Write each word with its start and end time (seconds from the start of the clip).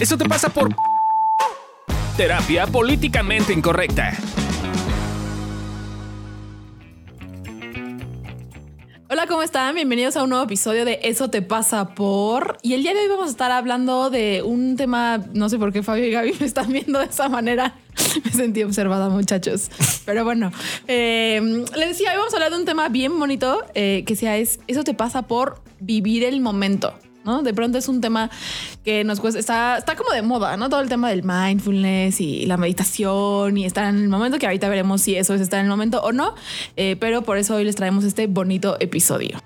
Eso 0.00 0.16
te 0.16 0.26
pasa 0.26 0.48
por 0.48 0.74
terapia 2.16 2.66
políticamente 2.66 3.52
incorrecta. 3.52 4.16
Hola, 9.10 9.26
¿cómo 9.26 9.42
están? 9.42 9.74
Bienvenidos 9.74 10.16
a 10.16 10.22
un 10.22 10.30
nuevo 10.30 10.44
episodio 10.46 10.86
de 10.86 11.00
Eso 11.02 11.28
te 11.28 11.42
pasa 11.42 11.94
por. 11.94 12.56
Y 12.62 12.72
el 12.72 12.82
día 12.82 12.94
de 12.94 13.00
hoy 13.00 13.08
vamos 13.08 13.26
a 13.26 13.30
estar 13.30 13.50
hablando 13.50 14.08
de 14.08 14.42
un 14.42 14.76
tema, 14.76 15.22
no 15.34 15.50
sé 15.50 15.58
por 15.58 15.70
qué 15.70 15.82
Fabio 15.82 16.06
y 16.06 16.12
Gaby 16.12 16.34
me 16.40 16.46
están 16.46 16.72
viendo 16.72 16.98
de 16.98 17.04
esa 17.04 17.28
manera. 17.28 17.74
Me 18.24 18.30
sentí 18.30 18.62
observada, 18.62 19.10
muchachos. 19.10 19.70
Pero 20.06 20.24
bueno, 20.24 20.50
eh, 20.88 21.66
les 21.76 21.88
decía, 21.88 22.12
hoy 22.12 22.16
vamos 22.16 22.32
a 22.32 22.36
hablar 22.36 22.52
de 22.52 22.56
un 22.56 22.64
tema 22.64 22.88
bien 22.88 23.18
bonito 23.18 23.66
eh, 23.74 24.04
que 24.06 24.16
sea 24.16 24.38
es, 24.38 24.60
eso 24.66 24.82
te 24.82 24.94
pasa 24.94 25.26
por 25.26 25.60
vivir 25.78 26.24
el 26.24 26.40
momento. 26.40 26.94
De 27.42 27.54
pronto 27.54 27.78
es 27.78 27.88
un 27.88 28.00
tema 28.00 28.30
que 28.84 29.04
nos 29.04 29.20
cuesta, 29.20 29.40
está, 29.40 29.78
está 29.78 29.96
como 29.96 30.10
de 30.10 30.22
moda, 30.22 30.56
¿no? 30.56 30.68
Todo 30.68 30.80
el 30.80 30.88
tema 30.88 31.08
del 31.08 31.22
mindfulness 31.22 32.20
y 32.20 32.46
la 32.46 32.56
meditación 32.56 33.56
y 33.56 33.64
estar 33.64 33.84
en 33.84 33.96
el 34.02 34.08
momento, 34.08 34.38
que 34.38 34.46
ahorita 34.46 34.68
veremos 34.68 35.02
si 35.02 35.16
eso 35.16 35.34
es 35.34 35.40
estar 35.40 35.60
en 35.60 35.66
el 35.66 35.70
momento 35.70 36.02
o 36.02 36.12
no, 36.12 36.34
eh, 36.76 36.96
pero 36.98 37.22
por 37.22 37.38
eso 37.38 37.54
hoy 37.56 37.64
les 37.64 37.76
traemos 37.76 38.04
este 38.04 38.26
bonito 38.26 38.76
episodio. 38.80 39.38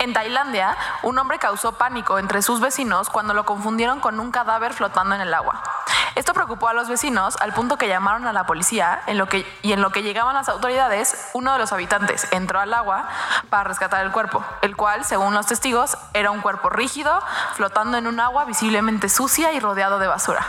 En 0.00 0.14
Tailandia, 0.14 0.78
un 1.02 1.18
hombre 1.18 1.38
causó 1.38 1.72
pánico 1.72 2.18
entre 2.18 2.40
sus 2.40 2.58
vecinos 2.58 3.10
cuando 3.10 3.34
lo 3.34 3.44
confundieron 3.44 4.00
con 4.00 4.18
un 4.18 4.30
cadáver 4.30 4.72
flotando 4.72 5.14
en 5.14 5.20
el 5.20 5.34
agua. 5.34 5.62
Esto 6.14 6.32
preocupó 6.32 6.68
a 6.68 6.72
los 6.72 6.88
vecinos 6.88 7.36
al 7.38 7.52
punto 7.52 7.76
que 7.76 7.86
llamaron 7.86 8.26
a 8.26 8.32
la 8.32 8.44
policía 8.44 9.02
en 9.06 9.18
lo 9.18 9.26
que, 9.26 9.46
y 9.60 9.74
en 9.74 9.82
lo 9.82 9.90
que 9.90 10.02
llegaban 10.02 10.34
las 10.34 10.48
autoridades, 10.48 11.28
uno 11.34 11.52
de 11.52 11.58
los 11.58 11.74
habitantes 11.74 12.26
entró 12.30 12.60
al 12.60 12.72
agua 12.72 13.10
para 13.50 13.64
rescatar 13.64 14.02
el 14.02 14.10
cuerpo, 14.10 14.42
el 14.62 14.74
cual, 14.74 15.04
según 15.04 15.34
los 15.34 15.44
testigos, 15.44 15.98
era 16.14 16.30
un 16.30 16.40
cuerpo 16.40 16.70
rígido, 16.70 17.22
flotando 17.56 17.98
en 17.98 18.06
un 18.06 18.20
agua 18.20 18.46
visiblemente 18.46 19.10
sucia 19.10 19.52
y 19.52 19.60
rodeado 19.60 19.98
de 19.98 20.06
basura. 20.06 20.46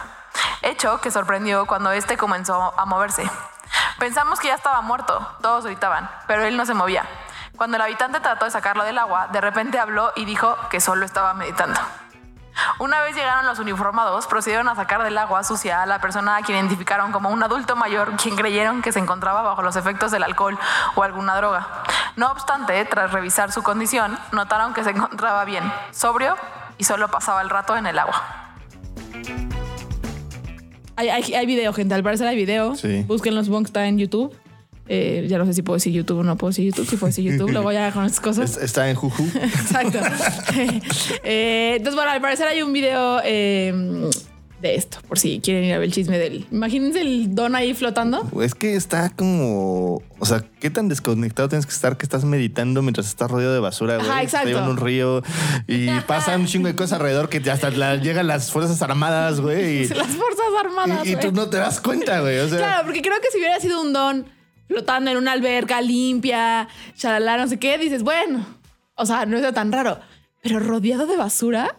Hecho 0.61 1.01
que 1.01 1.11
sorprendió 1.11 1.65
cuando 1.65 1.91
este 1.91 2.15
comenzó 2.15 2.73
a 2.77 2.85
moverse. 2.85 3.29
Pensamos 3.99 4.39
que 4.39 4.47
ya 4.47 4.55
estaba 4.55 4.79
muerto, 4.79 5.27
todos 5.41 5.65
gritaban, 5.65 6.09
pero 6.25 6.45
él 6.45 6.55
no 6.55 6.65
se 6.65 6.73
movía. 6.73 7.05
Cuando 7.61 7.77
el 7.77 7.83
habitante 7.83 8.19
trató 8.19 8.45
de 8.45 8.49
sacarlo 8.49 8.83
del 8.83 8.97
agua, 8.97 9.27
de 9.31 9.39
repente 9.39 9.77
habló 9.77 10.11
y 10.15 10.25
dijo 10.25 10.57
que 10.71 10.81
solo 10.81 11.05
estaba 11.05 11.35
meditando. 11.35 11.79
Una 12.79 13.01
vez 13.01 13.15
llegaron 13.15 13.45
los 13.45 13.59
uniformados, 13.59 14.25
procedieron 14.25 14.67
a 14.67 14.73
sacar 14.73 15.03
del 15.03 15.15
agua 15.15 15.43
sucia 15.43 15.83
a 15.83 15.85
la 15.85 16.01
persona 16.01 16.37
a 16.37 16.41
quien 16.41 16.57
identificaron 16.57 17.11
como 17.11 17.29
un 17.29 17.43
adulto 17.43 17.75
mayor, 17.75 18.13
quien 18.17 18.35
creyeron 18.35 18.81
que 18.81 18.91
se 18.91 18.97
encontraba 18.97 19.43
bajo 19.43 19.61
los 19.61 19.75
efectos 19.75 20.11
del 20.11 20.23
alcohol 20.23 20.57
o 20.95 21.03
alguna 21.03 21.35
droga. 21.35 21.67
No 22.15 22.31
obstante, 22.31 22.83
tras 22.85 23.11
revisar 23.11 23.51
su 23.51 23.61
condición, 23.61 24.17
notaron 24.31 24.73
que 24.73 24.83
se 24.83 24.89
encontraba 24.89 25.45
bien, 25.45 25.71
sobrio 25.91 26.35
y 26.79 26.85
solo 26.85 27.09
pasaba 27.09 27.43
el 27.43 27.51
rato 27.51 27.77
en 27.77 27.85
el 27.85 27.99
agua. 27.99 28.23
Hay, 30.95 31.09
hay, 31.09 31.35
hay 31.35 31.45
video, 31.45 31.73
gente. 31.73 31.93
Al 31.93 32.01
parecer 32.01 32.27
hay 32.27 32.35
video. 32.35 32.75
Sí. 32.75 33.03
Búsquenlo, 33.03 33.43
supongo 33.43 33.65
que 33.65 33.67
está 33.67 33.85
en 33.85 33.99
YouTube. 33.99 34.35
Eh, 34.93 35.25
ya 35.29 35.37
no 35.37 35.45
sé 35.45 35.53
si 35.53 35.61
puedo 35.61 35.77
decir 35.77 35.93
YouTube 35.93 36.19
o 36.19 36.23
no 36.23 36.35
puedo 36.35 36.49
decir 36.49 36.65
YouTube. 36.65 36.85
Si 36.85 36.97
puedo 36.97 37.07
decir 37.07 37.23
YouTube, 37.31 37.49
luego 37.51 37.71
ya 37.71 37.93
con 37.93 38.03
esas 38.05 38.19
cosas. 38.19 38.51
Es- 38.57 38.63
Está 38.63 38.89
en 38.89 38.95
Juju. 38.97 39.23
Exacto. 39.41 39.99
Eh, 41.23 41.75
entonces, 41.77 41.95
bueno, 41.95 42.11
al 42.11 42.21
parecer 42.21 42.47
hay 42.47 42.61
un 42.61 42.73
video 42.73 43.21
eh, 43.23 44.09
de 44.61 44.75
esto, 44.75 44.97
por 45.07 45.17
si 45.17 45.39
quieren 45.39 45.63
ir 45.63 45.73
a 45.73 45.77
ver 45.79 45.85
el 45.87 45.93
chisme 45.93 46.17
del. 46.19 46.45
Imagínense 46.51 47.01
el 47.01 47.33
don 47.33 47.55
ahí 47.55 47.73
flotando. 47.73 48.27
Es 48.41 48.53
que 48.53 48.75
está 48.75 49.09
como. 49.09 50.01
O 50.19 50.25
sea, 50.25 50.43
¿qué 50.59 50.69
tan 50.69 50.87
desconectado 50.89 51.49
tienes 51.49 51.65
que 51.65 51.71
estar 51.73 51.97
que 51.97 52.05
estás 52.05 52.25
meditando 52.25 52.81
mientras 52.81 53.07
estás 53.07 53.31
rodeado 53.31 53.53
de 53.53 53.59
basura, 53.59 53.95
güey? 53.97 54.07
Ajá, 54.09 54.21
exacto. 54.23 54.49
llevando 54.49 54.71
un 54.71 54.77
río 54.77 55.23
y 55.67 55.87
pasan 56.01 56.41
un 56.41 56.47
chingo 56.47 56.67
de 56.67 56.75
cosas 56.75 56.93
alrededor 56.99 57.29
que 57.29 57.37
hasta 57.49 57.71
la- 57.71 57.95
llegan 57.95 58.27
las 58.27 58.51
Fuerzas 58.51 58.81
Armadas, 58.81 59.39
güey. 59.41 59.83
Y, 59.83 59.87
Las 59.87 60.07
Fuerzas 60.07 60.45
Armadas. 60.63 61.07
y- 61.07 61.13
y 61.13 61.15
tú 61.15 61.31
no 61.31 61.49
te 61.49 61.57
das 61.57 61.79
cuenta, 61.81 62.19
güey. 62.21 62.37
O 62.39 62.47
sea, 62.49 62.57
Claro, 62.59 62.83
porque 62.85 63.01
creo 63.01 63.19
que 63.21 63.29
si 63.31 63.37
hubiera 63.39 63.59
sido 63.59 63.81
un 63.81 63.93
don 63.93 64.25
flotando 64.71 65.11
en 65.11 65.17
una 65.17 65.33
alberca 65.33 65.81
limpia, 65.81 66.67
shalala, 66.95 67.37
no 67.37 67.47
sé 67.47 67.59
qué, 67.59 67.77
dices, 67.77 68.03
bueno, 68.03 68.45
o 68.95 69.05
sea, 69.05 69.25
no 69.25 69.37
es 69.37 69.53
tan 69.53 69.71
raro. 69.71 69.99
Pero 70.41 70.59
rodeado 70.59 71.05
de 71.07 71.17
basura, 71.17 71.75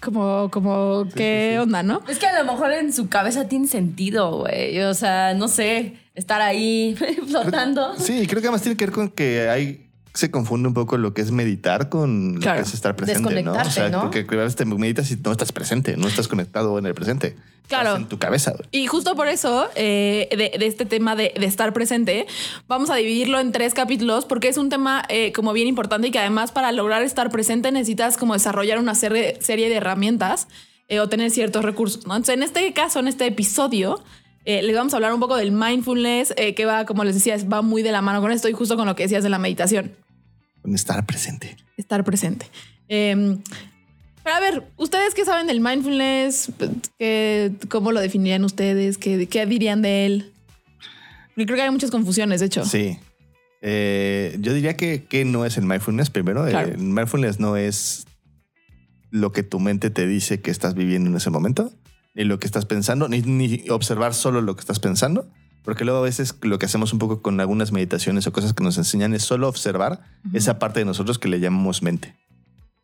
como, 0.00 0.50
como, 0.50 1.06
¿qué 1.14 1.50
sí, 1.50 1.54
sí. 1.54 1.58
onda, 1.58 1.82
no? 1.82 2.00
Es 2.08 2.18
que 2.18 2.26
a 2.26 2.42
lo 2.42 2.50
mejor 2.50 2.72
en 2.72 2.92
su 2.92 3.08
cabeza 3.08 3.46
tiene 3.46 3.66
sentido, 3.66 4.38
güey. 4.38 4.80
O 4.80 4.94
sea, 4.94 5.34
no 5.34 5.48
sé, 5.48 5.98
estar 6.14 6.40
ahí 6.40 6.96
flotando. 7.28 7.94
Sí, 7.98 8.26
creo 8.26 8.40
que 8.40 8.48
además 8.48 8.62
tiene 8.62 8.76
que 8.76 8.86
ver 8.86 8.94
con 8.94 9.10
que 9.10 9.48
hay 9.50 9.90
se 10.14 10.30
confunde 10.30 10.68
un 10.68 10.74
poco 10.74 10.96
lo 10.96 11.12
que 11.12 11.22
es 11.22 11.32
meditar 11.32 11.88
con 11.88 12.36
Claro. 12.40 12.58
lo 12.60 12.62
que 12.64 12.68
es 12.68 12.74
estar 12.74 12.94
presente, 12.94 13.42
¿no? 13.42 13.52
O 13.52 13.64
sea, 13.64 13.88
¿no? 13.88 14.00
porque 14.02 14.20
a 14.20 14.36
veces 14.36 14.54
te 14.54 14.64
meditas 14.64 15.10
y 15.10 15.16
no 15.16 15.32
estás 15.32 15.50
presente, 15.50 15.96
no 15.96 16.06
estás 16.06 16.28
conectado 16.28 16.78
en 16.78 16.86
el 16.86 16.94
presente. 16.94 17.36
Claro. 17.66 17.88
Estás 17.90 18.02
en 18.02 18.08
tu 18.08 18.18
cabeza. 18.18 18.52
Y 18.70 18.86
justo 18.86 19.16
por 19.16 19.26
eso, 19.26 19.66
eh, 19.74 20.28
de, 20.30 20.56
de 20.56 20.66
este 20.66 20.84
tema 20.86 21.16
de, 21.16 21.32
de 21.36 21.46
estar 21.46 21.72
presente, 21.72 22.26
vamos 22.68 22.90
a 22.90 22.94
dividirlo 22.94 23.40
en 23.40 23.50
tres 23.50 23.74
capítulos 23.74 24.24
porque 24.24 24.48
es 24.48 24.56
un 24.56 24.68
tema 24.68 25.02
eh, 25.08 25.32
como 25.32 25.52
bien 25.52 25.66
importante 25.66 26.08
y 26.08 26.10
que 26.12 26.18
además 26.20 26.52
para 26.52 26.70
lograr 26.70 27.02
estar 27.02 27.30
presente 27.30 27.72
necesitas 27.72 28.16
como 28.16 28.34
desarrollar 28.34 28.78
una 28.78 28.94
serie, 28.94 29.38
serie 29.40 29.68
de 29.68 29.76
herramientas 29.76 30.46
eh, 30.88 31.00
o 31.00 31.08
tener 31.08 31.30
ciertos 31.32 31.64
recursos. 31.64 32.06
¿no? 32.06 32.14
Entonces, 32.14 32.36
en 32.36 32.42
este 32.44 32.72
caso, 32.72 33.00
en 33.00 33.08
este 33.08 33.26
episodio, 33.26 34.04
eh, 34.44 34.62
les 34.62 34.76
vamos 34.76 34.92
a 34.92 34.98
hablar 34.98 35.14
un 35.14 35.20
poco 35.20 35.36
del 35.36 35.50
mindfulness, 35.50 36.34
eh, 36.36 36.54
que 36.54 36.66
va, 36.66 36.84
como 36.84 37.02
les 37.02 37.14
decía, 37.14 37.36
va 37.50 37.62
muy 37.62 37.82
de 37.82 37.90
la 37.92 38.02
mano 38.02 38.20
con 38.20 38.30
esto 38.30 38.48
y 38.48 38.52
justo 38.52 38.76
con 38.76 38.86
lo 38.86 38.94
que 38.94 39.04
decías 39.04 39.24
de 39.24 39.30
la 39.30 39.38
meditación 39.38 39.96
Con 40.64 40.74
estar 40.74 41.04
presente. 41.04 41.58
estar 41.76 42.02
presente. 42.04 42.46
Eh, 42.88 43.36
pero 44.22 44.36
a 44.36 44.40
ver, 44.40 44.72
¿ustedes 44.78 45.12
qué 45.12 45.26
saben 45.26 45.46
del 45.46 45.60
mindfulness? 45.60 46.50
¿Qué, 46.98 47.52
¿Cómo 47.68 47.92
lo 47.92 48.00
definirían 48.00 48.42
ustedes? 48.42 48.96
¿Qué, 48.96 49.26
qué 49.26 49.44
dirían 49.44 49.82
de 49.82 50.06
él? 50.06 50.32
Porque 51.34 51.44
creo 51.44 51.56
que 51.56 51.62
hay 51.62 51.70
muchas 51.70 51.90
confusiones, 51.90 52.40
de 52.40 52.46
hecho. 52.46 52.64
Sí. 52.64 52.98
Eh, 53.60 54.38
yo 54.40 54.54
diría 54.54 54.74
que, 54.78 55.04
que 55.04 55.26
no 55.26 55.44
es 55.44 55.58
el 55.58 55.66
mindfulness 55.66 56.08
primero. 56.08 56.46
Claro. 56.46 56.72
El 56.72 56.78
mindfulness 56.78 57.38
no 57.38 57.58
es 57.58 58.06
lo 59.10 59.30
que 59.32 59.42
tu 59.42 59.60
mente 59.60 59.90
te 59.90 60.06
dice 60.06 60.40
que 60.40 60.50
estás 60.50 60.74
viviendo 60.74 61.10
en 61.10 61.16
ese 61.16 61.28
momento, 61.28 61.70
ni 62.14 62.24
lo 62.24 62.38
que 62.38 62.46
estás 62.46 62.64
pensando, 62.64 63.08
ni, 63.10 63.20
ni 63.20 63.68
observar 63.68 64.14
solo 64.14 64.40
lo 64.40 64.56
que 64.56 64.60
estás 64.60 64.80
pensando. 64.80 65.30
Porque 65.64 65.84
luego 65.84 66.00
a 66.00 66.02
veces 66.02 66.34
lo 66.42 66.58
que 66.58 66.66
hacemos 66.66 66.92
un 66.92 66.98
poco 66.98 67.22
con 67.22 67.40
algunas 67.40 67.72
meditaciones 67.72 68.26
o 68.26 68.32
cosas 68.32 68.52
que 68.52 68.62
nos 68.62 68.76
enseñan 68.76 69.14
es 69.14 69.22
solo 69.22 69.48
observar 69.48 70.00
Ujú. 70.26 70.36
esa 70.36 70.58
parte 70.58 70.80
de 70.80 70.86
nosotros 70.86 71.18
que 71.18 71.28
le 71.28 71.40
llamamos 71.40 71.82
mente. 71.82 72.14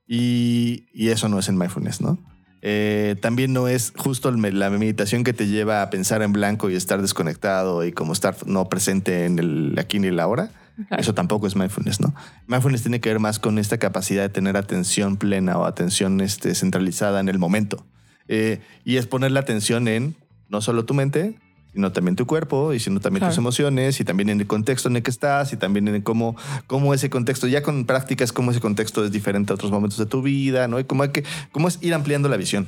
Y, 0.07 0.87
y 0.93 1.09
eso 1.11 1.29
no 1.29 1.39
es 1.39 1.49
el 1.49 1.55
mindfulness, 1.55 2.01
¿no? 2.01 2.19
Eh, 2.63 3.17
también 3.21 3.53
no 3.53 3.69
es 3.69 3.93
justo 3.97 4.31
la 4.31 4.71
meditación 4.71 5.25
que 5.25 5.33
te 5.33 5.47
lleva 5.47 5.83
a 5.83 5.91
pensar 5.91 6.23
en 6.23 6.33
blanco 6.33 6.69
y 6.69 6.75
estar 6.75 7.01
desconectado 7.01 7.85
y 7.85 7.93
como 7.93 8.13
estar 8.13 8.37
no 8.47 8.69
presente 8.69 9.25
en 9.25 9.39
el 9.39 9.75
aquí 9.79 9.99
ni 9.99 10.09
el 10.09 10.21
ahora. 10.21 10.51
Claro. 10.89 11.03
Eso 11.03 11.15
tampoco 11.15 11.47
es 11.47 11.57
mindfulness, 11.57 12.01
¿no? 12.01 12.15
Mindfulness 12.47 12.83
tiene 12.83 13.01
que 13.01 13.11
ver 13.11 13.19
más 13.19 13.39
con 13.39 13.59
esta 13.59 13.79
capacidad 13.79 14.23
de 14.23 14.31
tener 14.31 14.57
atención 14.57 15.17
plena 15.17 15.59
o 15.59 15.65
atención 15.65 16.21
este, 16.21 16.55
centralizada 16.55 17.21
en 17.21 17.29
el 17.29 17.39
momento. 17.39 17.87
Eh, 18.29 18.61
y 18.85 18.97
es 18.97 19.07
poner 19.07 19.33
la 19.33 19.41
atención 19.41 19.89
en 19.89 20.17
no 20.49 20.61
solo 20.61 20.85
tu 20.85 20.95
mente, 20.95 21.39
sino 21.73 21.93
también 21.93 22.17
tu 22.17 22.27
cuerpo, 22.27 22.73
y 22.75 22.81
sino 22.81 23.01
también 23.01 23.21
Claro. 23.21 23.33
tus 23.33 23.39
emociones, 23.39 24.01
y 24.01 24.05
también 24.05 24.29
en 24.31 24.41
el 24.41 24.47
contexto 24.47 24.89
en 24.89 24.97
el 24.97 25.03
que 25.03 25.11
estás, 25.11 25.53
y 25.53 25.57
también 25.57 25.87
en 25.89 26.03
cómo, 26.03 26.37
cómo 26.67 26.95
ese 26.95 27.11
contexto, 27.11 27.47
ya 27.47 27.63
con 27.63 27.87
prácticas, 27.87 28.33
cómo 28.33 28.51
ese 28.51 28.61
contexto 28.61 29.05
es 29.05 29.13
diferente 29.13 29.53
a 29.53 29.55
otros 29.55 29.71
momentos 29.71 29.99
de 29.99 30.07
tu 30.07 30.23
vida, 30.23 30.69
¿no? 30.69 30.79
Y 30.81 30.85
cómo, 30.85 31.03
hay 31.03 31.11
que, 31.11 31.25
cómo 31.53 31.69
es 31.69 31.79
ir 31.83 31.95
ampliando 31.95 32.29
la 32.29 32.37
visión. 32.37 32.67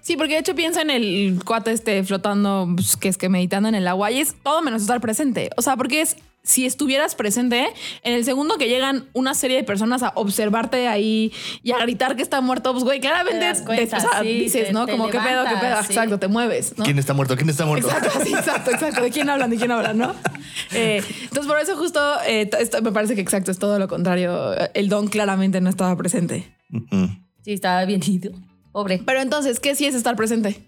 Sí, 0.00 0.16
porque 0.16 0.34
de 0.34 0.40
hecho 0.40 0.54
piensa 0.54 0.82
en 0.82 0.90
el 0.90 1.40
cuate 1.44 1.72
este 1.72 2.04
flotando, 2.04 2.68
pues, 2.76 2.96
que 2.96 3.08
es 3.08 3.18
que 3.18 3.28
meditando 3.28 3.68
en 3.68 3.74
el 3.74 3.88
agua 3.88 4.12
y 4.12 4.20
es 4.20 4.36
todo 4.42 4.62
menos 4.62 4.82
estar 4.82 5.00
presente. 5.00 5.50
O 5.56 5.62
sea, 5.62 5.76
porque 5.76 6.00
es 6.00 6.16
si 6.46 6.64
estuvieras 6.64 7.14
presente, 7.16 7.66
en 8.02 8.14
el 8.14 8.24
segundo 8.24 8.56
que 8.56 8.68
llegan 8.68 9.06
una 9.12 9.34
serie 9.34 9.56
de 9.58 9.64
personas 9.64 10.02
a 10.04 10.12
observarte 10.14 10.86
ahí 10.88 11.32
y 11.62 11.72
a 11.72 11.78
gritar 11.78 12.14
que 12.16 12.22
está 12.22 12.40
muerto, 12.40 12.72
pues 12.72 12.84
güey, 12.84 13.00
claramente 13.00 13.40
Te 13.40 13.44
das 13.46 13.62
cuenta, 13.62 13.96
o 13.96 14.00
sea, 14.00 14.20
sí, 14.22 14.38
dices, 14.38 14.68
te- 14.68 14.72
¿no? 14.72 14.86
te 14.86 14.92
Como 14.92 15.08
qué 15.10 15.18
pedo, 15.18 15.44
qué 15.44 15.56
pedo, 15.60 15.76
sí. 15.82 15.92
exacto, 15.92 16.18
te 16.18 16.28
mueves, 16.28 16.78
¿no? 16.78 16.84
¿Quién 16.84 16.98
está 16.98 17.12
muerto? 17.14 17.36
¿Quién 17.36 17.50
está 17.50 17.66
muerto? 17.66 17.88
Exacto, 17.88 18.20
sí, 18.24 18.32
exacto, 18.32 18.70
exacto. 18.70 19.02
¿De 19.02 19.10
quién 19.10 19.28
hablan? 19.28 19.50
¿De 19.50 19.56
quién 19.56 19.70
hablan? 19.72 19.98
¿No? 19.98 20.14
Eh, 20.72 21.02
entonces, 21.22 21.46
por 21.46 21.58
eso 21.58 21.76
justo 21.76 22.00
eh, 22.26 22.48
esto 22.60 22.80
me 22.80 22.92
parece 22.92 23.14
que 23.16 23.20
exacto, 23.20 23.50
es 23.50 23.58
todo 23.58 23.78
lo 23.78 23.88
contrario. 23.88 24.54
El 24.72 24.88
don 24.88 25.08
claramente 25.08 25.60
no 25.60 25.68
estaba 25.68 25.96
presente. 25.96 26.54
Sí, 27.42 27.52
estaba 27.52 27.84
bien 27.84 28.00
ido. 28.06 28.30
Pobre. 28.72 29.02
Pero 29.04 29.20
entonces, 29.20 29.58
¿qué 29.60 29.74
sí 29.74 29.84
es 29.86 29.94
estar 29.96 30.14
presente? 30.16 30.62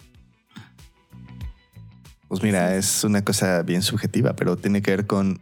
Pues 2.29 2.43
mira, 2.43 2.77
es 2.77 3.05
una 3.05 3.25
cosa 3.25 3.63
bien 3.63 3.83
subjetiva, 3.83 4.35
pero 4.35 4.57
tiene 4.57 4.83
que 4.83 4.91
ver 4.91 5.07
con 5.07 5.41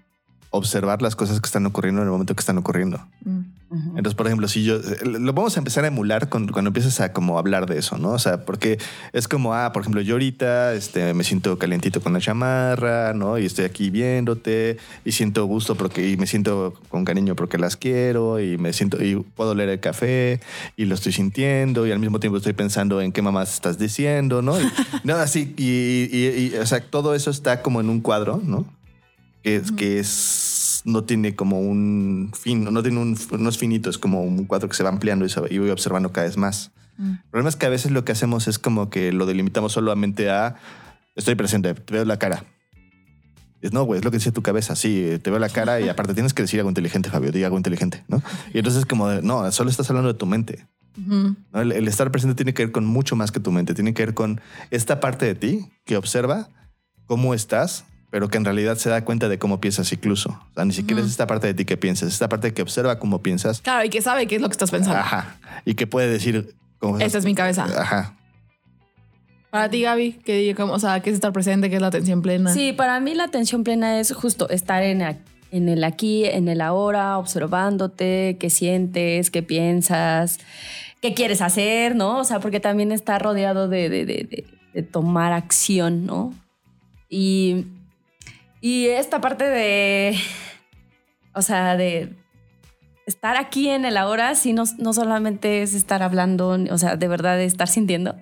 observar 0.51 1.03
las 1.03 1.17
cosas 1.17 1.41
que 1.41 1.47
están 1.47 1.67
ocurriendo 1.67 2.01
en 2.03 2.07
el 2.09 2.13
momento 2.13 2.35
que 2.35 2.41
están 2.41 2.59
ocurriendo. 2.59 2.99
Mm. 3.25 3.41
Entonces, 3.97 4.15
por 4.15 4.27
ejemplo, 4.27 4.47
si 4.47 4.63
yo 4.63 4.79
lo 5.05 5.33
vamos 5.33 5.57
a 5.57 5.61
empezar 5.61 5.83
a 5.83 5.89
emular 5.89 6.29
con- 6.29 6.47
cuando 6.49 6.69
empiezas 6.69 7.01
a 7.01 7.13
como 7.13 7.37
hablar 7.37 7.67
de 7.67 7.79
eso, 7.79 7.99
¿no? 7.99 8.11
O 8.11 8.19
sea, 8.21 8.45
porque 8.45 8.79
es 9.13 9.27
como, 9.27 9.55
ah, 9.55 9.73
por 9.73 9.83
ejemplo, 9.83 10.01
yo 10.03 10.15
ahorita 10.15 10.73
este, 10.75 11.13
me 11.15 11.25
siento 11.25 11.59
calientito 11.59 12.01
con 12.01 12.13
la 12.13 12.21
chamarra, 12.21 13.13
¿no? 13.13 13.39
Y 13.39 13.45
estoy 13.45 13.65
aquí 13.65 13.91
viéndote 13.91 14.77
y 15.05 15.13
siento 15.13 15.45
gusto 15.47 15.75
porque 15.75 16.09
y 16.09 16.17
me 16.17 16.29
siento 16.29 16.75
con 16.91 17.05
cariño 17.05 17.35
porque 17.35 17.59
las 17.59 17.77
quiero 17.77 18.39
y 18.39 18.57
me 18.57 18.73
siento 18.73 19.03
y 19.03 19.17
puedo 19.17 19.53
leer 19.57 19.71
el 19.71 19.81
café 19.81 20.41
y 20.77 20.85
lo 20.85 20.95
estoy 20.95 21.13
sintiendo 21.13 21.89
y 21.89 21.93
al 21.93 21.99
mismo 21.99 22.21
tiempo 22.21 22.37
estoy 22.39 22.53
pensando 22.53 23.01
en 23.01 23.11
qué 23.11 23.21
mamás 23.21 23.53
estás 23.53 23.79
diciendo, 23.79 24.43
¿no? 24.43 24.61
Y, 24.61 24.65
no, 25.05 25.17
así 25.17 25.55
y, 25.57 26.09
y- 26.17 26.53
y, 26.55 26.57
o 26.57 26.67
sea, 26.67 26.81
todo 26.81 27.17
eso 27.17 27.31
está 27.31 27.63
como 27.63 27.81
en 27.81 27.91
un 27.91 28.01
cuadro, 28.01 28.41
¿no? 28.45 28.65
Que 29.47 29.55
es, 29.55 29.71
que 29.71 30.01
es 30.01 30.83
no 30.85 31.05
tiene 31.05 31.37
como 31.37 31.61
un 31.61 32.33
fin, 32.37 32.65
no 32.65 32.83
tiene 32.83 32.99
un, 32.99 33.17
no 33.39 33.49
es 33.49 33.57
finito, 33.57 33.89
es 33.89 33.97
como 33.97 34.25
un 34.25 34.45
cuadro 34.47 34.69
que 34.69 34.75
se 34.75 34.83
va 34.83 34.89
ampliando 34.89 35.25
y, 35.25 35.29
se 35.29 35.41
y 35.51 35.59
voy 35.59 35.71
observando 35.71 36.11
cada 36.11 36.27
vez 36.27 36.37
más. 36.37 36.73
El 36.99 37.21
problema 37.31 37.49
es 37.49 37.55
que 37.55 37.67
a 37.67 37.69
veces 37.69 37.93
lo 37.93 38.05
que 38.05 38.11
hacemos 38.11 38.49
es 38.49 38.59
como 38.59 38.91
que 38.91 39.13
lo 39.13 39.25
delimitamos 39.25 39.71
solamente 39.71 40.31
a 40.31 40.57
estoy 41.15 41.37
presente, 41.37 41.75
te 41.75 41.95
veo 41.95 42.05
la 42.05 42.19
cara. 42.19 42.43
Es, 43.61 43.73
no, 43.73 43.85
güey, 43.85 44.01
es 44.01 44.05
lo 44.05 44.11
que 44.11 44.17
dice 44.17 44.33
tu 44.33 44.43
cabeza. 44.43 44.75
Sí, 44.75 45.21
te 45.23 45.31
veo 45.31 45.39
la 45.39 45.49
cara 45.49 45.81
y 45.81 45.89
aparte 45.89 46.13
tienes 46.13 46.35
que 46.35 46.43
decir 46.43 46.59
algo 46.59 46.71
inteligente, 46.71 47.09
Fabio, 47.11 47.31
diga 47.31 47.47
algo 47.47 47.57
inteligente, 47.57 48.03
¿no? 48.09 48.21
Y 48.53 48.59
entonces 48.59 48.85
como, 48.85 49.07
de, 49.09 49.23
no, 49.23 49.53
solo 49.53 49.71
estás 49.71 49.89
hablando 49.91 50.13
de 50.13 50.19
tu 50.19 50.27
mente. 50.27 50.67
¿no? 50.97 51.37
El, 51.53 51.71
el 51.71 51.87
estar 51.87 52.11
presente 52.11 52.35
tiene 52.35 52.53
que 52.53 52.65
ver 52.65 52.73
con 52.73 52.85
mucho 52.85 53.15
más 53.15 53.31
que 53.31 53.39
tu 53.39 53.53
mente, 53.53 53.75
tiene 53.75 53.95
que 53.95 54.05
ver 54.05 54.15
con 54.15 54.41
esta 54.73 54.99
parte 54.99 55.25
de 55.25 55.37
ti 55.37 55.69
que 55.85 55.97
observa 55.97 56.49
cómo 57.07 57.33
estás, 57.33 57.85
pero 58.17 58.29
que 58.31 58.39
en 58.39 58.47
realidad 58.47 58.79
se 58.79 58.89
da 58.89 59.05
cuenta 59.05 59.29
de 59.29 59.39
cómo 59.39 59.61
piensas 59.61 59.93
incluso. 59.93 60.31
O 60.31 60.55
sea, 60.55 60.65
ni 60.65 60.73
siquiera 60.73 61.03
es 61.03 61.09
esta 61.09 61.27
parte 61.27 61.49
de 61.49 61.53
ti 61.53 61.67
que 61.67 61.77
piensas, 61.77 62.09
es 62.09 62.15
esta 62.15 62.31
parte 62.31 62.55
que 62.55 62.63
observa 62.63 62.99
cómo 62.99 63.21
piensas. 63.21 63.61
Claro, 63.61 63.85
y 63.85 63.91
que 63.91 64.01
sabe 64.01 64.27
qué 64.27 64.37
es 64.37 64.41
lo 64.41 64.49
que 64.49 64.53
estás 64.53 64.71
pensando. 64.71 64.99
Ajá. 65.01 65.37
Y 65.67 65.75
que 65.75 65.87
puede 65.87 66.09
decir... 66.09 66.55
Cómo 66.79 66.99
Esa 66.99 67.19
es 67.19 67.27
mi 67.27 67.35
cabeza. 67.35 67.65
Ajá. 67.65 68.17
Para 69.51 69.69
ti, 69.69 69.83
Gaby, 69.83 70.13
¿qué, 70.25 70.55
como, 70.57 70.73
o 70.73 70.79
sea, 70.79 71.01
¿qué 71.01 71.11
es 71.11 71.15
estar 71.17 71.31
presente? 71.35 71.69
¿Qué 71.69 71.77
es 71.77 71.83
la 71.83 71.89
atención 71.89 72.23
plena? 72.23 72.55
Sí, 72.55 72.73
para 72.73 72.99
mí 73.01 73.13
la 73.15 73.25
atención 73.25 73.65
plena 73.65 74.01
es 74.01 74.15
justo 74.15 74.49
estar 74.49 74.83
en, 74.83 75.03
el 75.51 75.85
aquí, 75.85 76.25
en 76.25 76.49
el 76.49 76.63
ahora, 76.63 77.19
observándote, 77.19 78.39
qué 78.41 78.49
sientes, 78.49 79.31
qué 79.31 79.43
piensas, 79.43 80.39
qué 81.03 81.13
quieres 81.13 81.43
hacer, 81.43 81.95
¿no? 81.97 82.21
O 82.21 82.25
sea, 82.25 82.41
porque 82.41 82.61
también 82.61 82.93
está 82.93 83.19
rodeado 83.19 83.69
de, 83.69 83.91
de- 83.91 84.07
de- 84.07 84.25
de- 84.25 84.45
de 84.73 84.83
tomar 84.83 85.35
acción, 85.35 86.07
¿no? 86.07 86.33
Y, 87.11 87.67
y 88.61 88.87
esta 88.89 89.21
parte 89.21 89.45
de, 89.45 90.19
o 91.35 91.43
sea, 91.43 91.77
de 91.77 92.15
estar 93.07 93.37
aquí 93.37 93.69
en 93.69 93.85
el 93.85 93.97
ahora, 93.97 94.35
sí, 94.35 94.53
no, 94.53 94.65
no 94.79 94.93
solamente 94.93 95.63
es 95.63 95.75
estar 95.75 96.03
hablando, 96.03 96.59
o 96.71 96.79
sea, 96.79 96.97
de 96.97 97.07
verdad 97.07 97.41
estar 97.41 97.69
sintiendo. 97.69 98.17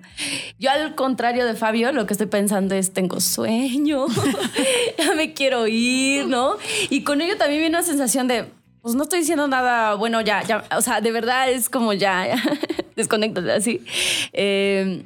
Yo 0.59 0.69
al 0.69 0.93
contrario 0.93 1.45
de 1.45 1.55
Fabio, 1.55 1.91
lo 1.91 2.05
que 2.05 2.13
estoy 2.13 2.27
pensando 2.27 2.75
es, 2.75 2.93
tengo 2.93 3.19
sueño, 3.19 4.05
ya 4.97 5.15
me 5.15 5.33
quiero 5.33 5.67
ir, 5.67 6.27
¿no? 6.27 6.57
Y 6.89 7.01
con 7.01 7.21
ello 7.21 7.35
también 7.37 7.61
viene 7.61 7.77
una 7.77 7.85
sensación 7.85 8.27
de, 8.27 8.45
pues 8.81 8.93
no 8.93 9.03
estoy 9.03 9.19
diciendo 9.19 9.47
nada, 9.47 9.95
bueno, 9.95 10.21
ya, 10.21 10.43
ya, 10.43 10.63
o 10.77 10.81
sea, 10.81 11.01
de 11.01 11.11
verdad 11.11 11.49
es 11.49 11.67
como 11.69 11.93
ya, 11.93 12.27
ya 12.35 12.43
desconéctate 12.95 13.51
así. 13.51 13.83
Eh, 14.33 15.03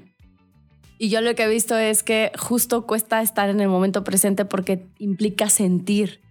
y 1.00 1.10
yo 1.10 1.22
lo 1.22 1.34
que 1.34 1.44
he 1.44 1.48
visto 1.48 1.76
es 1.78 2.04
que 2.04 2.32
justo 2.38 2.86
cuesta 2.86 3.22
estar 3.24 3.50
en 3.50 3.60
el 3.62 3.70
momento 3.70 4.04
presente 4.04 4.46
porque 4.46 4.86
implica 5.00 5.50
sentir. 5.50 6.22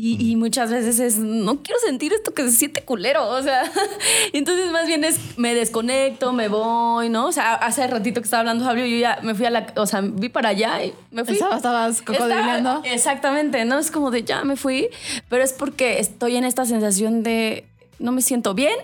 Y, 0.00 0.30
y 0.30 0.36
muchas 0.36 0.70
veces 0.70 1.00
es, 1.00 1.18
no 1.18 1.60
quiero 1.62 1.80
sentir 1.80 2.12
esto 2.12 2.32
que 2.32 2.44
se 2.44 2.52
siente 2.52 2.82
culero, 2.84 3.26
o 3.28 3.42
sea, 3.42 3.64
entonces 4.32 4.70
más 4.70 4.86
bien 4.86 5.02
es, 5.02 5.36
me 5.38 5.54
desconecto, 5.56 6.32
me 6.32 6.46
voy, 6.46 7.08
¿no? 7.08 7.26
O 7.26 7.32
sea, 7.32 7.54
hace 7.54 7.84
ratito 7.88 8.20
que 8.20 8.26
estaba 8.26 8.40
hablando 8.42 8.64
Fabio, 8.64 8.86
yo 8.86 8.96
ya 8.96 9.18
me 9.22 9.34
fui 9.34 9.44
a 9.46 9.50
la, 9.50 9.66
o 9.74 9.86
sea, 9.86 10.00
vi 10.02 10.28
para 10.28 10.50
allá 10.50 10.84
y 10.84 10.94
me 11.10 11.24
fui. 11.24 11.34
Estaba- 11.34 11.56
estabas 11.56 12.00
cocodrileando. 12.02 12.76
Está- 12.76 12.92
exactamente, 12.94 13.64
¿no? 13.64 13.78
Es 13.78 13.90
como 13.90 14.12
de 14.12 14.22
ya 14.22 14.44
me 14.44 14.54
fui, 14.54 14.88
pero 15.28 15.42
es 15.42 15.52
porque 15.52 15.98
estoy 15.98 16.36
en 16.36 16.44
esta 16.44 16.64
sensación 16.64 17.24
de 17.24 17.66
no 17.98 18.12
me 18.12 18.22
siento 18.22 18.54
bien, 18.54 18.76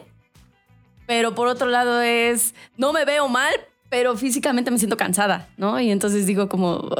pero 1.06 1.34
por 1.36 1.46
otro 1.46 1.68
lado 1.68 2.00
es 2.02 2.54
no 2.76 2.92
me 2.92 3.04
veo 3.04 3.28
mal, 3.28 3.54
pero 3.94 4.16
físicamente 4.16 4.72
me 4.72 4.78
siento 4.78 4.96
cansada, 4.96 5.46
¿no? 5.56 5.78
Y 5.78 5.92
entonces 5.92 6.26
digo 6.26 6.48
como, 6.48 6.90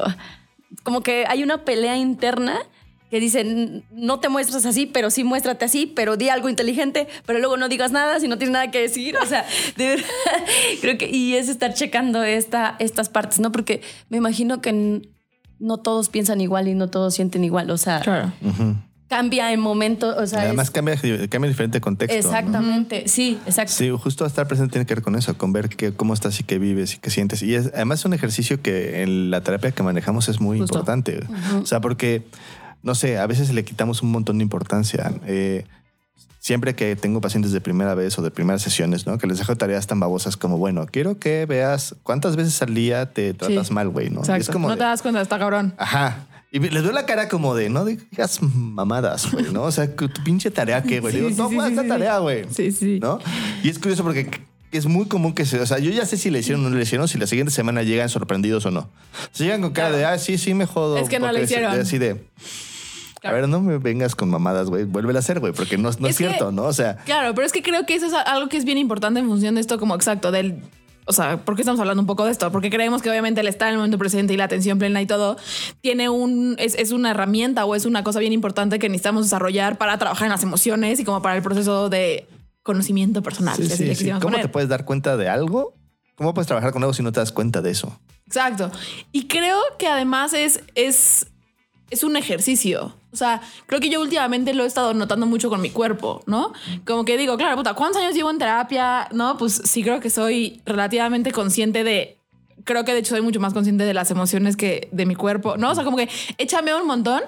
como 0.85 1.00
que 1.00 1.25
hay 1.26 1.43
una 1.43 1.64
pelea 1.64 1.96
interna 1.96 2.61
que 3.11 3.19
dice, 3.19 3.41
"N- 3.41 3.82
no 3.91 4.20
te 4.20 4.29
muestras 4.29 4.64
así, 4.64 4.87
pero 4.87 5.11
sí 5.11 5.25
muéstrate 5.25 5.64
así, 5.64 5.87
pero 5.87 6.17
di 6.17 6.29
algo 6.29 6.49
inteligente, 6.49 7.08
pero 7.26 7.41
luego 7.41 7.56
no 7.56 7.69
digas 7.69 7.91
nada 7.91 8.20
si 8.20 8.29
no 8.29 8.38
tienes 8.38 8.52
nada 8.52 8.70
que 8.70 8.81
decir. 8.81 9.17
O 9.20 9.26
sea, 9.26 9.44
de 9.76 9.88
verdad, 9.88 10.06
creo 10.82 10.96
que, 10.96 11.08
y 11.11 11.35
es 11.35 11.49
estar 11.49 11.75
checando 11.75 12.23
esta, 12.23 12.76
estas 12.79 13.08
partes, 13.08 13.41
¿no? 13.41 13.50
Porque 13.50 13.82
me 14.08 14.19
imagino 14.19 14.61
que 14.61 15.02
no 15.58 15.79
todos 15.79 16.11
piensan 16.11 16.41
igual 16.41 16.69
y 16.69 16.75
no 16.75 16.91
todos 16.91 17.14
sienten 17.14 17.43
igual. 17.43 17.70
O 17.73 17.76
sea, 17.76 18.02
Claro. 18.02 18.32
Ujú. 18.41 18.76
Cambia 19.17 19.53
en 19.53 19.61
momentos, 19.61 20.17
o 20.19 20.27
sea, 20.27 20.41
Además 20.41 20.67
es- 20.67 20.71
cambia, 20.73 20.97
cambia 21.29 21.49
diferente 21.49 21.81
contexto. 21.81 22.15
¿no? 22.15 22.37
exactamente, 22.37 23.07
sí, 23.07 23.39
exacto. 23.47 23.73
Sí, 23.73 23.89
justo 23.91 24.27
estar 24.27 24.49
presente 24.49 24.73
tiene 24.73 24.87
que 24.87 24.95
ver 24.95 25.05
con 25.05 25.15
eso, 25.15 25.39
con 25.39 25.53
ver 25.53 25.69
qué, 25.69 25.93
cómo 25.93 26.15
estás 26.15 26.41
y 26.41 26.43
qué 26.43 26.59
vives 26.59 26.95
y 26.95 26.99
qué 26.99 27.11
sientes. 27.11 27.41
Y 27.43 27.55
es, 27.55 27.71
además 27.75 28.01
es 28.01 28.05
un 28.07 28.15
ejercicio 28.15 28.61
que 28.61 29.03
en 29.03 29.31
la 29.31 29.41
terapia 29.43 29.71
que 29.71 29.83
manejamos 29.85 30.29
es 30.29 30.41
muy 30.41 30.59
Justo. 30.59 30.75
importante. 30.79 31.21
O 31.63 31.67
sea, 31.67 31.81
porque, 31.81 32.25
no 32.83 32.97
sé, 32.97 33.19
a 33.19 33.27
veces 33.29 33.55
le 33.55 33.65
quitamos 33.65 34.03
un 34.03 34.11
montón 34.11 34.39
de 34.39 34.43
importancia. 34.43 35.13
Eh, 35.27 35.65
siempre 36.41 36.75
que 36.75 36.97
tengo 36.97 37.21
pacientes 37.21 37.53
de 37.53 37.61
primera 37.61 37.95
vez 37.95 38.19
o 38.19 38.23
de 38.23 38.31
primeras 38.31 38.63
sesiones, 38.63 39.07
¿no? 39.07 39.17
Que 39.19 39.27
les 39.29 39.39
dejo 39.39 39.57
tareas 39.57 39.87
tan 39.87 40.01
babosas 40.01 40.37
como, 40.37 40.59
bueno, 40.59 40.87
quiero 40.91 41.19
que 41.19 41.47
veas 41.47 41.95
cuántas 42.03 42.35
veces 42.37 42.61
al 42.63 42.75
día 42.75 43.13
te 43.13 43.33
tratas 43.33 43.71
mal, 43.71 43.89
güey, 43.91 44.11
¿no? 44.11 44.21
Exacto. 44.21 44.43
Es 44.43 44.49
como 44.51 44.69
no 44.69 44.77
te 44.77 44.83
das 44.83 45.03
cuenta, 45.03 45.21
está 45.23 45.39
cabrón. 45.39 45.73
Ajá. 45.79 46.27
Y 46.55 46.61
les 46.61 46.85
doy 46.85 46.93
la 46.95 47.05
cara 47.05 47.29
como 47.29 47.56
de, 47.56 47.69
no 47.69 47.85
digas 47.85 48.41
mamadas, 48.41 49.33
güey, 49.33 49.47
¿no? 49.53 49.65
O 49.65 49.73
sea, 49.73 49.89
que 49.97 50.06
tu 50.06 50.23
pinche 50.23 50.53
tarea, 50.53 50.85
¿qué, 50.85 51.01
güey? 51.01 51.12
Sí, 51.12 51.19
Digo, 51.19 51.31
sí, 51.31 51.37
no, 51.37 51.49
sí, 51.49 51.55
¿cuál 51.56 51.67
sí, 51.67 51.73
es 51.73 51.77
la 51.77 51.83
sí. 51.83 51.89
tarea, 51.89 52.19
güey? 52.19 52.45
Sí, 52.55 52.71
sí. 52.71 53.01
¿No? 53.03 53.19
Y 53.65 53.71
es 53.71 53.79
curioso 53.81 54.05
porque 54.05 54.31
es 54.71 54.87
muy 54.87 55.06
común 55.06 55.35
que 55.35 55.47
se, 55.47 55.59
o 55.59 55.67
sea, 55.67 55.79
yo 55.81 55.91
ya 55.91 56.06
sé 56.06 56.17
si 56.17 56.31
le 56.31 56.39
hicieron 56.39 56.65
o 56.65 56.71
no 56.71 56.77
le 56.77 56.83
hicieron, 56.85 57.09
si 57.09 57.19
la 57.19 57.27
siguiente 57.27 57.53
semana 57.53 57.83
llegan 57.83 58.09
sorprendidos 58.09 58.65
o 58.67 58.71
no. 58.71 58.89
Si 59.33 59.43
llegan 59.43 59.62
con 59.62 59.73
cara 59.73 59.91
de, 59.97 60.05
ah, 60.05 60.17
sí, 60.17 60.39
sí, 60.39 60.55
me 60.55 60.67
jodo. 60.67 60.97
Es 60.97 61.09
que 61.09 61.19
no 61.19 61.33
le 61.33 61.43
hicieron. 61.43 61.73
Así 61.73 61.99
de, 61.99 62.25
a 63.25 63.33
ver, 63.33 63.49
no 63.49 63.61
me 63.61 63.79
vengas 63.79 64.15
con 64.15 64.31
mamadas, 64.31 64.69
güey, 64.71 64.85
vuélvela 64.85 65.19
a 65.19 65.23
hacer, 65.23 65.41
güey, 65.41 65.53
porque 65.53 65.77
no, 65.77 65.85
no 65.85 65.89
es, 65.91 65.97
Es 65.97 66.03
que- 66.19 66.29
cierto, 66.29 66.53
¿no? 66.53 66.65
O 66.67 66.73
sea, 66.73 66.99
Claro, 66.99 67.35
pero 67.35 67.47
es 67.49 67.53
que 67.53 67.62
creo 67.65 67.85
que 67.85 67.97
eso 67.97 68.06
es 68.06 68.12
algo 68.15 68.49
que 68.49 68.59
es 68.59 68.65
bien 68.65 68.79
importante 68.79 69.19
en 69.19 69.27
función 69.27 69.56
de 69.56 69.61
esto, 69.61 69.79
como 69.81 69.97
exacto, 69.97 70.31
del. 70.31 70.62
O 71.06 71.12
sea, 71.12 71.45
¿por 71.45 71.55
qué 71.55 71.62
estamos 71.62 71.81
hablando 71.81 72.01
un 72.01 72.06
poco 72.06 72.25
de 72.25 72.33
esto? 72.33 72.51
Porque 72.51 72.71
creemos 72.71 73.03
que 73.03 73.11
obviamente 73.11 73.41
el 73.41 73.47
estar 73.47 73.69
en 73.69 73.75
el 73.75 73.79
momento 73.79 73.99
presente 73.99 74.33
y 74.33 74.37
la 74.37 74.45
atención 74.45 74.79
plena 74.79 75.03
y 75.03 75.06
todo 75.06 75.37
tiene 75.81 76.09
un. 76.09 76.56
Es, 76.59 76.75
es 76.77 76.93
una 76.93 77.11
herramienta 77.11 77.65
o 77.65 77.75
es 77.75 77.85
una 77.85 78.03
cosa 78.03 78.21
bien 78.21 78.33
importante 78.33 78.79
que 78.79 78.89
necesitamos 78.89 79.25
desarrollar 79.25 79.77
para 79.77 79.99
trabajar 79.99 80.27
en 80.27 80.33
las 80.33 80.43
emociones 80.43 81.01
y 81.01 81.05
como 81.05 81.21
para 81.21 81.37
el 81.37 81.43
proceso 81.43 81.89
de 81.91 82.27
conocimiento 82.62 83.23
personal. 83.23 83.56
sí, 83.56 83.95
sí, 83.95 84.09
¿cómo 84.09 84.21
poner. 84.21 84.43
te 84.43 84.49
puedes 84.49 84.69
dar 84.69 84.85
cuenta 84.85 85.17
de 85.17 85.29
algo? 85.29 85.75
¿Cómo 86.17 86.32
puedes 86.32 86.46
trabajar 86.46 86.73
con 86.73 86.82
algo 86.82 86.94
si 86.94 87.03
no 87.03 87.13
te 87.13 87.20
das 87.20 87.32
cuenta 87.32 87.61
de 87.61 87.70
eso? 87.70 87.99
Exacto. 88.27 88.70
Y 89.13 89.27
creo 89.27 89.61
que 89.79 89.87
además 89.87 90.32
es, 90.32 90.63
es, 90.75 91.27
es 91.91 92.05
un 92.05 92.17
ejercicio. 92.17 92.94
O 93.15 93.17
sea, 93.17 93.41
creo 93.67 93.81
que 93.81 93.89
yo 93.89 94.01
últimamente 94.01 94.53
lo 94.55 94.65
he 94.65 94.67
estado 94.67 94.93
notando 94.93 95.25
mucho 95.27 95.49
con 95.49 95.61
mi 95.61 95.71
cuerpo, 95.71 96.23
¿no? 96.27 96.53
Como 96.85 97.05
que 97.05 97.17
digo, 97.17 97.37
claro, 97.37 97.56
puta, 97.56 97.75
¿cuántos 97.75 98.03
años 98.03 98.15
llevo 98.15 98.31
en 98.31 98.39
terapia? 98.39 99.09
No, 99.13 99.37
pues 99.39 99.63
sí 99.65 99.85
creo 99.85 100.01
que 100.01 100.11
soy 100.11 100.61
relativamente 100.67 101.31
consciente 101.31 101.85
de... 101.85 102.19
Creo 102.65 102.85
que 102.85 102.93
de 102.93 102.99
hecho 102.99 103.11
soy 103.11 103.21
mucho 103.21 103.39
más 103.39 103.53
consciente 103.53 103.85
de 103.85 103.94
las 103.94 104.11
emociones 104.11 104.56
que 104.56 104.89
de 104.91 105.06
mi 105.06 105.15
cuerpo, 105.15 105.56
¿no? 105.56 105.71
O 105.71 105.75
sea, 105.75 105.85
como 105.85 105.97
que 105.97 106.09
échame 106.39 106.75
un 106.75 106.87
montón 106.87 107.23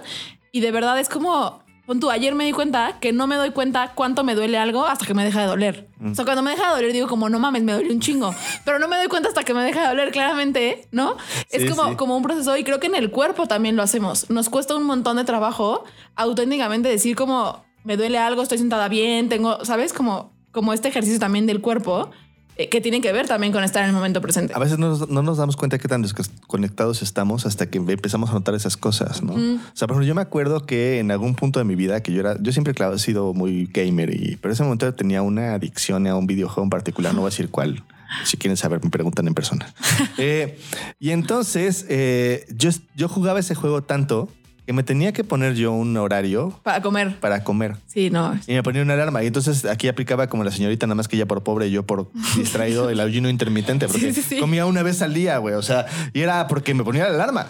y 0.50 0.61
de 0.61 0.73
verdad 0.73 0.99
es 0.99 1.09
como... 1.09 1.64
Pon 1.87 2.00
tú, 2.00 2.11
ayer 2.11 2.35
me 2.35 2.45
di 2.45 2.52
cuenta 2.52 2.99
que 3.00 3.12
no 3.12 3.28
me 3.28 3.37
doy 3.37 3.50
cuenta 3.50 3.93
cuánto 3.95 4.25
me 4.25 4.35
duele 4.35 4.59
algo 4.59 4.85
hasta 4.87 5.07
que 5.07 5.14
me 5.14 5.25
deja 5.25 5.43
de 5.43 5.47
doler. 5.47 5.88
O 6.05 6.14
sea, 6.16 6.25
cuando 6.25 6.43
me 6.43 6.50
deja 6.50 6.69
de 6.71 6.75
doler 6.75 6.93
digo 6.93 7.07
como, 7.07 7.28
no 7.28 7.38
mames, 7.38 7.62
me 7.62 7.73
duele 7.73 7.93
un 7.93 8.00
chingo. 8.00 8.35
Pero 8.64 8.81
no 8.81 8.88
me 8.88 8.97
doy 8.97 9.07
cuenta 9.07 9.28
hasta 9.28 9.45
que 9.45 9.55
me 9.55 9.62
deja 9.62 9.83
de 9.83 9.88
doler, 9.88 10.11
claramente, 10.11 10.88
¿no? 10.90 11.16
es 11.50 11.71
como, 11.71 11.90
sí. 11.90 11.97
como 11.97 12.16
un 12.16 12.25
proceso 12.25 12.57
y 12.57 12.64
creo 12.64 12.81
que 12.81 12.88
en 12.88 12.97
el 12.97 13.12
cuerpo 13.12 13.47
también 13.47 13.76
lo 13.76 13.83
hacemos. 13.83 14.28
Nos 14.31 14.49
cuesta 14.49 14.75
un 14.75 14.83
montón 14.83 15.16
de 15.16 15.25
trabajo 15.25 15.85
auténticamente 16.16 16.88
decir 16.88 17.14
como, 17.14 17.64
me 17.85 17.97
duele 17.97 18.19
algo, 18.19 18.43
estoy 18.43 18.59
sentada 18.59 18.88
bien, 18.88 19.28
tengo, 19.28 19.64
¿sabes? 19.64 19.93
Como, 19.93 20.33
como 20.50 20.73
este 20.73 20.88
ejercicio 20.88 21.21
también 21.21 21.47
del 21.47 21.61
cuerpo 21.61 22.11
que 22.56 22.80
tiene 22.80 23.00
que 23.02 23.12
ver 23.12 23.26
también 23.26 23.52
con 23.52 23.62
estar 23.64 23.82
en 23.82 23.90
el 23.90 23.94
momento 23.94 24.20
presente. 24.22 24.54
A 24.54 24.58
veces 24.58 24.78
no 24.78 24.88
nos, 24.88 25.08
no 25.08 25.22
nos 25.22 25.36
damos 25.36 25.56
cuenta 25.56 25.76
de 25.76 25.80
qué 25.80 25.88
tan 25.88 26.02
desconectados 26.02 27.02
estamos 27.02 27.44
hasta 27.44 27.66
que 27.68 27.78
empezamos 27.78 28.30
a 28.30 28.32
notar 28.32 28.54
esas 28.54 28.76
cosas, 28.76 29.22
¿no? 29.22 29.34
O 29.34 29.60
sea, 29.75 29.86
por 29.86 29.96
ejemplo, 29.96 30.06
yo 30.06 30.14
me 30.14 30.22
acuerdo 30.22 30.64
que 30.64 30.98
en 30.98 31.10
algún 31.10 31.34
punto 31.34 31.58
de 31.58 31.64
mi 31.64 31.75
vida, 31.75 32.02
que 32.02 32.12
yo 32.12 32.20
era, 32.20 32.36
yo 32.40 32.52
siempre 32.52 32.72
claro, 32.72 32.94
he 32.94 32.98
sido 32.98 33.34
muy 33.34 33.66
gamer, 33.66 34.14
y, 34.14 34.36
pero 34.36 34.50
en 34.50 34.52
ese 34.52 34.62
momento 34.62 34.94
tenía 34.94 35.20
una 35.22 35.54
adicción 35.54 36.06
a 36.06 36.16
un 36.16 36.26
videojuego 36.26 36.64
en 36.64 36.70
particular, 36.70 37.12
no 37.12 37.20
voy 37.20 37.28
a 37.28 37.30
decir 37.30 37.50
cuál. 37.50 37.84
Si 38.25 38.36
quieren 38.36 38.56
saber, 38.56 38.82
me 38.82 38.88
preguntan 38.88 39.26
en 39.26 39.34
persona. 39.34 39.72
Eh, 40.18 40.58
y 40.98 41.10
entonces 41.10 41.84
eh, 41.88 42.46
yo, 42.56 42.70
yo 42.94 43.08
jugaba 43.08 43.38
ese 43.38 43.54
juego 43.54 43.82
tanto 43.82 44.30
que 44.66 44.73
me 44.73 44.82
tenía 44.82 45.12
que 45.12 45.23
poner 45.25 45.54
yo 45.54 45.73
un 45.73 45.96
horario 45.96 46.58
Para 46.64 46.82
comer. 46.82 47.18
para 47.20 47.44
comer. 47.44 47.76
Sí, 47.87 48.11
no. 48.11 48.38
Y 48.49 48.52
me 48.54 48.62
ponía 48.64 48.82
una 48.82 48.94
alarma. 48.94 49.23
Y 49.23 49.28
entonces 49.28 49.64
aquí 49.64 49.87
aplicaba 49.88 50.26
como 50.26 50.42
la 50.44 50.50
señorita, 50.50 50.87
nada 50.87 50.96
más 50.96 51.06
que 51.08 51.16
ella 51.16 51.26
por 51.26 51.42
pobre 51.44 51.68
y 51.68 51.70
yo 51.70 51.85
por 51.85 52.11
distraído, 52.37 52.90
el 52.90 52.99
ayuno 53.00 53.28
intermitente, 53.28 53.87
porque 53.87 54.12
Sí, 54.12 54.23
sí, 54.23 54.28
sí. 54.37 54.40
comía 54.40 54.66
una 54.66 54.82
vez 54.82 55.02
al 55.02 55.14
día, 55.14 55.38
güey. 55.38 55.54
O 55.54 55.62
sea, 55.62 55.87
y 56.12 56.20
era 56.20 56.46
porque 56.49 56.75
me 56.75 56.82
ponía 56.85 57.04
la 57.08 57.14
alarma. 57.14 57.46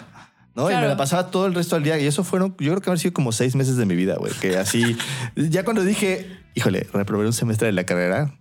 ¿no? 0.55 0.71
Y 0.71 0.75
me 0.75 0.87
la 0.87 0.97
pasaba 0.97 1.29
todo 1.29 1.45
el 1.45 1.53
resto 1.53 1.75
del 1.75 1.83
día. 1.83 1.99
Y 1.99 2.07
eso 2.07 2.23
fueron, 2.23 2.49
yo 2.59 2.71
creo 2.71 2.81
que 2.81 2.89
han 2.89 2.97
sido 2.97 3.13
como 3.13 3.31
seis 3.31 3.55
meses 3.55 3.77
de 3.77 3.85
mi 3.85 3.95
vida, 3.95 4.15
güey. 4.17 4.33
Que 4.33 4.57
así, 4.57 4.97
ya 5.35 5.63
cuando 5.63 5.83
dije, 5.83 6.27
híjole, 6.55 6.87
reprobé 6.93 7.25
un 7.27 7.33
semestre 7.33 7.67
de 7.67 7.73
la 7.73 7.83
carrera, 7.83 8.33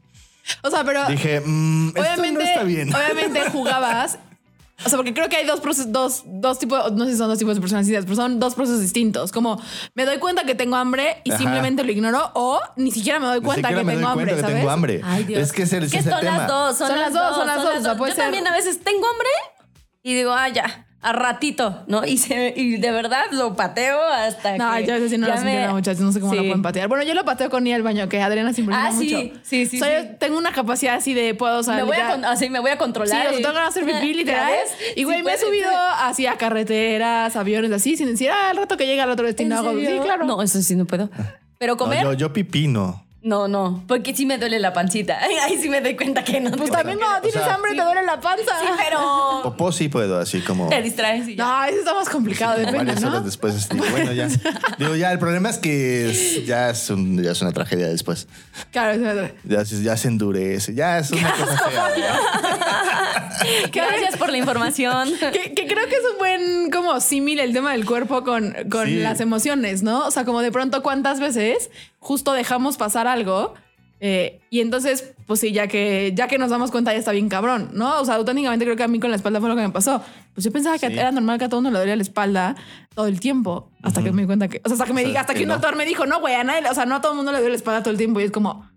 O 0.62 0.70
sea, 0.70 0.82
pero 0.84 1.06
dije, 1.08 1.40
mm, 1.44 1.88
esto 1.88 2.00
obviamente, 2.00 2.32
no 2.32 2.40
está 2.48 2.62
bien. 2.64 2.88
obviamente 2.94 3.50
jugabas. 3.50 4.18
O 4.84 4.88
sea, 4.90 4.98
porque 4.98 5.14
creo 5.14 5.28
que 5.30 5.36
hay 5.36 5.46
dos 5.46 5.60
procesos, 5.60 5.90
dos, 5.90 6.22
dos 6.26 6.58
tipos, 6.58 6.92
no 6.92 7.06
sé 7.06 7.12
si 7.12 7.16
son 7.18 7.28
dos 7.28 7.38
tipos 7.38 7.54
de 7.54 7.60
personalidades, 7.62 8.04
pero 8.04 8.14
son 8.16 8.38
dos 8.38 8.54
procesos 8.54 8.80
distintos. 8.80 9.32
Como 9.32 9.60
me 9.94 10.04
doy 10.04 10.18
cuenta 10.18 10.44
que 10.44 10.54
tengo 10.54 10.76
hambre 10.76 11.22
y 11.24 11.30
Ajá. 11.30 11.38
simplemente 11.38 11.82
lo 11.82 11.90
ignoro, 11.92 12.30
o 12.34 12.60
ni 12.76 12.90
siquiera 12.90 13.18
me 13.18 13.26
doy 13.26 13.40
cuenta 13.40 13.68
que 13.70 13.76
me 13.76 13.82
doy 13.84 13.94
tengo 13.96 14.08
hambre, 14.08 14.26
cuenta 14.26 14.34
que 14.36 14.40
¿sabes? 14.42 14.56
tengo 14.56 14.70
hambre. 14.70 15.00
Ay, 15.02 15.24
Dios. 15.24 15.40
Es 15.42 15.52
que 15.52 15.62
ese, 15.62 15.78
ese 15.78 15.90
¿Qué 15.90 15.98
es 15.98 16.06
el 16.06 16.12
son 16.12 16.20
tema. 16.20 16.38
las 16.38 16.48
dos? 16.48 16.76
Son, 16.78 16.88
las 16.98 17.12
dos, 17.12 17.36
son 17.36 17.46
las 17.46 17.62
dos. 17.62 17.76
o 17.78 17.82
sea, 17.82 17.96
puede 17.96 18.12
Yo 18.12 18.16
ser- 18.16 18.24
también 18.26 18.46
a 18.46 18.52
veces 18.52 18.82
tengo 18.84 19.06
hambre 19.08 19.28
y 20.02 20.14
digo, 20.14 20.32
ah, 20.32 20.48
ya, 20.50 20.86
a 21.06 21.12
ratito, 21.12 21.84
¿no? 21.86 22.04
Y, 22.04 22.18
se- 22.18 22.52
y 22.56 22.78
de 22.78 22.90
verdad 22.90 23.26
lo 23.30 23.54
pateo 23.54 24.02
hasta 24.02 24.56
No, 24.56 24.74
que 24.74 24.86
yo 24.86 24.94
eso 24.96 25.08
sí 25.08 25.18
no 25.18 25.28
lo 25.28 25.34
me- 25.34 25.40
entiendo, 25.40 25.74
muchachos. 25.74 26.00
No 26.00 26.10
sé 26.12 26.20
cómo 26.20 26.34
lo 26.34 26.40
Sí. 26.42 26.48
pueden 26.48 26.62
patear. 26.62 26.88
Bueno, 26.88 27.04
yo 27.04 27.14
lo 27.14 27.24
pateo 27.24 27.48
con 27.48 27.64
ir 27.66 27.74
al 27.74 27.82
baño, 27.82 28.08
que 28.08 28.20
Adriana 28.20 28.52
siempre 28.52 28.74
Ah, 28.76 28.90
mucho. 28.92 28.98
sí, 28.98 29.32
sí, 29.44 29.66
sí, 29.66 29.78
sí. 29.78 29.78
yo 29.78 30.16
tengo 30.18 30.36
una 30.36 30.52
capacidad 30.52 30.96
así 30.96 31.14
de 31.14 31.34
puedo, 31.34 31.62
sea, 31.62 31.76
Me 31.76 31.82
voy, 31.84 31.96
a, 31.96 32.10
con- 32.10 32.24
así, 32.24 32.50
me 32.50 32.58
voy 32.58 32.70
a 32.70 32.74
Sí, 32.74 32.78
controlar. 32.78 33.26
o 33.26 33.30
sea, 33.30 33.38
y- 33.38 33.42
tengo 33.42 33.54
de 33.54 33.60
hacer 33.60 33.84
pipí, 33.84 33.94
¿Ya 34.12 34.16
literal. 34.16 34.52
Y 34.96 35.04
güey, 35.04 35.18
Sí 35.18 35.22
me 35.22 35.32
he 35.34 35.38
subido 35.38 35.68
sí. 35.70 35.76
así 36.00 36.26
a 36.26 36.36
carreteras, 36.36 37.36
aviones, 37.36 37.70
así, 37.72 37.96
sin 37.96 38.08
decir, 38.08 38.30
ah, 38.30 38.50
al 38.50 38.56
rato 38.56 38.76
que 38.76 38.86
llega 38.86 39.04
al 39.04 39.10
otro 39.10 39.26
¿En 39.26 39.30
destino 39.30 39.56
hago. 39.58 39.78
Sí, 39.78 39.98
claro. 40.02 40.24
No, 40.24 40.42
eso 40.42 40.60
sí 40.60 40.74
no 40.74 40.86
puedo. 40.86 41.08
Pero 41.58 41.74
No, 41.74 41.78
comer, 41.78 42.02
yo, 42.02 42.08
no, 42.08 42.12
yo 42.14 42.32
pipí 42.32 42.66
no. 43.26 43.48
no, 43.48 43.84
porque 43.86 44.14
sí 44.14 44.24
me 44.26 44.38
duele 44.38 44.58
la 44.58 44.72
pancita. 44.72 45.18
Ahí 45.44 45.58
sí 45.60 45.68
me 45.68 45.80
doy 45.80 45.96
cuenta 45.96 46.24
que 46.24 46.40
no. 46.40 46.50
Pues 46.52 46.70
también 46.70 46.98
cuando 46.98 47.20
tienes 47.20 47.42
sea, 47.42 47.54
hambre 47.54 47.72
sí. 47.72 47.76
te 47.76 47.84
duele 47.84 48.02
la 48.04 48.20
panza. 48.20 48.52
Sí, 48.60 48.66
pero 48.84 49.40
Popó 49.42 49.72
sí 49.72 49.88
puedo, 49.88 50.18
así 50.18 50.40
como... 50.40 50.68
te 50.68 50.80
distraes 50.82 51.28
y 51.28 51.34
ya. 51.36 51.44
No, 51.44 51.64
eso 51.64 51.78
está 51.80 51.94
más 51.94 52.08
complicado, 52.08 52.56
depende, 52.58 52.78
varias 52.78 53.00
¿no? 53.02 53.08
horas 53.08 53.24
después 53.24 53.68
bueno, 53.90 54.12
ya. 54.12 54.28
Digo, 54.78 54.94
ya, 54.96 55.12
el 55.12 55.18
problema 55.18 55.50
es 55.50 55.58
que 55.58 56.10
es- 56.10 56.46
ya, 56.46 56.70
es 56.70 56.88
un- 56.90 57.22
ya 57.22 57.32
es 57.32 57.42
una 57.42 57.52
tragedia 57.52 57.88
después. 57.88 58.26
Claro, 58.72 58.92
es 58.92 59.00
verdad. 59.00 59.30
Ya, 59.44 59.64
se- 59.64 59.82
ya 59.82 59.96
se 59.96 60.08
endurece, 60.08 60.74
ya 60.74 60.98
es 60.98 61.10
una 61.10 61.30
cosa 61.32 61.70
fea. 61.70 62.20
Gracias 63.72 64.16
por 64.16 64.30
la 64.30 64.38
información. 64.38 65.10
Que, 65.32 65.52
que 65.54 65.66
creo 65.66 65.86
que 65.88 65.94
es 65.96 66.02
un 66.12 66.18
buen 66.18 66.70
como 66.70 67.00
símil 67.00 67.38
el 67.40 67.52
tema 67.52 67.72
del 67.72 67.84
cuerpo 67.84 68.24
con, 68.24 68.54
con 68.70 68.86
Sí. 68.86 68.96
las 68.96 69.20
emociones, 69.20 69.82
¿no? 69.82 70.06
O 70.06 70.10
sea, 70.10 70.24
como 70.24 70.40
de 70.42 70.52
pronto 70.52 70.82
cuántas 70.82 71.20
veces 71.20 71.70
justo 72.06 72.32
dejamos 72.32 72.76
pasar 72.76 73.06
algo 73.08 73.54
eh, 73.98 74.40
y 74.50 74.60
entonces, 74.60 75.14
pues 75.26 75.40
sí, 75.40 75.52
ya 75.52 75.66
que, 75.68 76.12
ya 76.14 76.28
que 76.28 76.38
nos 76.38 76.50
damos 76.50 76.70
cuenta 76.70 76.92
ya 76.92 76.98
está 76.98 77.12
bien 77.12 77.28
cabrón, 77.28 77.70
¿no? 77.72 77.98
O 78.00 78.04
sea, 78.04 78.14
auténticamente 78.16 78.64
creo 78.64 78.76
que 78.76 78.82
a 78.84 78.88
mí 78.88 79.00
con 79.00 79.10
la 79.10 79.16
espalda 79.16 79.40
fue 79.40 79.48
lo 79.48 79.56
que 79.56 79.62
me 79.62 79.70
pasó. 79.70 80.02
Pues 80.34 80.44
yo 80.44 80.52
pensaba 80.52 80.78
que 80.78 80.86
Sí. 80.88 80.92
era 80.98 81.10
normal 81.12 81.38
que 81.38 81.46
a 81.46 81.48
todo 81.48 81.62
mundo 81.62 81.70
le 81.72 81.78
dolía 81.80 81.96
la 81.96 82.02
espalda 82.02 82.54
todo 82.94 83.06
el 83.06 83.18
tiempo, 83.20 83.70
hasta 83.82 84.02
que 84.04 84.12
me 84.12 84.22
di 84.22 84.26
cuenta 84.26 84.48
que, 84.48 84.60
o 84.64 84.68
sea, 84.68 84.74
hasta 84.74 84.84
que 84.84 84.92
me 84.92 85.00
O 85.00 85.04
sea, 85.04 85.08
diga, 85.08 85.20
hasta 85.22 85.34
que, 85.34 85.42
un 85.42 85.48
no. 85.48 85.54
doctor 85.54 85.74
me 85.76 85.84
dijo, 85.86 86.04
no, 86.06 86.20
güey, 86.20 86.34
a 86.34 86.44
nadie, 86.44 86.68
o 86.70 86.74
sea, 86.74 86.84
no 86.86 86.94
a 86.96 87.00
todo 87.00 87.12
el 87.12 87.16
mundo 87.16 87.32
le 87.32 87.38
duele 87.38 87.52
la 87.52 87.56
espalda 87.56 87.82
todo 87.82 87.90
el 87.92 87.98
tiempo 87.98 88.20
y 88.20 88.24
es 88.24 88.30
como... 88.30 88.68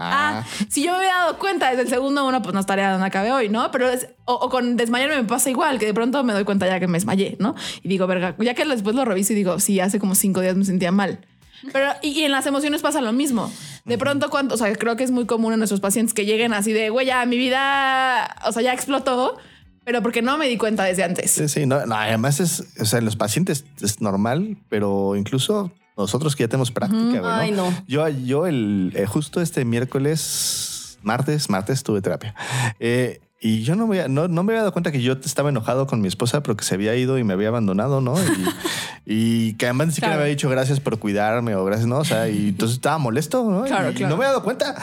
Ah, 0.00 0.44
si 0.68 0.84
yo 0.84 0.92
me 0.92 0.98
hubiera 0.98 1.18
dado 1.18 1.38
cuenta 1.40 1.70
desde 1.70 1.82
el 1.82 1.88
segundo 1.88 2.24
uno, 2.24 2.40
pues 2.40 2.54
no 2.54 2.60
estaría 2.60 2.92
donde 2.92 3.08
acabé 3.08 3.32
hoy, 3.32 3.48
¿no? 3.48 3.72
Pero 3.72 3.88
es, 3.90 4.08
o, 4.26 4.34
o 4.34 4.48
con 4.48 4.76
desmayarme 4.76 5.16
me 5.16 5.24
pasa 5.24 5.50
igual, 5.50 5.80
que 5.80 5.86
de 5.86 5.94
pronto 5.94 6.22
me 6.22 6.32
doy 6.32 6.44
cuenta 6.44 6.68
ya 6.68 6.78
que 6.78 6.86
me 6.86 6.98
desmayé, 6.98 7.36
¿no? 7.40 7.56
Y 7.82 7.88
digo, 7.88 8.06
verga, 8.06 8.36
ya 8.38 8.54
que 8.54 8.64
después 8.64 8.94
lo 8.94 9.04
reviso 9.04 9.32
y 9.32 9.36
digo, 9.36 9.58
sí, 9.58 9.80
hace 9.80 9.98
como 9.98 10.14
cinco 10.14 10.40
días 10.40 10.54
me 10.54 10.64
sentía 10.64 10.92
mal. 10.92 11.26
Pero, 11.72 11.92
y, 12.02 12.10
y 12.10 12.24
en 12.24 12.32
las 12.32 12.46
emociones 12.46 12.82
pasa 12.82 13.00
lo 13.00 13.12
mismo. 13.12 13.52
De 13.84 13.98
pronto, 13.98 14.30
cuando, 14.30 14.54
o 14.54 14.58
sea, 14.58 14.72
creo 14.74 14.96
que 14.96 15.04
es 15.04 15.10
muy 15.10 15.26
común 15.26 15.52
en 15.52 15.58
nuestros 15.58 15.80
pacientes 15.80 16.14
que 16.14 16.26
lleguen 16.26 16.52
así 16.52 16.72
de, 16.72 16.90
güey, 16.90 17.06
ya 17.06 17.24
mi 17.26 17.36
vida, 17.36 18.36
o 18.46 18.52
sea, 18.52 18.62
ya 18.62 18.72
explotó, 18.72 19.38
pero 19.84 20.02
porque 20.02 20.20
no 20.20 20.36
me 20.36 20.48
di 20.48 20.58
cuenta 20.58 20.84
desde 20.84 21.04
antes. 21.04 21.30
Sí, 21.30 21.48
sí, 21.48 21.66
no, 21.66 21.84
no, 21.86 21.94
además 21.94 22.40
es, 22.40 22.64
o 22.80 22.84
sea, 22.84 22.98
en 22.98 23.06
los 23.06 23.16
pacientes 23.16 23.64
es 23.80 24.00
normal, 24.00 24.58
pero 24.68 25.16
incluso 25.16 25.72
nosotros 25.96 26.36
que 26.36 26.44
ya 26.44 26.48
tenemos 26.48 26.70
práctica, 26.70 27.00
güey, 27.00 27.20
¿no? 27.20 27.30
Ay, 27.30 27.50
no. 27.50 27.84
Yo, 27.86 28.06
yo 28.08 28.46
el, 28.46 28.92
eh, 28.94 29.06
justo 29.06 29.40
este 29.40 29.64
miércoles, 29.64 30.98
martes, 31.02 31.48
martes 31.48 31.82
tuve 31.82 32.02
terapia. 32.02 32.34
Eh, 32.78 33.20
y 33.40 33.62
yo 33.62 33.76
no, 33.76 33.86
voy 33.86 34.00
a- 34.00 34.08
no, 34.08 34.26
no 34.28 34.42
me 34.42 34.52
había 34.52 34.60
dado 34.62 34.72
cuenta 34.72 34.90
que 34.92 35.00
yo 35.00 35.12
estaba 35.12 35.48
enojado 35.50 35.86
con 35.86 36.00
mi 36.00 36.08
esposa 36.08 36.42
porque 36.42 36.64
se 36.64 36.74
había 36.74 36.94
ido 36.96 37.18
y 37.18 37.24
me 37.24 37.34
había 37.34 37.48
abandonado, 37.48 38.00
¿no? 38.00 38.14
Y, 39.10 39.48
y 39.50 39.52
que 39.54 39.64
además 39.66 39.86
ni 39.86 39.92
siquiera 39.94 40.10
Claro. 40.14 40.18
me 40.18 40.22
había 40.24 40.34
dicho 40.36 40.50
gracias 40.50 40.80
por 40.80 40.98
cuidarme 40.98 41.54
o 41.54 41.64
gracias, 41.64 41.86
¿no? 41.88 41.96
O 41.98 42.04
sea, 42.04 42.28
y 42.28 42.48
entonces 42.48 42.76
estaba 42.76 42.98
molesto, 42.98 43.42
¿no? 43.50 43.64
Claro, 43.64 43.90
y 43.90 43.94
claro. 43.94 44.10
no 44.10 44.16
me 44.18 44.24
había 44.24 44.32
dado 44.32 44.42
cuenta. 44.44 44.74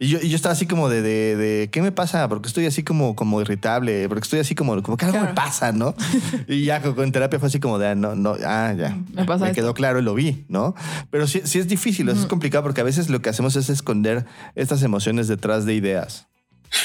Y 0.00 0.08
yo, 0.08 0.18
y 0.20 0.28
yo 0.30 0.34
estaba 0.36 0.52
así 0.54 0.66
como 0.66 0.88
de, 0.88 1.00
de, 1.00 1.36
de, 1.36 1.68
¿qué 1.70 1.80
me 1.80 1.92
pasa? 1.92 2.28
Porque 2.28 2.48
estoy 2.48 2.66
así 2.66 2.82
como, 2.82 3.14
como 3.14 3.40
irritable, 3.40 4.08
porque 4.08 4.22
estoy 4.24 4.40
así 4.40 4.56
como, 4.56 4.82
como 4.82 4.96
que 4.96 5.04
algo 5.04 5.20
me 5.20 5.32
pasa, 5.32 5.70
¿no? 5.70 5.94
y 6.48 6.64
ya 6.64 6.82
con, 6.82 6.94
con 6.94 7.12
terapia 7.12 7.38
fue 7.38 7.46
así 7.46 7.60
como 7.60 7.78
de, 7.78 7.86
ah, 7.88 7.94
no, 7.94 8.16
no, 8.16 8.34
ah, 8.44 8.74
ya. 8.76 8.96
Me 9.14 9.24
pasa 9.26 9.44
esto. 9.46 9.54
quedó 9.54 9.74
claro 9.74 10.00
y 10.00 10.02
lo 10.02 10.14
vi, 10.14 10.44
¿no? 10.48 10.74
Pero 11.12 11.28
sí, 11.28 11.42
sí 11.44 11.60
es 11.60 11.68
difícil, 11.68 12.08
es 12.08 12.26
complicado 12.26 12.64
porque 12.64 12.80
a 12.80 12.84
veces 12.84 13.08
lo 13.10 13.22
que 13.22 13.28
hacemos 13.28 13.54
es 13.54 13.68
esconder 13.68 14.24
estas 14.56 14.82
emociones 14.82 15.28
detrás 15.28 15.66
de 15.66 15.74
ideas. 15.74 16.26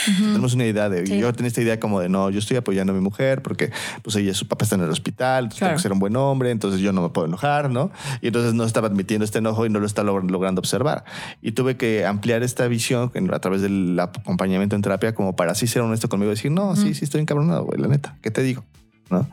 Tenemos 0.05 0.53
una 0.53 0.65
idea 0.65 0.89
de, 0.89 1.05
Sí. 1.05 1.19
yo 1.19 1.31
tenía 1.33 1.47
esta 1.47 1.61
idea 1.61 1.79
como 1.79 1.99
de, 1.99 2.09
no, 2.09 2.29
yo 2.29 2.39
estoy 2.39 2.57
apoyando 2.57 2.93
a 2.93 2.95
mi 2.95 3.01
mujer 3.01 3.41
porque 3.41 3.71
pues 4.01 4.15
ella, 4.15 4.33
su 4.33 4.47
papá 4.47 4.63
está 4.65 4.75
en 4.75 4.81
el 4.83 4.89
hospital, 4.89 5.49
Claro. 5.49 5.57
tengo 5.59 5.73
que 5.75 5.81
ser 5.81 5.91
un 5.91 5.99
buen 5.99 6.15
hombre, 6.15 6.51
entonces 6.51 6.79
yo 6.81 6.91
no 6.93 7.01
me 7.01 7.09
puedo 7.09 7.27
enojar, 7.27 7.69
¿no? 7.69 7.91
Y 8.21 8.27
entonces 8.27 8.53
no 8.53 8.63
estaba 8.63 8.87
admitiendo 8.87 9.25
este 9.25 9.39
enojo 9.39 9.65
y 9.65 9.69
no 9.69 9.79
lo 9.79 9.85
está 9.85 10.03
log- 10.03 10.29
logrando 10.29 10.59
observar. 10.59 11.03
Y 11.41 11.51
tuve 11.53 11.77
que 11.77 12.05
ampliar 12.05 12.43
esta 12.43 12.67
visión 12.67 13.11
a 13.31 13.39
través 13.39 13.61
del 13.61 13.99
acompañamiento 13.99 14.75
en 14.75 14.81
terapia 14.81 15.13
como 15.15 15.35
para 15.35 15.51
así 15.53 15.67
ser 15.67 15.81
honesto 15.81 16.09
conmigo 16.09 16.31
y 16.31 16.35
decir, 16.35 16.51
no, 16.51 16.75
sí, 16.75 16.93
sí 16.93 17.05
estoy 17.05 17.21
encabronado, 17.21 17.65
güey, 17.65 17.79
la 17.79 17.87
neta, 17.87 18.15
¿qué 18.21 18.31
te 18.31 18.41
digo? 18.43 18.63
¿No? 19.09 19.27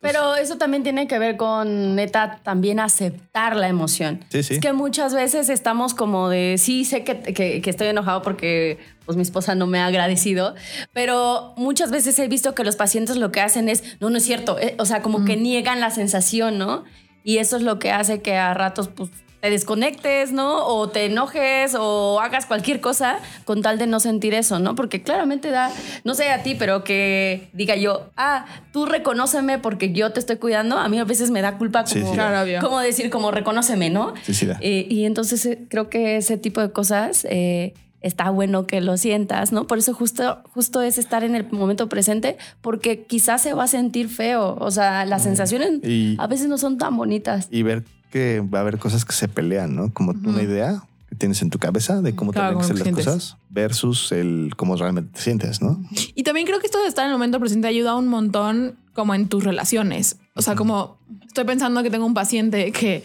Pero 0.00 0.36
eso 0.36 0.58
también 0.58 0.84
tiene 0.84 1.08
que 1.08 1.18
ver 1.18 1.36
con 1.36 1.96
neta 1.96 2.38
también 2.44 2.78
aceptar 2.78 3.56
la 3.56 3.66
emoción. 3.68 4.24
Sí, 4.28 4.42
sí. 4.44 4.54
Es 4.54 4.60
que 4.60 4.72
muchas 4.72 5.12
veces 5.12 5.48
estamos 5.48 5.92
como 5.92 6.28
de, 6.28 6.54
sí, 6.56 6.84
sé 6.84 7.02
que, 7.02 7.20
que- 7.20 7.60
que 7.60 7.70
estoy 7.70 7.88
enojado 7.88 8.22
porque 8.22 8.78
pues 9.04 9.16
mi 9.16 9.22
esposa 9.22 9.54
no 9.56 9.66
me 9.66 9.80
ha 9.80 9.86
agradecido, 9.86 10.54
pero 10.92 11.52
muchas 11.56 11.90
veces 11.90 12.18
he 12.18 12.28
visto 12.28 12.54
que 12.54 12.62
los 12.62 12.76
pacientes 12.76 13.16
lo 13.16 13.32
que 13.32 13.40
hacen 13.40 13.68
es, 13.68 13.82
no, 14.00 14.10
no 14.10 14.18
es 14.18 14.24
cierto, 14.24 14.58
eh, 14.60 14.76
o 14.78 14.84
sea, 14.84 15.02
como 15.02 15.24
que 15.24 15.36
niegan 15.36 15.80
la 15.80 15.90
sensación, 15.90 16.58
¿no? 16.58 16.84
Y 17.24 17.38
eso 17.38 17.56
es 17.56 17.62
lo 17.62 17.78
que 17.78 17.90
hace 17.90 18.20
que 18.22 18.36
a 18.36 18.54
ratos 18.54 18.88
pues 18.88 19.10
te 19.40 19.50
desconectes, 19.50 20.32
¿no? 20.32 20.66
O 20.66 20.88
te 20.88 21.04
enojes 21.06 21.76
o 21.78 22.18
hagas 22.20 22.46
cualquier 22.46 22.80
cosa 22.80 23.18
con 23.44 23.62
tal 23.62 23.78
de 23.78 23.86
no 23.86 24.00
sentir 24.00 24.34
eso, 24.34 24.58
¿no? 24.58 24.74
Porque 24.74 25.02
claramente 25.02 25.50
da, 25.50 25.70
no 26.04 26.14
sé 26.14 26.30
a 26.30 26.42
ti, 26.42 26.56
pero 26.56 26.82
que 26.82 27.48
diga 27.52 27.76
yo, 27.76 28.10
ah, 28.16 28.46
tú 28.72 28.86
reconóceme 28.86 29.58
porque 29.58 29.92
yo 29.92 30.12
te 30.12 30.20
estoy 30.20 30.36
cuidando, 30.36 30.76
a 30.78 30.88
mí 30.88 30.98
a 30.98 31.04
veces 31.04 31.30
me 31.30 31.40
da 31.42 31.56
culpa 31.56 31.84
como, 31.84 32.06
sí. 32.06 32.12
Claro, 32.14 32.42
obvio. 32.42 32.60
como 32.60 32.80
decir, 32.80 33.10
como 33.10 33.30
reconóceme, 33.30 33.90
¿no? 33.90 34.14
Sí, 34.24 34.34
sí 34.34 34.46
da. 34.46 34.58
Eh, 34.60 34.86
y 34.90 35.04
entonces 35.04 35.44
eh, 35.46 35.58
creo 35.68 35.88
que 35.88 36.16
ese 36.16 36.36
tipo 36.36 36.60
de 36.60 36.72
cosas 36.72 37.24
eh, 37.30 37.74
está 38.00 38.30
bueno 38.30 38.66
que 38.66 38.80
lo 38.80 38.96
sientas, 38.96 39.52
¿no? 39.52 39.66
Por 39.68 39.78
eso 39.78 39.94
justo, 39.94 40.42
justo 40.52 40.82
es 40.82 40.98
estar 40.98 41.22
en 41.22 41.36
el 41.36 41.48
momento 41.50 41.88
presente, 41.88 42.38
porque 42.60 43.02
quizás 43.04 43.42
se 43.42 43.54
va 43.54 43.64
a 43.64 43.68
sentir 43.68 44.08
feo. 44.08 44.56
O 44.60 44.70
sea, 44.72 45.04
las 45.04 45.22
sensaciones 45.22 45.80
Y- 45.84 46.16
a 46.18 46.26
veces 46.26 46.48
no 46.48 46.58
son 46.58 46.76
tan 46.78 46.96
bonitas. 46.96 47.46
y 47.52 47.62
ver 47.62 47.84
que 48.10 48.40
va 48.40 48.58
a 48.58 48.62
haber 48.62 48.78
cosas 48.78 49.04
que 49.04 49.12
se 49.12 49.28
pelean, 49.28 49.74
¿no? 49.74 49.92
Como 49.92 50.12
una 50.12 50.42
idea 50.42 50.82
que 51.08 51.14
tienes 51.16 51.40
en 51.42 51.50
tu 51.50 51.58
cabeza 51.58 52.02
de 52.02 52.14
cómo 52.14 52.32
Claro, 52.32 52.58
tienen 52.58 52.76
que 52.76 52.84
ser 52.84 52.94
las 52.94 53.06
cosas 53.06 53.36
versus 53.50 54.12
el 54.12 54.52
cómo 54.56 54.76
realmente 54.76 55.10
te 55.14 55.20
sientes, 55.20 55.62
¿no? 55.62 55.82
Y 56.14 56.22
también 56.22 56.46
creo 56.46 56.60
que 56.60 56.66
esto 56.66 56.80
de 56.82 56.88
estar 56.88 57.04
en 57.04 57.10
el 57.10 57.14
momento 57.14 57.40
presente 57.40 57.66
ayuda 57.66 57.94
un 57.94 58.08
montón 58.08 58.76
como 58.92 59.14
en 59.14 59.28
tus 59.28 59.44
relaciones. 59.44 60.16
O 60.34 60.42
sea, 60.42 60.54
como 60.54 60.98
estoy 61.26 61.44
pensando 61.44 61.82
que 61.82 61.90
tengo 61.90 62.06
un 62.06 62.14
paciente 62.14 62.72
que... 62.72 63.04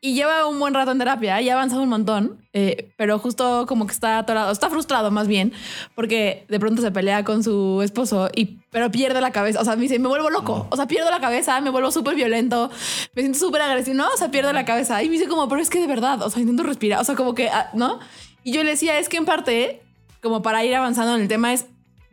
Y 0.00 0.14
lleva 0.14 0.46
un 0.46 0.60
buen 0.60 0.74
rato 0.74 0.92
en 0.92 0.98
terapia 0.98 1.40
y 1.40 1.48
ha 1.48 1.54
avanzado 1.54 1.82
un 1.82 1.88
montón, 1.88 2.46
eh, 2.52 2.92
pero 2.96 3.18
justo 3.18 3.66
como 3.66 3.86
que 3.86 3.92
está 3.92 4.18
atorado, 4.18 4.52
está 4.52 4.70
frustrado 4.70 5.10
más 5.10 5.26
bien, 5.26 5.52
porque 5.96 6.46
de 6.48 6.60
pronto 6.60 6.82
se 6.82 6.92
pelea 6.92 7.24
con 7.24 7.42
su 7.42 7.82
esposo 7.82 8.30
y 8.32 8.58
pero 8.70 8.90
pierde 8.90 9.20
la 9.20 9.32
cabeza. 9.32 9.60
O 9.60 9.64
sea, 9.64 9.76
me 9.76 9.82
dice, 9.82 9.98
me 9.98 10.08
vuelvo 10.08 10.30
loco. 10.30 10.66
O 10.70 10.76
sea, 10.76 10.86
pierdo 10.86 11.10
la 11.10 11.20
cabeza, 11.20 11.60
me 11.60 11.70
vuelvo 11.70 11.90
súper 11.90 12.14
violento, 12.14 12.70
me 13.14 13.22
siento 13.22 13.38
súper 13.38 13.62
agresivo. 13.62 13.96
No, 13.96 14.08
o 14.08 14.16
sea, 14.16 14.30
pierde 14.30 14.52
la 14.52 14.64
cabeza. 14.64 15.02
Y 15.02 15.08
me 15.08 15.14
dice 15.14 15.26
como, 15.26 15.48
pero 15.48 15.60
es 15.60 15.70
que 15.70 15.80
de 15.80 15.86
verdad, 15.86 16.22
o 16.22 16.30
sea, 16.30 16.40
intento 16.42 16.62
respirar. 16.62 17.00
O 17.00 17.04
sea, 17.04 17.14
como 17.14 17.34
que, 17.34 17.48
ah, 17.48 17.70
¿no? 17.74 17.98
Y 18.44 18.52
yo 18.52 18.62
le 18.62 18.70
decía, 18.70 18.98
es 18.98 19.08
que 19.08 19.16
en 19.16 19.24
parte, 19.24 19.82
como 20.22 20.42
para 20.42 20.64
ir 20.64 20.74
avanzando 20.74 21.14
en 21.16 21.22
el 21.22 21.28
tema, 21.28 21.52
es 21.52 21.66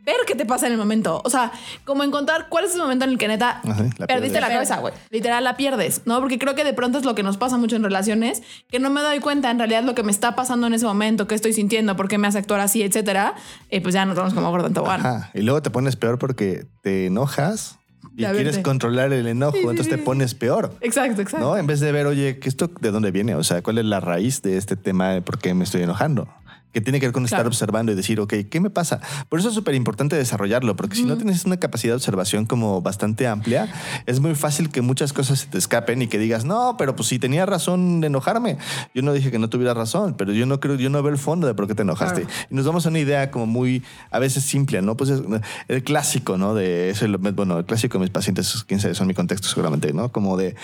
ver 0.06 0.16
qué 0.26 0.34
te 0.34 0.46
pasa 0.46 0.66
en 0.66 0.72
el 0.72 0.78
momento. 0.78 1.20
O 1.24 1.28
sea, 1.30 1.52
como 1.84 2.04
encontrar 2.04 2.46
cuál 2.48 2.64
es 2.64 2.72
el 2.74 2.78
momento 2.80 3.04
en 3.04 3.10
el 3.10 3.18
que 3.18 3.28
neta 3.28 3.60
Ajá, 3.62 3.84
la 3.98 4.06
perdiste 4.06 4.40
la 4.40 4.48
cabeza, 4.48 4.78
güey. 4.78 4.94
Literal, 5.10 5.44
la 5.44 5.56
pierdes, 5.56 6.02
¿no? 6.06 6.20
Porque 6.20 6.38
creo 6.38 6.54
que 6.54 6.64
de 6.64 6.72
pronto 6.72 6.96
es 6.98 7.04
lo 7.04 7.14
que 7.14 7.22
nos 7.22 7.36
pasa 7.36 7.58
mucho 7.58 7.76
en 7.76 7.82
relaciones, 7.82 8.42
que 8.70 8.78
no 8.78 8.88
me 8.88 9.02
doy 9.02 9.18
cuenta 9.20 9.50
en 9.50 9.58
realidad 9.58 9.82
lo 9.82 9.94
que 9.94 10.02
me 10.04 10.12
está 10.12 10.34
pasando 10.36 10.66
en 10.68 10.74
ese 10.74 10.86
momento, 10.86 11.26
qué 11.26 11.34
estoy 11.34 11.52
sintiendo, 11.52 11.96
por 11.96 12.08
qué 12.08 12.16
me 12.18 12.28
hace 12.28 12.38
actuar 12.38 12.60
así, 12.60 12.82
etcétera. 12.82 13.34
Y 13.70 13.80
pues 13.80 13.92
ya 13.94 14.04
nos 14.06 14.16
vamos 14.16 14.32
como 14.32 14.50
gordo 14.50 14.68
en 14.68 14.74
tobogán. 14.74 15.24
Y 15.34 15.42
luego 15.42 15.60
te 15.60 15.70
pones 15.70 15.96
peor 15.96 16.18
porque 16.18 16.64
te 16.82 17.06
enojas 17.06 17.78
y 18.16 18.22
Ya 18.22 18.30
quieres 18.32 18.52
verte. 18.54 18.62
controlar 18.62 19.12
el 19.12 19.26
enojo, 19.26 19.52
Sí, 19.56 19.58
sí, 19.62 19.68
entonces 19.68 19.88
te 19.90 19.96
sí. 19.98 20.02
pones 20.02 20.34
peor. 20.34 20.72
Exacto, 20.80 21.20
exacto. 21.20 21.44
¿No? 21.44 21.56
En 21.58 21.66
vez 21.66 21.80
de 21.80 21.90
ver, 21.92 22.06
oye, 22.06 22.38
¿que 22.38 22.48
¿esto 22.48 22.70
de 22.80 22.90
dónde 22.92 23.10
viene? 23.10 23.34
O 23.34 23.42
sea, 23.44 23.60
¿cuál 23.62 23.78
es 23.78 23.84
la 23.84 24.00
raíz 24.00 24.40
de 24.42 24.56
este 24.56 24.76
tema 24.76 25.10
de 25.10 25.20
por 25.22 25.38
qué 25.38 25.52
me 25.52 25.64
estoy 25.64 25.82
enojando? 25.82 26.28
Que 26.76 26.82
tiene 26.82 27.00
que 27.00 27.06
ver 27.06 27.14
con 27.14 27.24
estar 27.24 27.38
Claro. 27.38 27.48
observando 27.48 27.90
y 27.90 27.94
decir, 27.94 28.20
ok, 28.20 28.34
¿qué 28.50 28.60
me 28.60 28.68
pasa? 28.68 29.00
Por 29.30 29.40
eso 29.40 29.48
es 29.48 29.54
súper 29.54 29.74
importante 29.74 30.14
desarrollarlo, 30.14 30.76
porque 30.76 30.94
si 30.94 31.04
no 31.04 31.16
tienes 31.16 31.46
una 31.46 31.56
capacidad 31.56 31.92
de 31.92 31.96
observación 31.96 32.44
como 32.44 32.82
bastante 32.82 33.26
amplia, 33.26 33.72
es 34.04 34.20
muy 34.20 34.34
fácil 34.34 34.68
que 34.68 34.82
muchas 34.82 35.14
cosas 35.14 35.38
se 35.38 35.46
te 35.46 35.56
escapen 35.56 36.02
y 36.02 36.06
que 36.06 36.18
digas, 36.18 36.44
no, 36.44 36.76
pero 36.76 36.94
pues 36.94 37.08
si 37.08 37.18
tenía 37.18 37.46
razón 37.46 38.02
de 38.02 38.08
enojarme. 38.08 38.58
Yo 38.94 39.00
no 39.00 39.14
dije 39.14 39.30
que 39.30 39.38
no 39.38 39.48
tuviera 39.48 39.72
razón, 39.72 40.16
pero 40.18 40.34
yo 40.34 40.44
no 40.44 40.60
creo, 40.60 40.74
yo 40.74 40.90
no 40.90 41.02
veo 41.02 41.10
el 41.12 41.18
fondo 41.18 41.46
de 41.46 41.54
por 41.54 41.66
qué 41.66 41.74
te 41.74 41.80
enojaste. 41.80 42.24
Claro. 42.24 42.36
Y 42.50 42.54
nos 42.54 42.66
damos 42.66 42.84
a 42.84 42.90
una 42.90 42.98
idea 42.98 43.30
como 43.30 43.46
muy, 43.46 43.82
a 44.10 44.18
veces 44.18 44.44
simple, 44.44 44.82
¿no? 44.82 44.98
Pues 44.98 45.08
es 45.08 45.22
el 45.68 45.82
clásico, 45.82 46.36
¿no? 46.36 46.52
De 46.54 46.90
eso, 46.90 47.06
bueno, 47.32 47.56
el 47.58 47.64
clásico 47.64 47.96
de 47.96 48.02
mis 48.02 48.10
pacientes, 48.10 48.64
quién 48.68 48.80
sabe, 48.80 48.94
son 48.94 49.06
mi 49.06 49.14
contexto 49.14 49.48
seguramente, 49.48 49.94
¿no? 49.94 50.12
Como 50.12 50.36
de, 50.36 50.56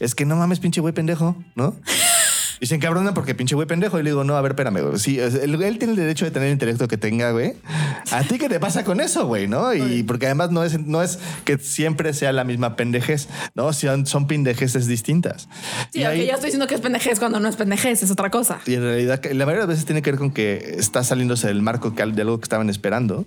es 0.00 0.16
que 0.16 0.24
no 0.24 0.34
mames, 0.34 0.58
pinche 0.58 0.80
güey 0.80 0.92
pendejo, 0.92 1.36
¿no? 1.54 1.76
Y 2.60 2.66
se 2.66 2.74
encabronan 2.74 3.14
porque 3.14 3.34
pinche 3.34 3.54
güey 3.54 3.66
pendejo. 3.66 3.98
Y 3.98 4.02
le 4.02 4.10
digo, 4.10 4.22
no, 4.24 4.36
a 4.36 4.40
ver, 4.42 4.52
espérame, 4.52 4.80
güey. 4.82 4.98
Sí, 4.98 5.18
él, 5.18 5.60
él 5.62 5.78
tiene 5.78 5.92
el 5.92 5.96
derecho 5.96 6.24
de 6.26 6.30
tener 6.30 6.48
el 6.48 6.52
intelecto 6.52 6.86
que 6.88 6.98
tenga, 6.98 7.30
güey. 7.32 7.54
¿A 8.10 8.22
ti 8.22 8.38
qué 8.38 8.48
te 8.48 8.60
pasa 8.60 8.84
con 8.84 9.00
eso, 9.00 9.26
güey? 9.26 9.48
¿No? 9.48 9.72
Y 9.74 10.02
porque 10.02 10.26
además 10.26 10.50
no 10.50 10.62
es, 10.62 10.78
no 10.78 11.02
es 11.02 11.18
que 11.44 11.56
siempre 11.58 12.12
sea 12.12 12.32
la 12.32 12.44
misma 12.44 12.76
pendejez, 12.76 13.28
¿no? 13.54 13.72
Son, 13.72 14.04
son 14.06 14.26
pendejeces 14.26 14.86
distintas. 14.86 15.48
Sí, 15.92 16.00
Y 16.00 16.04
aunque 16.04 16.20
ahí- 16.22 16.26
yo 16.28 16.34
estoy 16.34 16.46
diciendo 16.48 16.66
que 16.66 16.74
es 16.74 16.80
pendejez 16.82 17.18
cuando 17.18 17.40
no 17.40 17.48
es 17.48 17.56
pendejez, 17.56 18.02
es 18.02 18.10
otra 18.10 18.30
cosa. 18.30 18.60
y 18.66 18.74
en 18.74 18.82
realidad, 18.82 19.20
la 19.24 19.46
mayoría 19.46 19.52
de 19.52 19.58
las 19.60 19.68
veces 19.68 19.84
tiene 19.86 20.02
que 20.02 20.10
ver 20.10 20.18
con 20.18 20.30
que 20.30 20.74
está 20.78 21.02
saliéndose 21.02 21.46
del 21.46 21.62
marco 21.62 21.94
que- 21.94 22.04
de 22.04 22.22
algo 22.22 22.38
que 22.40 22.44
estaban 22.44 22.68
esperando. 22.68 23.24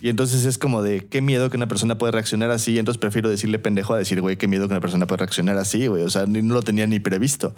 Y 0.00 0.08
entonces 0.08 0.44
es 0.44 0.56
como 0.58 0.82
de 0.82 1.04
qué 1.06 1.20
miedo 1.20 1.50
que 1.50 1.56
una 1.56 1.68
persona 1.68 1.98
puede 1.98 2.12
reaccionar 2.12 2.50
así. 2.50 2.78
Entonces 2.78 2.98
prefiero 3.00 3.28
decirle 3.28 3.58
pendejo 3.58 3.92
a 3.94 3.98
decir, 3.98 4.20
güey, 4.20 4.36
qué 4.36 4.46
miedo 4.48 4.66
que 4.68 4.72
una 4.74 4.80
persona 4.80 5.06
puede 5.06 5.18
reaccionar 5.18 5.58
así, 5.58 5.86
güey. 5.88 6.02
O 6.04 6.10
sea, 6.10 6.26
ni- 6.26 6.42
no 6.42 6.54
lo 6.54 6.62
tenía 6.62 6.86
ni 6.86 7.00
previsto. 7.00 7.54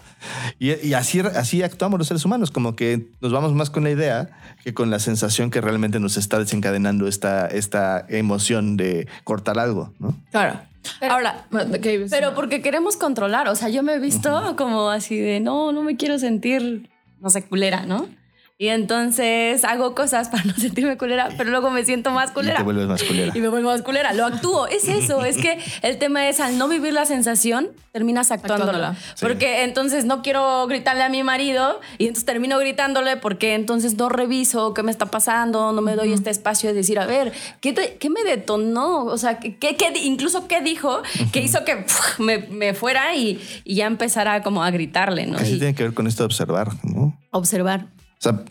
Y, 0.59 0.73
y 0.87 0.94
así, 0.95 1.21
así 1.21 1.63
actuamos 1.63 1.99
los 1.99 2.09
seres 2.09 2.25
humanos, 2.25 2.51
como 2.51 2.75
que 2.77 3.09
nos 3.21 3.33
vamos 3.33 3.53
más 3.55 3.71
con 3.71 3.85
la 3.85 3.91
idea 3.91 4.31
que 4.63 4.75
con 4.75 4.91
la 4.91 4.99
sensación 4.99 5.51
que 5.51 5.61
realmente 5.61 6.01
nos 6.01 6.17
está 6.17 6.39
desencadenando 6.39 7.07
esta, 7.09 7.47
esta 7.47 8.05
emoción 8.09 8.77
de 8.77 9.07
cortar 9.25 9.59
algo, 9.59 9.93
¿no? 9.99 10.17
Claro. 10.31 10.61
Pero- 11.01 11.13
Ahora, 11.15 11.47
¿qué 11.83 11.95
ibas 11.95 12.13
a 12.13 12.17
Pero 12.17 12.35
porque 12.35 12.61
queremos 12.61 12.97
controlar. 12.97 13.49
O 13.49 13.55
sea, 13.55 13.69
yo 13.71 13.83
me 13.83 13.95
he 13.95 13.99
visto 13.99 14.55
como 14.57 14.91
así 14.91 15.19
de 15.19 15.41
no, 15.41 15.73
no 15.73 15.83
me 15.83 15.97
quiero 15.97 16.19
sentir, 16.19 16.91
no 17.21 17.31
sé, 17.31 17.43
culera, 17.43 17.87
¿no? 17.87 18.07
Y 18.57 18.69
entonces 18.69 19.65
hago 19.65 19.97
cosas 19.97 20.29
para 20.31 20.45
no 20.45 20.55
sentirme 20.55 20.97
culera, 20.97 21.29
pero 21.37 21.51
luego 21.51 21.71
me 21.71 21.85
siento 21.85 22.11
más 22.13 22.31
Y 22.31 22.35
culera. 22.35 22.57
te 22.59 22.63
vuelves 22.63 22.87
más 22.87 23.03
culera. 23.03 23.33
Y 23.37 23.41
me 23.41 23.49
vuelvo 23.49 23.71
más 23.71 23.83
culera. 23.83 24.13
Lo 24.13 24.25
actúo. 24.25 24.67
Es 24.69 24.87
eso. 24.89 25.25
Es 25.25 25.37
que 25.39 25.59
el 25.83 25.99
tema 25.99 26.29
es 26.29 26.39
al 26.39 26.57
no 26.57 26.69
vivir 26.69 26.93
la 26.93 27.05
sensación, 27.05 27.69
terminas 27.91 28.31
actuándola. 28.31 28.71
Actuándola. 28.91 28.95
Sí. 29.17 29.25
Porque 29.27 29.65
entonces 29.65 30.05
no 30.05 30.23
quiero 30.23 30.67
gritarle 30.69 31.03
a 31.03 31.09
mi 31.09 31.25
marido 31.25 31.81
y 31.99 32.05
entonces 32.05 32.25
termino 32.27 32.57
gritándole 32.59 33.17
porque 33.17 33.55
entonces 33.55 33.97
no 33.97 34.09
reviso 34.09 34.73
qué 34.73 34.85
me 34.85 34.93
está 34.93 35.07
pasando, 35.07 35.73
no 35.73 35.83
me 35.83 35.97
doy 35.97 36.13
este 36.13 36.31
espacio 36.31 36.69
de 36.71 36.77
decir, 36.77 37.01
a 37.01 37.07
ver, 37.07 37.33
¿qué, 37.61 37.73
te- 37.73 37.97
qué 37.97 38.09
me 38.09 38.23
detonó? 38.23 39.05
O 39.05 39.19
sea, 39.19 39.41
¿qué, 39.41 39.57
qué- 39.57 39.77
qué- 39.77 39.93
incluso 40.05 40.47
qué 40.47 40.61
dijo 40.61 41.03
que 41.33 41.41
hizo 41.41 41.65
que 41.65 41.77
puf, 41.79 42.21
me, 42.21 42.39
me 42.39 42.73
fuera 42.75 43.15
y, 43.17 43.41
y 43.65 43.75
ya 43.75 43.87
empezara 43.87 44.43
como 44.45 44.63
a 44.63 44.71
gritarle, 44.71 45.27
¿no? 45.27 45.39
Y 45.45 45.59
tiene 45.59 45.75
que 45.75 45.83
ver 45.83 45.95
con 45.95 46.07
esto 46.07 46.23
de 46.23 46.27
observar, 46.27 46.69
¿no? 46.85 47.19
observar. 47.33 47.87
Sea, 48.25 48.45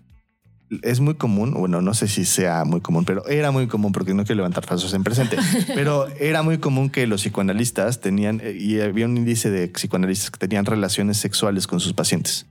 es 0.81 0.99
muy 0.99 1.15
común, 1.15 1.53
bueno, 1.53 1.81
no 1.81 1.93
sé 1.93 2.07
si 2.07 2.25
sea 2.25 2.63
muy 2.65 2.81
común, 2.81 3.05
pero 3.05 3.27
era 3.27 3.51
muy 3.51 3.67
común, 3.67 3.91
porque 3.91 4.13
no 4.13 4.23
quiero 4.23 4.37
levantar 4.37 4.65
falsos 4.65 4.93
en 4.93 5.03
presente, 5.03 5.37
pero 5.75 6.07
era 6.19 6.41
muy 6.41 6.57
común 6.57 6.89
que 6.89 7.05
los 7.07 7.21
psicoanalistas 7.21 7.99
tenían, 7.99 8.39
eh, 8.43 8.55
y 8.57 8.79
había 8.81 9.05
un 9.05 9.17
índice 9.17 9.49
de 9.49 9.67
psicoanalistas 9.67 10.31
que 10.31 10.39
tenían 10.39 10.65
relaciones 10.65 11.17
sexuales 11.17 11.67
con 11.67 11.79
sus 11.79 11.93
pacientes. 11.93 12.45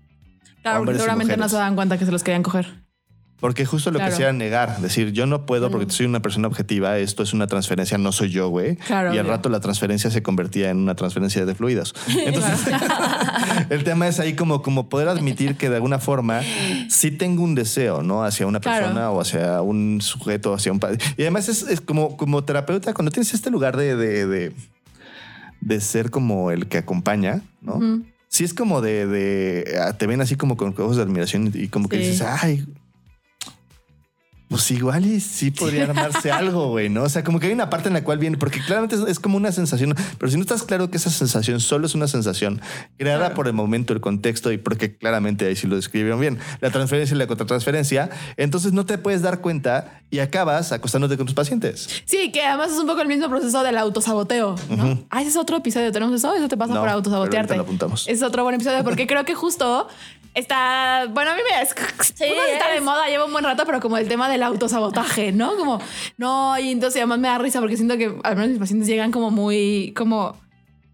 Claro, 0.63 0.81
porque 0.81 0.95
seguramente 0.95 1.37
no 1.37 1.49
se 1.49 1.57
dan 1.57 1.75
cuenta 1.75 1.99
que 1.99 2.05
se 2.05 2.13
los 2.13 2.23
querían 2.23 2.43
coger. 2.43 2.82
Porque 3.43 3.67
justo 3.67 3.91
lo 3.91 3.99
que 3.99 4.05
Claro. 4.05 4.15
hacía 4.15 4.27
era 4.27 4.33
negar, 4.33 4.79
decir, 4.81 5.11
yo 5.13 5.27
no 5.27 5.45
puedo 5.47 5.69
porque 5.71 5.91
soy 5.93 6.07
una 6.07 6.23
persona 6.23 6.47
objetiva, 6.47 6.97
esto 6.99 7.23
es 7.25 7.33
una 7.35 7.47
transferencia, 7.49 7.99
no 7.99 8.13
soy 8.13 8.31
yo, 8.31 8.49
güey. 8.49 8.77
Claro, 8.77 9.13
y 9.13 9.19
al 9.19 9.27
rato 9.27 9.49
la 9.49 9.59
transferencia 9.59 10.11
se 10.11 10.23
convertía 10.23 10.71
en 10.71 10.79
una 10.79 10.95
transferencia 10.95 11.45
de 11.45 11.55
fluidos. 11.57 11.93
Entonces, 12.25 12.61
el 13.69 13.85
tema 13.85 14.07
es 14.07 14.21
ahí 14.21 14.35
como, 14.35 14.63
como 14.63 14.89
poder 14.89 15.09
admitir 15.09 15.57
que 15.57 15.69
de 15.69 15.75
alguna 15.77 15.99
forma 15.99 16.41
sí 16.89 17.11
tengo 17.11 17.43
un 17.43 17.55
deseo, 17.57 18.03
¿no? 18.03 18.25
Hacia 18.25 18.47
una 18.47 18.61
Claro. 18.61 18.85
persona 18.87 19.11
o 19.11 19.21
hacia 19.21 19.61
un 19.61 20.01
sujeto, 20.01 20.55
hacia 20.55 20.71
un 20.71 20.79
padre. 20.79 20.99
Y 21.17 21.23
además 21.23 21.49
es, 21.49 21.63
es 21.65 21.81
como, 21.81 22.17
como 22.17 22.45
terapeuta, 22.45 22.95
cuando 22.95 23.11
tienes 23.11 23.35
este 23.35 23.51
lugar 23.51 23.77
de, 23.77 23.97
de, 23.97 24.27
de, 24.27 24.53
de 25.61 25.81
ser 25.81 26.11
como 26.11 26.53
el 26.53 26.69
que 26.69 26.79
acompaña, 26.79 27.41
¿no? 27.61 27.75
Ujú. 27.75 28.03
Sí 28.29 28.45
es 28.45 28.55
como 28.55 28.81
de, 28.81 29.07
de 29.07 29.79
ah, 29.85 29.93
te 29.99 30.07
ven 30.07 30.21
así 30.21 30.37
como 30.37 30.57
con 30.57 30.69
ojos 30.79 30.97
de 30.97 31.03
admiración 31.03 31.51
y 31.53 31.69
como 31.69 31.89
que 31.89 31.97
Sí. 31.99 32.03
dices, 32.11 32.23
ay, 32.41 32.65
pues 34.53 34.71
igual 34.71 35.05
y 35.07 35.21
sí 35.21 35.51
podría 35.51 35.85
armarse 35.85 36.31
algo, 36.31 36.69
güey, 36.69 36.89
¿no? 36.89 37.03
O 37.03 37.09
sea, 37.09 37.25
como 37.25 37.41
que 37.41 37.47
hay 37.49 37.53
una 37.53 37.71
parte 37.71 37.89
en 37.89 37.95
la 37.95 38.05
cual 38.05 38.19
viene, 38.19 38.37
porque 38.37 38.61
claramente 38.61 38.95
es, 38.97 39.01
es 39.09 39.19
como 39.19 39.37
una 39.37 39.51
sensación, 39.51 39.95
pero 40.19 40.31
si 40.31 40.37
no 40.37 40.43
estás 40.43 40.63
claro 40.63 40.91
que 40.91 40.99
esa 40.99 41.11
sensación 41.11 41.59
solo 41.61 41.87
es 41.87 41.95
una 41.95 42.07
sensación 42.07 42.61
creada 42.99 43.19
Claro. 43.23 43.35
por 43.35 43.47
el 43.49 43.53
momento, 43.55 43.93
el 43.93 44.01
contexto 44.01 44.53
y 44.53 44.59
porque 44.59 44.97
claramente 44.97 45.47
ahí 45.47 45.57
sí 45.57 45.67
lo 45.67 45.77
describieron 45.77 46.21
bien, 46.21 46.39
la 46.61 46.71
transferencia 46.71 47.15
y 47.15 47.19
la 47.19 47.27
contratransferencia, 47.27 48.11
entonces 48.37 48.73
no 48.73 48.87
te 48.87 48.99
puedes 48.99 49.23
dar 49.23 49.41
cuenta 49.41 50.01
y 50.11 50.19
acabas 50.19 50.73
acostándote 50.73 51.17
con 51.17 51.27
tus 51.27 51.35
pacientes. 51.35 51.89
Sí, 52.05 52.31
que 52.33 52.43
además 52.43 52.73
es 52.73 52.79
un 52.79 52.87
poco 52.87 53.01
el 53.01 53.09
mismo 53.09 53.29
proceso 53.29 53.63
del 53.63 53.79
autosaboteo. 53.79 54.55
¿no? 54.71 55.03
Ah, 55.11 55.21
ese 55.23 55.31
es 55.31 55.37
otro 55.37 55.57
episodio. 55.57 55.91
¿Tenemos 55.93 56.15
eso? 56.15 56.35
Eso 56.35 56.49
te 56.49 56.57
pasa 56.57 56.75
No, 56.75 56.81
por 56.81 56.89
autosabotearte. 56.91 57.39
ahorita 57.39 57.57
lo 57.57 57.63
apuntamos. 57.63 58.07
Es 58.09 58.23
otro 58.23 58.43
buen 58.43 58.55
episodio 58.57 58.85
porque 58.85 59.07
creo 59.07 59.25
que 59.25 59.35
justo 59.35 59.89
está. 60.35 61.07
Bueno, 61.11 61.33
a 61.33 61.35
mí 61.35 61.41
me. 61.49 61.63
Es, 61.63 61.75
Sí, 62.15 62.25
está 62.53 62.73
de 62.73 62.81
moda, 62.81 63.07
lleva 63.09 63.25
un 63.25 63.33
buen 63.33 63.45
rato, 63.45 63.65
pero 63.67 63.81
como 63.81 63.97
el 63.97 64.09
tema 64.09 64.29
del 64.29 64.43
autosabotaje, 64.43 65.33
¿no? 65.33 65.57
Como, 65.57 65.81
no, 66.17 66.59
y 66.59 66.71
entonces 66.71 67.01
además 67.01 67.19
me 67.19 67.29
da 67.29 67.39
risa 67.39 67.61
porque 67.61 67.77
siento 67.77 67.97
que 67.97 68.17
al 68.23 68.37
menos 68.37 68.51
mis 68.51 68.59
pacientes 68.59 68.89
llegan 68.89 69.11
como 69.11 69.31
muy. 69.31 69.93
como 69.97 70.37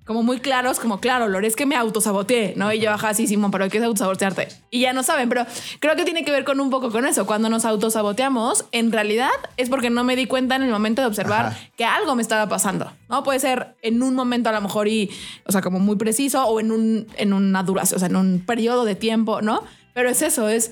como 0.09 0.23
muy 0.23 0.41
claros, 0.41 0.81
como 0.81 1.01
claro, 1.01 1.29
Lore, 1.29 1.47
es 1.47 1.55
que 1.55 1.67
me 1.67 1.77
autosaboteé, 1.77 2.55
¿no? 2.57 2.73
Y 2.73 2.81
yo, 2.81 2.91
ajá, 2.91 3.13
sí, 3.13 3.27
Simón, 3.27 3.51
pero 3.51 3.69
¿qué 3.69 3.77
es 3.77 3.85
autosabotearte? 3.85 4.49
Y 4.71 4.81
ya 4.81 4.95
no 4.95 5.03
saben, 5.03 5.29
pero 5.29 5.45
creo 5.81 5.97
que 5.97 6.05
tiene 6.05 6.25
que 6.25 6.31
ver 6.31 6.45
con 6.45 6.61
un 6.61 6.71
poco 6.71 6.91
con 6.91 7.05
eso. 7.05 7.27
Cuando 7.27 7.51
nos 7.51 7.67
autosaboteamos, 7.67 8.65
en 8.73 8.91
realidad 8.91 9.29
es 9.59 9.69
porque 9.69 9.91
no 9.91 10.05
me 10.05 10.17
di 10.17 10.25
cuenta 10.25 10.57
en 10.57 10.63
el 10.63 10.71
momento 10.71 11.03
de 11.03 11.09
observar 11.09 11.47
Ajá. 11.49 11.59
que 11.77 11.85
algo 11.85 12.15
me 12.15 12.23
estaba 12.23 12.49
pasando, 12.49 12.91
¿no? 13.11 13.23
Puede 13.23 13.39
ser 13.39 13.77
en 13.83 14.03
un 14.03 14.15
momento 14.15 14.49
a 14.49 14.53
lo 14.53 14.63
mejor 14.63 14.89
y, 14.89 15.11
o 15.45 15.53
sea, 15.53 15.61
como 15.61 15.79
muy 15.79 15.97
preciso 15.97 16.43
o 16.43 16.59
en, 16.59 16.73
un, 16.73 17.07
en 17.19 17.35
una 17.35 17.63
duración, 17.63 17.97
o 17.97 17.99
sea, 17.99 18.09
en 18.09 18.17
un 18.17 18.43
periodo 18.47 18.87
de 18.87 18.95
tiempo, 18.95 19.43
¿no? 19.43 19.63
Pero 19.93 20.09
es 20.09 20.23
eso, 20.23 20.49
es 20.49 20.71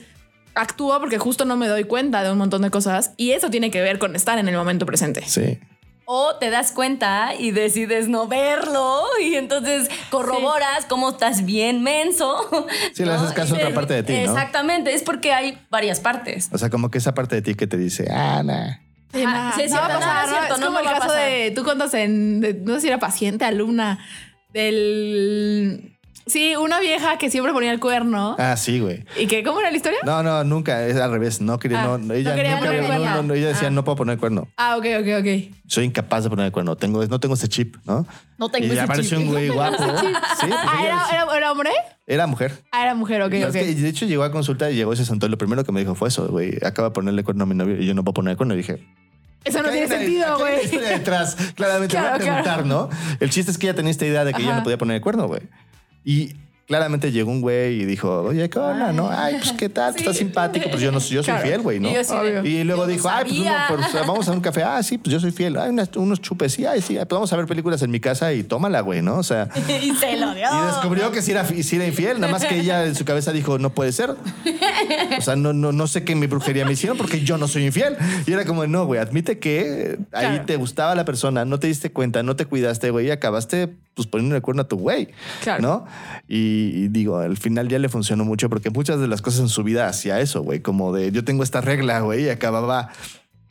actúo 0.55 0.99
porque 0.99 1.19
justo 1.19 1.45
no 1.45 1.59
me 1.59 1.69
doy 1.69 1.85
cuenta 1.85 2.23
de 2.23 2.33
un 2.33 2.39
montón 2.39 2.63
de 2.63 2.71
cosas 2.71 3.13
y 3.19 3.33
eso 3.33 3.51
tiene 3.51 3.71
que 3.71 3.83
ver 3.83 3.99
con 3.99 4.17
estar 4.17 4.39
en 4.39 4.49
el 4.49 4.57
momento 4.57 4.87
presente. 4.87 5.23
Sí. 5.27 5.59
O 6.09 6.37
te 6.37 6.51
das 6.51 6.71
cuenta 6.71 7.35
y 7.37 7.51
decides 7.51 8.07
no 8.09 8.29
verlo 8.29 9.03
y 9.21 9.35
entonces 9.35 9.89
corroboras 10.11 10.85
cómo 10.89 11.11
estás 11.11 11.45
bien 11.45 11.83
menso. 11.83 12.49
Sí, 12.95 13.05
le 13.05 13.13
haces 13.13 13.33
caso 13.33 13.55
a 13.55 13.57
otra 13.59 13.69
te- 13.71 13.75
parte 13.75 13.95
de 13.95 14.03
ti, 14.05 14.13
¿no? 14.13 14.19
Exactamente, 14.21 14.95
es 14.95 15.03
porque 15.03 15.33
hay 15.33 15.59
varias 15.69 15.99
partes. 15.99 16.49
O 16.53 16.59
sea, 16.59 16.71
como 16.71 16.91
que 16.93 16.99
esa 16.99 17.13
parte 17.13 17.35
de 17.35 17.43
ti 17.43 17.55
que 17.57 17.67
te 17.67 17.77
dice, 17.77 18.09
ah, 18.11 18.43
nah. 18.45 18.75
Sí, 19.13 19.25
Ah, 19.27 19.53
sí, 19.57 19.63
no 19.69 19.77
va 19.77 19.87
a 19.87 19.89
cierto, 19.89 19.99
pasar, 19.99 20.15
no, 20.17 20.21
es 20.23 20.27
¿no? 20.31 20.37
cierto, 20.37 20.55
Es 20.55 20.61
no 20.61 20.67
como 20.67 20.79
el 20.79 20.85
caso 20.87 21.13
de, 21.13 21.51
tú 21.57 21.65
cuentas 21.65 21.95
en, 21.95 22.41
de- 22.41 22.55
no 22.55 22.75
sé 22.75 22.81
si 22.83 22.87
era 22.89 22.99
paciente, 22.99 23.45
alumna, 23.45 23.99
del... 24.53 25.96
Sí, 26.29 26.57
una 26.57 26.81
vieja 26.81 27.19
que 27.19 27.31
siempre 27.31 27.53
ponía 27.53 27.71
el 27.71 27.79
cuerno. 27.79 28.35
Ah, 28.37 28.57
sí, 28.57 28.81
güey. 28.81 29.05
¿Y 29.17 29.29
que 29.29 29.45
cómo 29.45 29.61
era 29.61 29.71
la 29.71 29.77
historia? 29.77 30.01
No, 30.05 30.25
no, 30.25 30.43
nunca, 30.43 30.85
es 30.85 30.97
al 30.97 31.13
revés. 31.13 31.41
No 31.41 31.61
quería, 31.61 31.83
Ah, 31.83 31.85
no, 31.87 31.99
no 31.99 32.15
ella 32.15 32.35
quería 32.35 32.57
nunca 32.57 32.73
no, 32.73 32.87
cuerno. 32.89 33.05
no, 33.15 33.23
no, 33.23 33.35
ella 33.35 33.47
decía, 33.49 33.69
Ah. 33.69 33.71
no 33.71 33.85
puedo 33.85 33.95
poner 33.95 34.19
cuerno. 34.19 34.49
Ah, 34.57 34.77
ok, 34.77 34.87
ok, 35.03 35.07
ok. 35.21 35.55
Soy 35.69 35.85
incapaz 35.85 36.25
de 36.25 36.31
poner 36.31 36.47
el 36.47 36.53
cuerno. 36.53 36.75
Tengo, 36.75 37.07
no 37.07 37.21
tengo 37.21 37.35
ese 37.35 37.47
chip, 37.49 37.77
¿no? 37.85 38.05
No 38.39 38.49
tengo 38.49 38.67
y 38.67 38.71
ese 38.73 38.81
apareció 38.81 39.19
chip. 39.19 39.27
un 39.29 39.33
güey 39.33 39.49
guapo. 39.55 39.77
Sí, 39.85 40.49
pues 40.49 40.53
Ah, 40.53 40.81
¿era, 40.85 40.99
decía- 40.99 41.23
era, 41.23 41.37
era 41.37 41.53
hombre? 41.53 41.71
era 42.09 42.27
mujer. 42.27 42.53
Ah, 42.73 42.83
era 42.83 42.97
mujer, 42.97 43.23
ok, 43.23 43.33
Y 43.33 43.37
es 43.37 43.47
ok. 43.47 43.53
que, 43.53 43.75
de 43.77 43.89
hecho, 43.89 44.07
llegó 44.07 44.25
a 44.25 44.33
consulta 44.33 44.69
y 44.69 44.75
llegó 44.75 44.93
y 44.93 44.97
se 44.97 45.05
sentó. 45.05 45.27
y 45.27 45.29
Lo 45.29 45.39
primero 45.39 45.63
que 45.63 45.71
me 45.71 45.79
dijo 45.79 45.95
fue 45.95 46.09
eso, 46.09 46.27
güey. 46.27 46.57
Acaba 46.65 46.89
de 46.89 46.93
ponerle 46.95 47.23
cuerno 47.23 47.45
a 47.45 47.47
mi 47.47 47.55
novio 47.55 47.81
y 47.81 47.87
yo 47.87 47.95
no 47.95 48.03
puedo 48.03 48.15
poner 48.15 48.37
cuerno. 48.37 48.55
Y 48.55 48.57
dije, 48.57 48.85
Eso 49.45 49.59
no 49.63 49.69
"Acá 49.69 49.75
hay 49.79 49.87
tiene 49.87 49.97
sentido, 50.05 50.39
güey. 50.41 50.67
detrás. 50.67 51.37
Claramente, 51.55 51.95
Claro, 51.97 52.09
voy 52.19 52.27
a 52.27 52.31
preguntar, 52.43 52.67
¿no? 52.67 52.89
El 53.21 53.31
chiste 53.31 53.53
es 53.53 53.59
que 53.59 53.69
ella 53.69 53.77
tenía 53.77 53.93
esta 53.93 54.05
idea 54.07 54.25
de 54.25 54.33
que 54.35 54.43
ella 54.43 54.51
Ajá. 54.51 54.59
no 54.59 54.65
podía 54.65 54.77
poner 54.79 54.97
el 54.97 55.03
cuerno, 55.03 55.29
güey. 55.29 55.43
Y 56.09 56.37
claramente 56.69 57.11
llegó 57.13 57.31
un 57.33 57.41
güey 57.41 57.81
y 57.83 57.85
dijo, 57.85 58.23
oye, 58.23 58.49
¿qué 58.49 58.59
onda? 58.61 58.93
¿No? 58.93 59.09
Ay, 59.11 59.37
pues 59.39 59.53
qué 59.53 59.69
tal, 59.69 59.95
estás 59.95 60.17
simpático. 60.17 60.69
Pues 60.71 60.81
yo 60.81 60.91
no 60.93 60.99
yo 61.01 61.23
soy 61.23 61.25
Claro. 61.25 61.43
fiel, 61.47 61.61
güey, 61.63 61.79
¿no? 61.81 61.89
Y 61.91 61.95
yo 61.95 62.03
sí 62.05 62.15
Y 62.45 62.65
luego 62.65 62.83
yo 62.83 62.87
no 62.87 62.93
dijo, 62.93 63.09
ay, 63.09 63.25
pues, 63.25 63.39
uno, 63.41 63.53
pues, 63.93 64.07
vamos 64.07 64.29
a 64.29 64.33
un 64.33 64.41
café. 64.41 64.63
Ah, 64.63 64.83
sí, 64.83 64.99
pues 64.99 65.13
yo 65.13 65.21
soy 65.21 65.31
fiel. 65.33 65.57
Ay, 65.59 65.71
unas- 65.71 65.91
unos 65.97 66.21
chupes. 66.21 66.53
Sí, 66.53 66.65
ay, 66.65 66.81
sí, 66.81 66.95
pues 66.95 67.09
vamos 67.09 67.33
a 67.33 67.37
ver 67.37 67.47
películas 67.47 67.83
en 67.83 67.91
mi 67.91 67.99
casa 68.01 68.33
y 68.33 68.43
tómala, 68.45 68.81
güey, 68.81 69.03
¿no? 69.03 69.17
O 69.19 69.23
sea, 69.25 69.49
y 69.83 69.95
se 69.97 70.17
lo 70.17 70.33
dio. 70.35 70.47
y 70.47 70.67
descubrió 70.67 71.11
que 71.13 71.23
sí 71.23 71.33
era, 71.33 71.45
sí 71.45 71.77
era 71.77 71.87
infiel, 71.87 72.21
nada 72.21 72.33
más 72.33 72.45
que 72.45 72.59
ella 72.61 72.85
en 72.87 72.95
su 72.95 73.05
cabeza 73.05 73.33
dijo, 73.33 73.59
no 73.59 73.71
puede 73.71 73.93
ser. 73.93 74.11
O 75.19 75.21
sea, 75.21 75.35
no, 75.37 75.53
no, 75.53 75.73
no 75.73 75.87
sé 75.89 76.05
qué 76.05 76.15
mi 76.15 76.27
brujería 76.29 76.65
me 76.65 76.73
hicieron 76.73 76.97
porque 76.97 77.21
yo 77.21 77.37
no 77.37 77.49
soy 77.49 77.65
infiel. 77.67 77.97
Y 78.27 78.33
era 78.33 78.45
como, 78.45 78.65
no, 78.67 78.87
güey, 78.87 79.01
admite 79.01 79.39
que 79.39 79.99
ahí 80.13 80.27
Claro. 80.29 80.45
te 80.47 80.57
gustaba 80.57 80.95
la 80.95 81.05
persona, 81.05 81.45
no 81.45 81.59
te 81.59 81.67
diste 81.67 81.91
cuenta, 81.93 82.23
no 82.23 82.37
te 82.37 82.45
cuidaste, 82.47 82.91
güey, 82.91 83.07
y 83.07 83.11
acabaste 83.11 83.75
pues 83.97 84.07
poniendo 84.07 84.37
el 84.37 84.43
cuerno 84.43 84.63
a 84.63 84.69
tu 84.69 84.77
güey. 84.77 85.09
Claro. 85.43 85.63
¿No? 85.63 85.87
Y, 86.29 86.71
y 86.75 86.89
digo, 86.89 87.19
al 87.19 87.37
final 87.39 87.69
ya 87.69 87.79
le 87.79 87.89
funcionó 87.89 88.25
mucho 88.25 88.49
porque 88.51 88.71
muchas 88.71 89.01
de 89.01 89.09
las 89.09 89.23
cosas 89.23 89.41
en 89.41 89.49
su 89.49 89.65
vida 89.65 89.89
hacía 89.89 90.21
eso, 90.21 90.43
güey, 90.43 90.61
como 90.61 90.93
de 90.93 91.11
yo 91.11 91.25
tengo 91.25 91.43
esta 91.43 91.63
regla, 91.63 92.01
güey, 92.01 92.27
y 92.27 92.29
acababa 92.29 92.91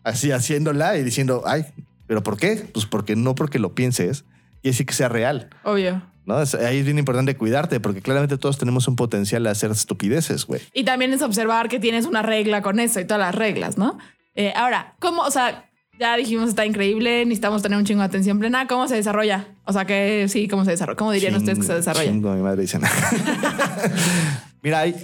así 0.03 0.31
haciéndola 0.31 0.97
y 0.97 1.03
diciendo, 1.03 1.41
ay, 1.45 1.65
¿pero 2.05 2.21
por 2.21 2.37
qué? 2.37 2.69
Pues 2.71 2.85
porque 2.85 3.15
no 3.15 3.33
porque 3.33 3.57
lo 3.57 3.73
pienses, 3.73 4.23
y 4.61 4.69
así 4.69 4.85
que 4.85 4.93
sea 4.93 5.09
real. 5.09 5.49
Obvio. 5.63 6.01
¿no? 6.25 6.37
Ahí 6.37 6.79
es 6.79 6.85
bien 6.85 6.97
importante 6.97 7.35
cuidarte 7.35 7.79
porque 7.79 8.01
claramente 8.01 8.37
todos 8.37 8.57
tenemos 8.57 8.87
un 8.87 8.95
potencial 8.95 9.45
a 9.47 9.51
hacer 9.51 9.71
estupideces, 9.71 10.45
güey. 10.45 10.61
Y 10.73 10.83
también 10.83 11.13
es 11.13 11.21
observar 11.21 11.69
que 11.69 11.79
tienes 11.79 12.05
una 12.05 12.21
regla 12.21 12.61
con 12.61 12.79
eso 12.79 12.99
y 12.99 13.05
todas 13.05 13.21
las 13.21 13.35
reglas, 13.35 13.77
¿no? 13.77 13.97
Eh, 14.35 14.53
ahora, 14.55 14.95
¿cómo? 14.99 15.21
O 15.21 15.31
sea, 15.31 15.69
ya 15.99 16.15
dijimos 16.17 16.49
está 16.49 16.65
increíble, 16.65 17.23
necesitamos 17.25 17.61
tener 17.61 17.77
un 17.77 17.85
chingo 17.85 18.01
de 18.01 18.05
atención 18.07 18.39
plena. 18.39 18.67
¿Cómo 18.67 18.87
se 18.87 18.95
desarrolla? 18.95 19.47
O 19.65 19.73
sea, 19.73 19.85
que 19.85 20.27
sí, 20.29 20.47
¿cómo 20.47 20.65
se 20.65 20.71
desarrolla? 20.71 20.97
¿Cómo 20.97 21.11
dirían 21.11 21.35
ustedes 21.35 21.59
que 21.59 21.65
se 21.65 21.73
desarrolla? 21.75 22.11
chingo, 22.11 22.33
mi 22.33 22.41
madre 22.41 22.61
dice. 22.63 22.79
Mira, 24.61 24.79
hay, 24.79 24.95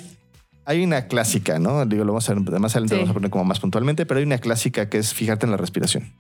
hay 0.66 0.84
una 0.84 1.08
clásica, 1.08 1.60
¿no? 1.60 1.86
Digo, 1.86 2.04
lo 2.04 2.14
vamos 2.14 2.30
a 2.30 2.34
ver 2.34 2.60
más 2.60 2.76
adelante, 2.76 2.96
Sí. 2.96 3.00
vamos 3.00 3.12
a 3.12 3.14
poner 3.14 3.30
como 3.30 3.46
más 3.46 3.60
puntualmente, 3.60 4.06
pero 4.06 4.20
hay 4.20 4.26
una 4.26 4.38
clásica 4.40 4.90
que 4.90 4.98
es 4.98 5.14
fijarte 5.14 5.46
en 5.46 5.52
la 5.52 5.58
respiración. 5.58 6.14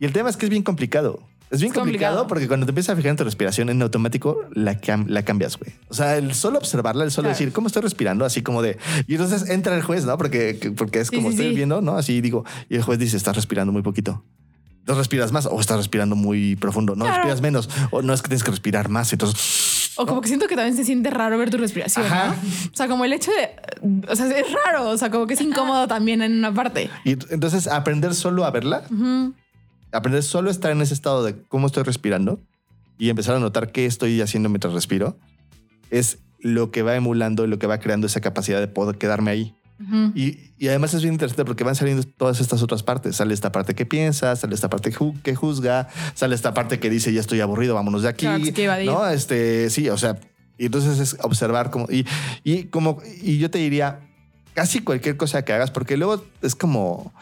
Y 0.00 0.04
el 0.04 0.12
tema 0.12 0.28
es 0.28 0.36
que 0.36 0.46
es 0.46 0.50
bien 0.50 0.62
complicado. 0.62 1.20
Es 1.54 1.60
bien 1.60 1.72
Es 1.72 1.78
complicado, 1.78 2.16
complicado. 2.18 2.26
porque 2.26 2.48
cuando 2.48 2.66
te 2.66 2.70
empiezas 2.70 2.92
a 2.92 2.96
fijar 2.96 3.10
en 3.10 3.16
tu 3.16 3.24
respiración 3.24 3.70
en 3.70 3.80
automático, 3.82 4.40
la, 4.52 4.80
cam- 4.80 5.06
la 5.08 5.22
cambias, 5.24 5.56
güey. 5.58 5.72
O 5.88 5.94
sea, 5.94 6.16
el 6.16 6.34
solo 6.34 6.58
observarla, 6.58 7.04
el 7.04 7.10
solo 7.10 7.26
Claro. 7.26 7.38
decir 7.38 7.52
cómo 7.52 7.68
estoy 7.68 7.82
respirando, 7.82 8.24
así 8.24 8.42
como 8.42 8.60
de. 8.62 8.76
Y 9.06 9.12
entonces 9.14 9.48
entra 9.48 9.74
el 9.76 9.82
juez, 9.82 10.04
¿no? 10.04 10.18
Porque, 10.18 10.58
que- 10.60 10.70
porque 10.72 11.00
es 11.00 11.10
como 11.10 11.28
sí, 11.28 11.34
estoy 11.36 11.48
sí. 11.50 11.54
viendo, 11.56 11.80
¿no? 11.80 11.96
Así 11.96 12.20
digo, 12.20 12.44
y 12.68 12.76
el 12.76 12.82
juez 12.82 12.98
dice, 12.98 13.16
estás 13.16 13.36
respirando 13.36 13.72
muy 13.72 13.82
poquito. 13.82 14.24
No 14.86 14.94
respiras 14.94 15.32
más 15.32 15.46
o 15.46 15.58
estás 15.60 15.78
respirando 15.78 16.14
muy 16.14 16.56
profundo. 16.56 16.94
No 16.94 17.04
Claro. 17.06 17.16
respiras 17.22 17.40
menos 17.40 17.70
o 17.90 18.02
no 18.02 18.12
es 18.12 18.20
que 18.20 18.28
tienes 18.28 18.44
que 18.44 18.50
respirar 18.50 18.90
más. 18.90 19.10
Entonces, 19.14 19.92
O 19.96 20.04
como 20.06 20.20
que 20.20 20.28
siento 20.28 20.46
que 20.48 20.56
también 20.56 20.76
se 20.76 20.84
siente 20.84 21.08
raro 21.08 21.38
ver 21.38 21.48
tu 21.50 21.56
respiración, 21.56 22.04
Ajá. 22.04 22.26
¿no? 22.26 22.32
O 22.72 22.76
sea, 22.76 22.88
como 22.88 23.04
el 23.06 23.12
hecho 23.14 23.30
de... 23.30 24.02
O 24.10 24.14
sea, 24.16 24.26
es 24.26 24.44
raro. 24.66 24.90
O 24.90 24.98
sea, 24.98 25.10
como 25.10 25.26
que 25.26 25.34
es 25.34 25.40
incómodo 25.40 25.86
también 25.88 26.20
en 26.20 26.32
una 26.36 26.52
parte. 26.52 26.90
y 27.04 27.12
entonces 27.12 27.66
aprender 27.68 28.12
solo 28.14 28.44
a 28.44 28.50
verla, 28.50 28.82
aprender 29.94 30.22
solo 30.22 30.48
a 30.48 30.52
estar 30.52 30.70
en 30.72 30.80
ese 30.82 30.94
estado 30.94 31.24
de 31.24 31.36
cómo 31.48 31.66
estoy 31.66 31.82
respirando 31.84 32.40
y 32.98 33.08
empezar 33.10 33.34
a 33.36 33.38
notar 33.38 33.72
qué 33.72 33.86
estoy 33.86 34.20
haciendo 34.20 34.48
mientras 34.48 34.72
respiro 34.74 35.16
es 35.90 36.18
lo 36.40 36.70
que 36.70 36.82
va 36.82 36.94
emulando 36.96 37.44
y 37.44 37.48
lo 37.48 37.58
que 37.58 37.66
va 37.66 37.78
creando 37.78 38.06
esa 38.06 38.20
capacidad 38.20 38.60
de 38.60 38.68
poder 38.68 38.96
quedarme 38.98 39.30
ahí. 39.30 39.54
y, 40.14 40.38
y 40.56 40.68
además 40.68 40.94
es 40.94 41.02
bien 41.02 41.14
interesante 41.14 41.44
porque 41.44 41.64
van 41.64 41.74
saliendo 41.74 42.04
todas 42.04 42.40
estas 42.40 42.62
otras 42.62 42.82
partes. 42.84 43.16
Sale 43.16 43.34
esta 43.34 43.50
parte 43.50 43.74
que 43.74 43.84
piensa, 43.84 44.36
sale 44.36 44.54
esta 44.54 44.70
parte 44.70 44.90
que 44.90 44.96
ju- 44.96 45.20
que 45.22 45.34
juzga, 45.34 45.88
sale 46.14 46.34
esta 46.36 46.54
parte 46.54 46.78
que 46.78 46.88
dice 46.90 47.12
ya 47.12 47.20
estoy 47.20 47.40
aburrido, 47.40 47.74
vámonos 47.74 48.02
de 48.02 48.08
aquí. 48.08 48.24
Claro, 48.24 48.44
no, 48.86 49.08
este 49.08 49.70
sí, 49.70 49.88
o 49.88 49.98
sea, 49.98 50.16
y 50.58 50.66
entonces 50.66 50.98
es 51.00 51.16
observar 51.22 51.70
como 51.70 51.86
y, 51.90 52.06
y 52.44 52.64
como 52.64 53.00
y 53.20 53.38
yo 53.38 53.50
te 53.50 53.58
diría 53.58 53.98
casi 54.54 54.78
cualquier 54.80 55.16
cosa 55.16 55.44
que 55.44 55.52
hagas 55.52 55.72
porque 55.72 55.96
luego 55.96 56.24
es 56.40 56.54
como 56.54 57.12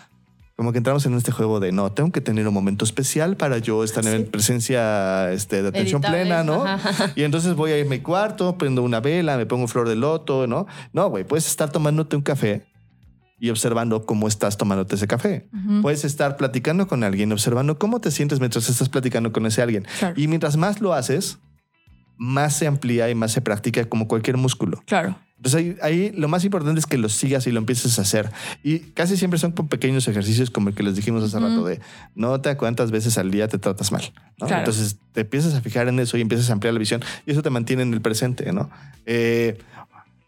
como 0.56 0.72
que 0.72 0.78
entramos 0.78 1.04
en 1.06 1.14
este 1.14 1.32
juego 1.32 1.60
de 1.60 1.72
no, 1.72 1.92
tengo 1.92 2.12
que 2.12 2.20
tener 2.20 2.46
un 2.46 2.54
momento 2.54 2.84
especial 2.84 3.36
para 3.36 3.58
yo 3.58 3.84
estar 3.84 4.04
en 4.06 4.26
presencia 4.26 5.32
este, 5.32 5.62
de 5.62 5.68
atención 5.68 6.02
Editable, 6.02 6.22
plena, 6.22 6.44
¿no? 6.44 6.64
ajá. 6.64 7.12
Y 7.16 7.22
entonces 7.22 7.54
voy 7.54 7.72
a 7.72 7.78
ir 7.78 7.86
a 7.86 7.88
mi 7.88 8.00
cuarto, 8.00 8.58
prendo 8.58 8.82
una 8.82 9.00
vela, 9.00 9.36
me 9.36 9.46
pongo 9.46 9.66
flor 9.66 9.88
de 9.88 9.96
loto, 9.96 10.46
¿no? 10.46 10.66
No, 10.92 11.08
güey, 11.08 11.24
puedes 11.24 11.46
estar 11.46 11.70
tomándote 11.70 12.16
un 12.16 12.22
café 12.22 12.66
y 13.42 13.50
observando 13.50 14.06
cómo 14.06 14.28
estás 14.28 14.56
tomándote 14.56 14.94
ese 14.94 15.08
café. 15.08 15.48
Puedes 15.82 16.04
estar 16.04 16.36
platicando 16.36 16.86
con 16.86 17.02
alguien, 17.02 17.32
observando 17.32 17.76
cómo 17.76 18.00
te 18.00 18.12
sientes 18.12 18.38
mientras 18.38 18.68
estás 18.68 18.88
platicando 18.88 19.32
con 19.32 19.46
ese 19.46 19.62
alguien. 19.62 19.84
Claro. 19.98 20.14
Y 20.16 20.28
mientras 20.28 20.56
más 20.56 20.80
lo 20.80 20.92
haces, 20.92 21.38
más 22.16 22.56
se 22.56 22.68
amplía 22.68 23.10
y 23.10 23.16
más 23.16 23.32
se 23.32 23.40
practica 23.40 23.84
como 23.86 24.06
cualquier 24.06 24.36
músculo. 24.36 24.80
Claro. 24.86 25.18
Entonces 25.42 25.58
ahí, 25.58 25.76
ahí 25.82 26.12
lo 26.12 26.28
más 26.28 26.44
importante 26.44 26.78
es 26.78 26.86
que 26.86 26.96
lo 26.96 27.08
sigas 27.08 27.48
y 27.48 27.50
lo 27.50 27.58
empieces 27.58 27.98
a 27.98 28.02
hacer. 28.02 28.30
Y 28.62 28.78
casi 28.78 29.16
siempre 29.16 29.40
son 29.40 29.50
con 29.50 29.66
pequeños 29.66 30.06
ejercicios 30.06 30.50
como 30.50 30.68
el 30.68 30.76
que 30.76 30.84
les 30.84 30.94
dijimos 30.94 31.24
hace 31.24 31.40
rato 31.40 31.64
de 31.64 31.80
nota 32.14 32.56
cuántas 32.56 32.92
veces 32.92 33.18
al 33.18 33.32
día 33.32 33.48
te 33.48 33.58
tratas 33.58 33.90
mal. 33.90 34.12
¿no? 34.38 34.46
Claro. 34.46 34.60
Entonces 34.60 34.98
te 35.10 35.22
empiezas 35.22 35.54
a 35.54 35.60
fijar 35.60 35.88
en 35.88 35.98
eso 35.98 36.16
y 36.16 36.20
empiezas 36.20 36.48
a 36.48 36.52
ampliar 36.52 36.74
la 36.74 36.78
visión 36.78 37.02
y 37.26 37.32
eso 37.32 37.42
te 37.42 37.50
mantiene 37.50 37.82
en 37.82 37.92
el 37.92 38.00
presente. 38.00 38.52
¿no? 38.52 38.70
Eh, 39.04 39.58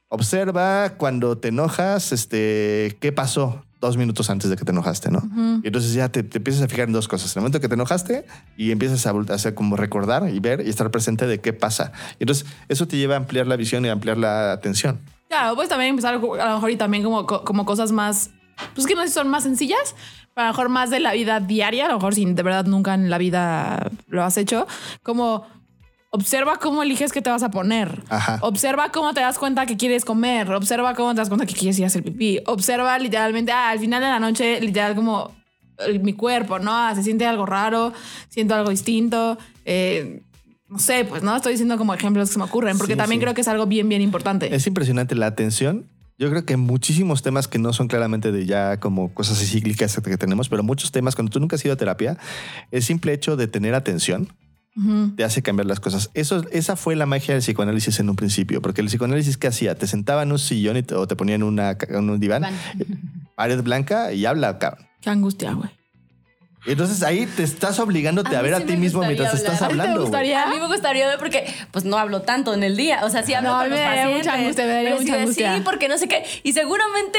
observa 0.09 0.95
cuando 0.97 1.39
te 1.39 1.49
enojas, 1.49 2.11
este, 2.11 2.97
qué 2.99 3.13
pasó 3.13 3.65
dos 3.87 3.97
minutos 3.97 4.31
antes 4.31 4.51
de 4.51 4.57
que 4.57 4.65
te 4.65 4.73
enojaste, 4.73 5.11
¿no? 5.11 5.23
Y 5.63 5.67
entonces 5.67 5.93
ya 5.95 6.09
te, 6.09 6.23
te 6.23 6.39
empiezas 6.39 6.63
a 6.63 6.69
fijar 6.69 6.87
en 6.89 6.93
dos 6.93 7.09
cosas. 7.09 7.35
En 7.35 7.41
el 7.41 7.43
momento 7.43 7.61
que 7.61 7.69
te 7.69 7.75
enojaste 7.75 8.27
y 8.57 8.71
empiezas 8.71 9.07
a, 9.07 9.13
hacer 9.33 9.55
como 9.55 9.77
recordar 9.77 10.29
y 10.29 10.41
ver 10.41 10.63
y 10.67 10.71
estar 10.71 10.91
presente 10.91 11.27
de 11.27 11.41
qué 11.41 11.53
pasa. 11.53 11.93
Y 12.19 12.25
entonces 12.25 12.47
eso 12.69 12.87
te 12.89 12.97
lleva 12.97 13.15
a 13.15 13.19
ampliar 13.19 13.47
la 13.47 13.57
visión 13.57 13.85
y 13.85 13.89
a 13.89 13.93
ampliar 13.93 14.19
la 14.19 14.53
atención. 14.53 15.01
Claro, 15.29 15.55
puedes 15.55 15.69
también 15.69 15.91
empezar 15.91 16.15
a 16.15 16.19
lo 16.19 16.55
mejor 16.55 16.71
y 16.71 16.77
también 16.77 17.03
como, 17.03 17.27
co- 17.27 17.45
como 17.45 17.65
cosas 17.65 17.93
más, 17.93 18.31
pues 18.75 18.87
que 18.87 18.95
no 18.95 19.03
sé 19.03 19.09
si 19.09 19.15
son 19.15 19.29
más 19.29 19.43
sencillas, 19.43 19.95
pero 20.35 20.45
a 20.45 20.49
lo 20.49 20.53
mejor 20.53 20.69
más 20.69 20.91
de 20.91 21.01
la 21.01 21.13
vida 21.13 21.41
diaria, 21.41 21.87
a 21.87 21.89
lo 21.89 21.95
mejor 21.95 22.15
si 22.15 22.25
de 22.25 22.43
verdad 22.43 22.67
nunca 22.67 22.95
en 22.95 23.11
la 23.11 23.19
vida 23.19 23.91
lo 24.09 24.23
has 24.23 24.37
hecho, 24.37 24.67
como 25.03 25.47
observa 26.15 26.59
cómo 26.59 26.83
eliges 26.85 27.11
qué 27.13 27.21
te 27.21 27.29
vas 27.31 27.43
a 27.43 27.51
poner. 27.51 28.01
Ajá. 28.09 28.39
Observa 28.43 28.91
cómo 28.93 29.13
te 29.15 29.21
das 29.21 29.37
cuenta 29.37 29.67
que 29.67 29.77
quieres 29.77 30.05
comer, 30.05 30.49
observa 30.53 30.95
cómo 30.95 31.13
te 31.13 31.19
das 31.21 31.29
cuenta 31.29 31.45
que 31.45 31.55
quieres 31.55 31.77
ir 31.79 31.85
a 31.85 31.89
hacer 31.89 32.05
pipí, 32.05 32.39
observa 32.47 32.97
literalmente, 33.01 33.51
ah, 33.51 33.71
al 33.71 33.81
final 33.81 34.01
de 34.01 34.09
la 34.09 34.21
noche, 34.21 34.61
literal 34.61 34.95
como 34.95 35.33
eh, 35.79 35.99
mi 35.99 36.13
cuerpo, 36.13 36.61
¿no? 36.61 36.71
Ah, 36.73 36.95
se 36.95 37.03
siente 37.03 37.27
algo 37.27 37.47
raro, 37.47 37.93
siento 38.29 38.55
algo 38.55 38.71
distinto. 38.71 39.37
eh, 39.65 40.21
no 40.69 40.79
sé, 40.79 41.05
pues 41.05 41.23
no 41.23 41.37
estoy 41.37 41.53
diciendo 41.53 41.77
como 41.79 41.95
ejemplos 41.95 42.29
que 42.29 42.33
se 42.35 42.39
me 42.39 42.47
ocurren, 42.47 42.79
porque 42.79 42.95
Sí, 42.95 42.99
también 42.99 43.21
sí. 43.21 43.25
creo 43.25 43.35
que 43.35 43.43
es 43.43 43.49
algo 43.49 43.67
bien, 43.67 43.89
bien 43.89 44.03
importante. 44.03 44.53
Es 44.55 44.67
impresionante 44.67 45.15
la 45.15 45.27
atención. 45.27 45.85
Yo 46.19 46.31
creo 46.31 46.45
que 46.45 46.57
muchísimos 46.57 47.23
temas 47.23 47.49
que 47.49 47.59
no 47.59 47.73
son 47.73 47.87
claramente 47.89 48.31
de 48.33 48.47
ya 48.47 48.79
como 48.81 49.13
cosas 49.15 49.39
cíclicas 49.39 50.01
que 50.03 50.17
tenemos, 50.17 50.49
pero 50.49 50.63
muchos 50.63 50.91
temas, 50.93 51.15
cuando 51.17 51.31
tú 51.33 51.41
nunca 51.41 51.57
has 51.57 51.65
ido 51.65 51.75
a 51.75 51.77
terapia, 51.77 52.19
el 52.71 52.83
simple 52.83 53.13
hecho 53.13 53.37
de 53.37 53.47
tener 53.49 53.75
atención 53.75 54.29
te 55.17 55.23
hace 55.25 55.43
cambiar 55.43 55.67
las 55.67 55.79
cosas. 55.81 56.11
Eso, 56.15 56.45
esa 56.51 56.75
fue 56.77 56.97
la 56.97 57.07
magia 57.07 57.35
del 57.35 57.43
psicoanálisis 57.43 58.01
en 58.01 58.11
un 58.11 58.17
principio, 58.17 58.61
porque 58.61 58.81
el 58.81 58.89
psicoanálisis 58.89 59.37
¿qué 59.37 59.47
hacía? 59.47 59.75
Te 59.77 59.87
sentaba 59.87 60.23
en 60.25 60.33
un 60.33 60.39
sillón 60.39 60.77
y 60.77 60.83
te- 60.83 60.95
o 60.97 61.07
te 61.07 61.15
ponía 61.17 61.37
en, 61.37 61.43
una, 61.45 61.77
en 61.89 62.11
un 62.11 62.19
diván, 62.19 62.45
pared 63.37 63.63
blanca 63.63 64.13
y 64.13 64.27
habla, 64.27 64.59
cabrón. 64.59 64.87
Qué 65.01 65.11
angustia, 65.11 65.53
güey. 65.53 65.71
Entonces 66.67 67.03
ahí 67.03 67.27
te 67.27 67.43
estás 67.43 67.79
obligándote 67.79 68.35
a, 68.37 68.41
ver 68.43 68.57
sí 68.57 68.63
a 68.63 68.67
ti 68.67 68.77
mismo 68.79 69.03
mientras 69.03 69.35
estás 69.35 69.61
hablar. 69.61 69.65
¿A 69.65 69.69
ti 69.69 69.77
te 69.77 69.83
hablando. 69.83 70.01
gustaría? 70.01 70.43
A 70.45 70.47
mí 70.47 70.57
me 70.59 70.67
gustaría 70.67 71.07
ver 71.07 71.19
porque 71.19 71.45
pues 71.71 71.85
no 71.85 71.99
hablo 71.99 72.23
tanto 72.23 72.55
en 72.55 72.63
el 72.63 72.75
día. 72.75 73.01
O 73.05 73.11
sea, 73.11 73.23
sí 73.23 73.35
hablo 73.35 73.51
No, 73.51 73.57
a 73.57 73.59
con 73.65 73.65
mí 73.67 73.71
los 73.77 73.81
me 73.81 73.85
pacientes. 73.87 74.17
mucha 74.25 74.35
angustia, 74.35 74.65
me 74.65 74.71
daría 74.73 74.89
pero 74.89 74.99
sí 74.99 75.05
mucha 75.05 75.15
de, 75.17 75.23
angustia. 75.23 75.55
Sí, 75.57 75.63
porque 75.63 75.89
no 75.89 75.99
sé 75.99 76.09
qué. 76.09 76.25
Y 76.43 76.55
seguramente 76.55 77.19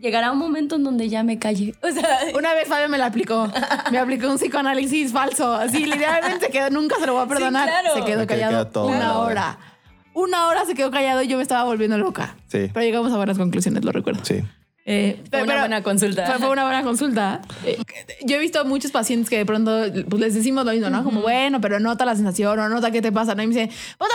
llegará 0.00 0.32
un 0.32 0.38
momento 0.38 0.76
en 0.76 0.84
donde 0.84 1.08
ya 1.08 1.22
me 1.22 1.38
calle. 1.38 1.74
O 1.82 1.90
sea, 1.90 2.08
Una 2.36 2.54
vez 2.54 2.68
Fabio 2.68 2.88
me 2.88 2.98
la 2.98 3.06
aplicó. 3.06 3.50
Me 3.90 3.98
aplicó 3.98 4.28
un 4.30 4.36
psicoanálisis 4.38 5.12
falso. 5.12 5.54
Así, 5.54 5.84
literalmente 5.86 6.46
se 6.46 6.52
quedó, 6.52 6.70
nunca 6.70 6.96
se 6.98 7.06
lo 7.06 7.14
voy 7.14 7.24
a 7.24 7.26
perdonar. 7.26 7.68
claro. 7.68 7.94
Se 7.94 8.04
quedó 8.04 8.26
callado 8.26 8.52
quedó 8.52 8.66
toda 8.66 8.86
una 8.96 9.18
hora. 9.18 9.30
hora. 9.30 9.58
Una 10.12 10.48
hora 10.48 10.64
se 10.64 10.74
quedó 10.74 10.90
callado 10.90 11.22
y 11.22 11.28
yo 11.28 11.36
me 11.36 11.42
estaba 11.42 11.64
volviendo 11.64 11.96
loca. 11.96 12.34
Sí. 12.48 12.68
Pero 12.72 12.80
llegamos 12.84 13.12
a 13.12 13.16
buenas 13.16 13.38
conclusiones, 13.38 13.84
lo 13.84 13.92
recuerdo. 13.92 14.24
Sí. 14.24 14.42
Eh, 14.86 15.22
Fue 15.30 15.42
una 15.42 15.58
buena 15.60 15.82
consulta. 15.82 16.26
Fue, 16.26 16.38
fue 16.38 16.50
una 16.50 16.64
buena 16.64 16.82
consulta. 16.82 17.40
Eh, 17.64 17.78
yo 18.24 18.36
he 18.36 18.38
visto 18.40 18.58
a 18.60 18.64
muchos 18.64 18.90
pacientes 18.90 19.30
que 19.30 19.36
de 19.36 19.46
pronto 19.46 19.70
pues, 20.08 20.20
les 20.20 20.34
decimos 20.34 20.64
lo 20.64 20.72
mismo, 20.72 20.90
¿no? 20.90 21.04
Como, 21.04 21.20
bueno, 21.20 21.60
pero 21.60 21.78
nota 21.78 22.04
la 22.04 22.16
sensación 22.16 22.58
o 22.58 22.68
nota 22.68 22.90
qué 22.90 23.00
te 23.00 23.12
pasa, 23.12 23.34
¿no? 23.36 23.42
Y 23.42 23.46
me 23.46 23.54
dicen, 23.54 23.68
madre, 23.68 23.78
pero 24.00 24.09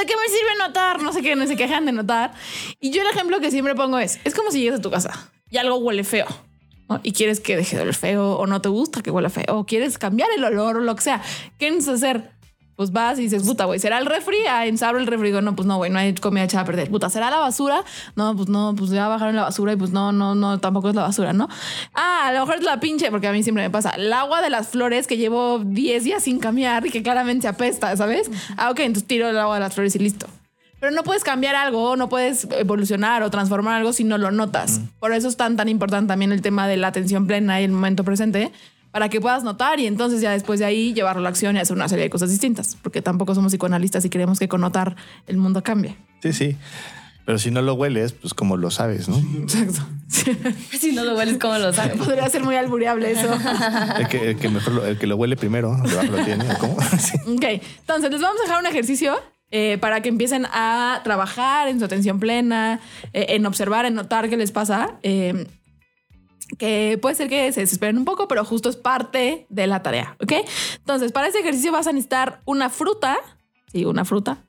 ¿de 0.00 0.06
qué 0.06 0.14
me 0.16 0.28
sirve 0.28 0.56
notar? 0.58 1.02
No 1.02 1.12
sé 1.12 1.22
qué, 1.22 1.36
no 1.36 1.46
se 1.46 1.56
quejan 1.56 1.86
de 1.86 1.92
notar. 1.92 2.32
Y 2.80 2.90
yo 2.90 3.02
el 3.02 3.08
ejemplo 3.08 3.40
que 3.40 3.50
siempre 3.50 3.74
pongo 3.74 3.98
es, 3.98 4.18
es 4.24 4.34
como 4.34 4.50
si 4.50 4.60
llegas 4.60 4.80
a 4.80 4.82
tu 4.82 4.90
casa 4.90 5.30
y 5.50 5.58
algo 5.58 5.76
huele 5.76 6.04
feo. 6.04 6.26
¿no? 6.88 7.00
Y 7.02 7.12
quieres 7.12 7.40
que 7.40 7.56
deje 7.56 7.76
de 7.76 7.82
oler 7.82 7.94
feo 7.94 8.32
o 8.32 8.46
no 8.46 8.60
te 8.60 8.68
gusta 8.68 9.02
que 9.02 9.10
huela 9.10 9.30
feo 9.30 9.58
o 9.58 9.66
quieres 9.66 9.98
cambiar 9.98 10.28
el 10.36 10.42
olor 10.42 10.78
o 10.78 10.80
lo 10.80 10.96
que 10.96 11.02
sea. 11.02 11.22
¿Qué 11.58 11.70
necesitas 11.70 12.02
hacer? 12.02 12.30
Pues 12.80 12.92
vas 12.92 13.18
y 13.18 13.24
dices, 13.24 13.42
puta, 13.42 13.66
güey, 13.66 13.78
¿será 13.78 13.98
el 13.98 14.06
refri? 14.06 14.38
Ah, 14.48 14.64
abro 14.88 15.00
el 15.00 15.06
refri. 15.06 15.26
Digo, 15.26 15.42
no, 15.42 15.54
pues 15.54 15.68
no, 15.68 15.76
güey, 15.76 15.90
no 15.90 15.98
hay 15.98 16.14
comida 16.14 16.44
echada 16.44 16.62
a 16.62 16.64
perder. 16.64 16.88
Puta, 16.88 17.10
¿será 17.10 17.28
la 17.28 17.36
basura? 17.36 17.84
No, 18.16 18.34
pues 18.34 18.48
no, 18.48 18.74
pues 18.74 18.88
ya 18.88 19.06
bajaron 19.06 19.36
la 19.36 19.42
basura 19.42 19.74
y 19.74 19.76
pues 19.76 19.90
no, 19.90 20.12
no, 20.12 20.34
no, 20.34 20.60
tampoco 20.60 20.88
es 20.88 20.94
la 20.94 21.02
basura, 21.02 21.34
¿no? 21.34 21.46
Ah, 21.92 22.28
a 22.28 22.32
lo 22.32 22.40
mejor 22.40 22.54
es 22.54 22.64
la 22.64 22.80
pinche, 22.80 23.10
porque 23.10 23.28
a 23.28 23.32
mí 23.32 23.42
siempre 23.42 23.64
me 23.64 23.68
pasa, 23.68 23.90
el 23.90 24.10
agua 24.10 24.40
de 24.40 24.48
las 24.48 24.68
flores 24.68 25.06
que 25.06 25.18
llevo 25.18 25.58
10 25.58 26.04
días 26.04 26.22
sin 26.22 26.38
cambiar 26.38 26.86
y 26.86 26.90
que 26.90 27.02
claramente 27.02 27.48
apesta, 27.48 27.94
¿sabes? 27.98 28.30
Ah, 28.56 28.70
ok, 28.70 28.80
entonces 28.80 29.06
tiro 29.06 29.28
el 29.28 29.36
agua 29.36 29.56
de 29.56 29.60
las 29.60 29.74
flores 29.74 29.94
y 29.96 29.98
listo. 29.98 30.26
Pero 30.80 30.90
no 30.90 31.02
puedes 31.02 31.22
cambiar 31.22 31.56
algo, 31.56 31.96
no 31.96 32.08
puedes 32.08 32.48
evolucionar 32.50 33.22
o 33.22 33.30
transformar 33.30 33.74
algo 33.74 33.92
si 33.92 34.04
no 34.04 34.16
lo 34.16 34.30
notas. 34.30 34.80
Por 35.00 35.12
eso 35.12 35.28
es 35.28 35.36
tan, 35.36 35.54
tan 35.58 35.68
importante 35.68 36.08
también 36.08 36.32
el 36.32 36.40
tema 36.40 36.66
de 36.66 36.78
la 36.78 36.86
atención 36.86 37.26
plena 37.26 37.60
y 37.60 37.64
el 37.64 37.72
momento 37.72 38.04
presente, 38.04 38.50
para 38.90 39.08
que 39.08 39.20
puedas 39.20 39.44
notar 39.44 39.78
y 39.80 39.86
entonces 39.86 40.20
ya 40.20 40.32
después 40.32 40.58
de 40.60 40.66
ahí 40.66 40.92
llevarlo 40.94 41.20
a 41.20 41.22
la 41.24 41.28
acción 41.28 41.56
y 41.56 41.60
hacer 41.60 41.76
una 41.76 41.88
serie 41.88 42.04
de 42.04 42.10
cosas 42.10 42.30
distintas, 42.30 42.76
porque 42.82 43.02
tampoco 43.02 43.34
somos 43.34 43.52
psicoanalistas 43.52 44.04
y 44.04 44.10
queremos 44.10 44.38
que 44.38 44.48
con 44.48 44.60
notar 44.60 44.96
el 45.26 45.36
mundo 45.36 45.62
cambie. 45.62 45.96
Sí, 46.22 46.32
sí. 46.32 46.56
Pero 47.26 47.38
si 47.38 47.50
no 47.52 47.62
lo 47.62 47.74
hueles, 47.74 48.12
pues 48.12 48.34
como 48.34 48.56
lo 48.56 48.70
sabes, 48.70 49.08
¿no? 49.08 49.16
Exacto. 49.42 49.86
Si 50.78 50.92
no 50.92 51.04
lo 51.04 51.14
hueles, 51.16 51.36
¿cómo 51.38 51.56
lo 51.58 51.72
sabes? 51.72 51.96
Podría 51.96 52.28
ser 52.28 52.42
muy 52.42 52.56
albureable 52.56 53.12
eso. 53.12 53.28
El 53.98 54.08
que, 54.08 54.30
el 54.30 54.36
que 54.36 54.48
mejor 54.48 54.72
lo, 54.72 54.84
el 54.86 54.98
que 54.98 55.06
lo 55.06 55.16
huele 55.16 55.36
primero, 55.36 55.76
debajo 55.84 56.10
lo 56.16 56.24
tiene. 56.24 56.44
¿o 56.50 56.58
¿Cómo? 56.58 56.76
Sí. 56.98 57.16
Ok, 57.26 57.62
entonces 57.80 58.10
les 58.10 58.20
vamos 58.20 58.40
a 58.40 58.44
dejar 58.44 58.60
un 58.60 58.66
ejercicio 58.66 59.20
eh, 59.52 59.78
para 59.80 60.00
que 60.00 60.08
empiecen 60.08 60.46
a 60.46 61.00
trabajar 61.04 61.68
en 61.68 61.78
su 61.78 61.84
atención 61.84 62.18
plena, 62.18 62.80
eh, 63.12 63.26
en 63.30 63.46
observar, 63.46 63.84
en 63.84 63.94
notar 63.94 64.28
qué 64.28 64.36
les 64.36 64.50
pasa. 64.50 64.94
eh, 65.02 65.46
que 66.58 66.98
puede 67.00 67.14
ser 67.14 67.28
que 67.28 67.52
se 67.52 67.60
desesperen 67.60 67.98
un 67.98 68.04
poco, 68.04 68.28
pero 68.28 68.44
justo 68.44 68.68
es 68.68 68.76
parte 68.76 69.46
de 69.48 69.66
la 69.66 69.82
tarea, 69.82 70.16
¿ok? 70.22 70.32
Entonces, 70.76 71.12
para 71.12 71.28
ese 71.28 71.40
ejercicio 71.40 71.72
vas 71.72 71.86
a 71.86 71.92
necesitar 71.92 72.42
una 72.44 72.70
fruta, 72.70 73.18
sí, 73.72 73.84
una 73.84 74.04
fruta, 74.04 74.44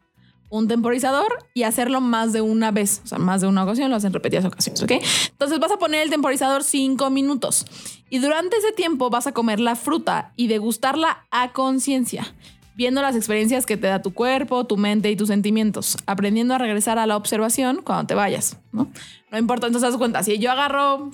un 0.50 0.68
temporizador 0.68 1.48
y 1.54 1.64
hacerlo 1.64 2.02
más 2.02 2.34
de 2.34 2.42
una 2.42 2.72
vez, 2.72 3.02
o 3.06 3.08
sea, 3.08 3.18
más 3.18 3.42
de 3.42 3.48
una 3.48 3.64
ocasión, 3.64 3.90
lo 3.90 3.96
hacen 3.96 4.14
repetidas 4.14 4.46
ocasiones, 4.46 4.84
¿ok? 4.84 4.92
Entonces 5.30 5.60
vas 5.60 5.72
a 5.72 5.78
poner 5.78 6.04
el 6.04 6.10
temporizador 6.10 6.64
cinco 6.64 7.10
minutos 7.10 7.66
y 8.10 8.20
durante 8.20 8.58
ese 8.58 8.74
tiempo 8.74 9.10
vas 9.10 9.28
a 9.28 9.32
comer 9.32 9.60
la 9.60 9.76
fruta 9.76 10.34
y 10.36 10.48
degustarla 10.48 11.26
a 11.32 11.54
conciencia, 11.54 12.36
viendo 12.76 13.02
las 13.02 13.16
experiencias 13.16 13.66
que 13.66 13.78
te 13.78 13.88
da 13.88 14.02
tu 14.02 14.14
cuerpo, 14.14 14.66
tu 14.66 14.76
mente 14.76 15.10
y 15.10 15.16
tus 15.16 15.30
sentimientos, 15.30 15.98
aprendiendo 16.06 16.54
a 16.54 16.58
regresar 16.58 17.00
a 17.00 17.08
la 17.08 17.16
observación 17.16 17.82
cuando 17.82 18.08
te 18.08 18.16
vayas, 18.16 18.58
¿no? 18.74 18.92
No 19.32 19.38
importa, 19.38 19.68
entonces 19.68 19.90
haz 19.90 19.98
cuenta, 19.98 20.22
si 20.22 20.38
yo 20.38 20.52
agarro 20.52 21.12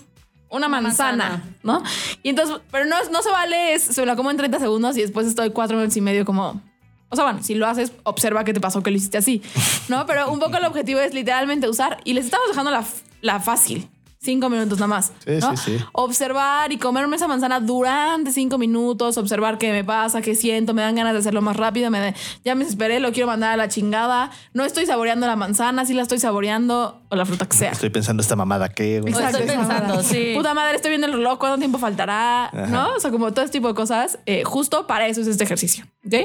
una 0.50 0.68
manzana, 0.68 1.30
manzana. 1.30 1.44
¿no? 1.64 1.84
Y 2.24 2.30
entonces, 2.30 2.58
pero 2.72 2.86
no, 2.86 2.96
no 3.12 3.22
se 3.22 3.32
vale, 3.32 3.74
es, 3.74 3.84
se 3.84 4.06
la 4.06 4.16
como 4.16 4.32
en 4.32 4.38
30 4.38 4.60
segundos 4.60 4.98
y 4.98 5.02
después 5.02 5.28
estoy 5.28 5.52
cuatro 5.52 5.78
minutos 5.78 5.98
y 5.98 6.02
medio 6.02 6.26
como... 6.26 6.62
O 7.10 7.16
sea, 7.16 7.24
bueno, 7.24 7.42
si 7.42 7.56
lo 7.56 7.68
haces, 7.68 7.94
observa 8.04 8.44
qué 8.44 8.54
te 8.54 8.60
pasó, 8.60 8.84
que 8.84 8.92
lo 8.92 8.98
hiciste 8.98 9.18
así, 9.18 9.42
¿no? 9.88 10.06
Pero 10.06 10.30
un 10.30 10.40
poco 10.40 10.58
el 10.58 10.66
objetivo 10.66 11.00
es 11.00 11.14
literalmente 11.14 11.70
usar 11.70 12.00
y 12.04 12.14
les 12.14 12.26
estamos 12.26 12.50
dejando 12.50 12.70
la, 12.70 12.84
la 13.22 13.40
fácil. 13.40 13.90
Cinco 14.20 14.50
minutos 14.50 14.80
nada 14.80 14.88
más. 14.88 15.12
Sí, 15.26 15.38
¿no? 15.40 15.56
sí, 15.56 15.78
sí. 15.78 15.86
Observar 15.94 16.72
y 16.72 16.78
comerme 16.80 17.16
esa 17.18 17.28
manzana 17.28 17.60
durante 17.60 18.32
cinco 18.32 18.58
minutos, 18.58 19.16
observar 19.18 19.60
qué 19.60 19.72
me 19.72 19.84
pasa, 19.84 20.22
qué 20.22 20.34
siento, 20.34 20.74
me 20.74 20.82
dan 20.82 20.96
ganas 20.96 21.14
de 21.14 21.20
hacerlo 21.20 21.42
más 21.44 21.56
rápido, 21.56 21.92
me 21.92 22.00
de- 22.00 22.16
ya 22.44 22.56
me 22.56 22.64
desesperé, 22.64 23.00
lo 23.00 23.12
quiero 23.12 23.28
mandar 23.28 23.52
a 23.54 23.58
la 23.58 23.68
chingada, 23.70 24.32
no 24.54 24.66
estoy 24.66 24.88
saboreando 24.88 25.28
la 25.28 25.36
manzana, 25.36 25.86
sí 25.86 25.94
la 25.94 26.02
estoy 26.02 26.18
saboreando, 26.20 27.00
o 27.10 27.16
la 27.16 27.26
fruta 27.26 27.46
que 27.48 27.56
sea. 27.56 27.72
Estoy 27.72 27.92
pensando 27.92 28.22
esta 28.22 28.36
mamada 28.36 28.70
que. 28.70 29.02
güey? 29.02 29.14
Exacto. 29.14 29.38
estoy 29.38 29.56
pensando, 29.56 30.02
sí. 30.02 30.34
Puta 30.36 30.54
madre, 30.56 30.78
estoy 30.78 30.90
viendo 30.90 31.06
el 31.08 31.14
reloj, 31.14 31.38
¿cuánto 31.38 31.60
tiempo 31.60 31.78
faltará? 31.78 32.46
Ajá. 32.48 32.68
¿No? 32.68 32.96
O 32.96 33.00
sea, 33.00 33.12
como 33.12 33.32
todo 33.34 33.46
este 33.46 33.60
tipo 33.60 33.68
de 33.68 33.76
cosas. 33.76 34.18
eh, 34.26 34.44
justo 34.44 34.88
para 34.88 35.08
eso 35.08 35.22
es 35.22 35.28
este 35.28 35.44
ejercicio. 35.44 35.86
¿Ok? 36.06 36.16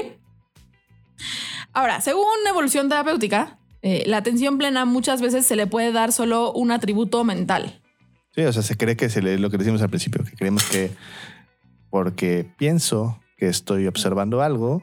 Ahora, 1.73 2.01
según 2.01 2.25
evolución 2.47 2.89
terapéutica, 2.89 3.57
eh, 3.81 4.03
la 4.05 4.17
atención 4.17 4.57
plena 4.57 4.85
muchas 4.85 5.21
veces 5.21 5.45
se 5.45 5.55
le 5.55 5.67
puede 5.67 5.91
dar 5.91 6.11
solo 6.11 6.51
un 6.53 6.71
atributo 6.71 7.23
mental. 7.23 7.79
Sí, 8.35 8.41
o 8.41 8.51
sea, 8.51 8.63
se 8.63 8.77
cree 8.77 8.95
que 8.95 9.09
se 9.09 9.21
le, 9.21 9.37
lo 9.37 9.49
que 9.49 9.57
decimos 9.57 9.81
al 9.81 9.89
principio, 9.89 10.23
que 10.23 10.35
creemos 10.35 10.63
que 10.65 10.91
porque 11.89 12.45
pienso 12.57 13.19
que 13.37 13.47
estoy 13.47 13.85
observando 13.85 14.41
algo, 14.41 14.81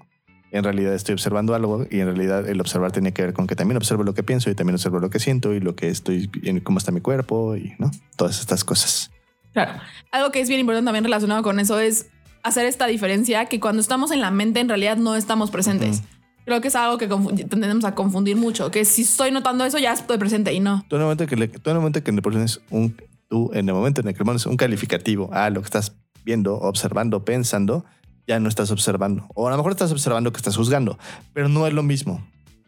en 0.53 0.65
realidad 0.65 0.95
estoy 0.95 1.15
observando 1.15 1.55
algo 1.55 1.87
y 1.91 2.01
en 2.01 2.07
realidad 2.07 2.49
el 2.49 2.61
observar 2.61 2.93
tiene 2.93 3.13
que 3.13 3.23
ver 3.23 3.33
con 3.33 3.47
que 3.47 3.57
también 3.57 3.77
observo 3.77 4.05
lo 4.05 4.15
que 4.15 4.23
pienso 4.23 4.51
y 4.51 4.55
también 4.55 4.75
observo 4.75 5.01
lo 5.01 5.11
que 5.11 5.19
siento 5.19 5.53
y 5.53 5.61
lo 5.61 5.75
que 5.75 5.89
estoy, 5.89 6.31
y 6.33 6.61
cómo 6.61 6.79
está 6.79 6.93
mi 6.93 7.01
cuerpo 7.01 7.57
y 7.57 7.75
no 7.79 7.91
todas 8.17 8.41
estas 8.41 8.65
cosas. 8.65 9.11
Claro. 9.53 9.73
Algo 10.13 10.31
que 10.31 10.41
es 10.41 10.49
bien 10.49 10.61
importante 10.61 10.87
también 10.87 11.05
relacionado 11.05 11.43
con 11.43 11.59
eso 11.59 11.81
es 11.81 12.07
hacer 12.43 12.67
esta 12.67 12.87
diferencia 12.87 13.47
que 13.47 13.61
cuando 13.61 13.81
estamos 13.81 14.13
en 14.13 14.21
la 14.21 14.31
mente 14.31 14.61
en 14.61 14.69
realidad 14.69 14.97
no 14.97 15.17
estamos 15.17 15.51
presentes. 15.51 16.03
Creo 16.45 16.61
que 16.61 16.69
es 16.69 16.77
algo 16.77 16.99
que 16.99 17.07
tendemos 17.07 17.85
a 17.85 17.95
confundir 17.95 18.37
mucho, 18.37 18.71
que 18.71 18.85
si 18.85 19.03
estoy 19.03 19.31
notando 19.31 19.65
eso 19.65 19.79
ya 19.79 19.93
estoy 19.93 20.19
presente 20.19 20.53
y 20.53 20.61
no. 20.61 20.85
En 20.91 20.97
el 20.97 21.03
momento 21.03 21.27
que 21.27 21.37
le, 21.37 21.45
en 21.47 21.61
el 21.65 21.75
momento 21.75 22.03
que 22.03 22.13
le 22.13 22.23
pones 22.23 22.61
un, 22.71 22.95
tú 23.31 23.51
en 23.55 23.69
el 23.69 23.75
momento 23.75 24.03
en 24.03 24.09
el 24.09 24.15
que 24.15 24.25
pones 24.25 24.45
un 24.45 24.57
calificativo 24.57 25.33
a 25.33 25.49
lo 25.49 25.61
que 25.61 25.67
estás 25.67 25.97
viendo, 26.25 26.57
observando, 26.57 27.25
pensando, 27.25 27.85
ya 28.27 28.39
no 28.41 28.49
estás 28.49 28.71
observando. 28.71 29.27
O 29.35 29.47
a 29.47 29.51
lo 29.51 29.57
mejor 29.57 29.73
estás 29.73 29.93
observando 29.93 30.33
que 30.33 30.39
estás 30.39 30.57
juzgando, 30.57 30.99
pero 31.33 31.49
no 31.49 31.67
es 31.67 31.73
lo 31.73 31.83
mismo. 31.83 32.23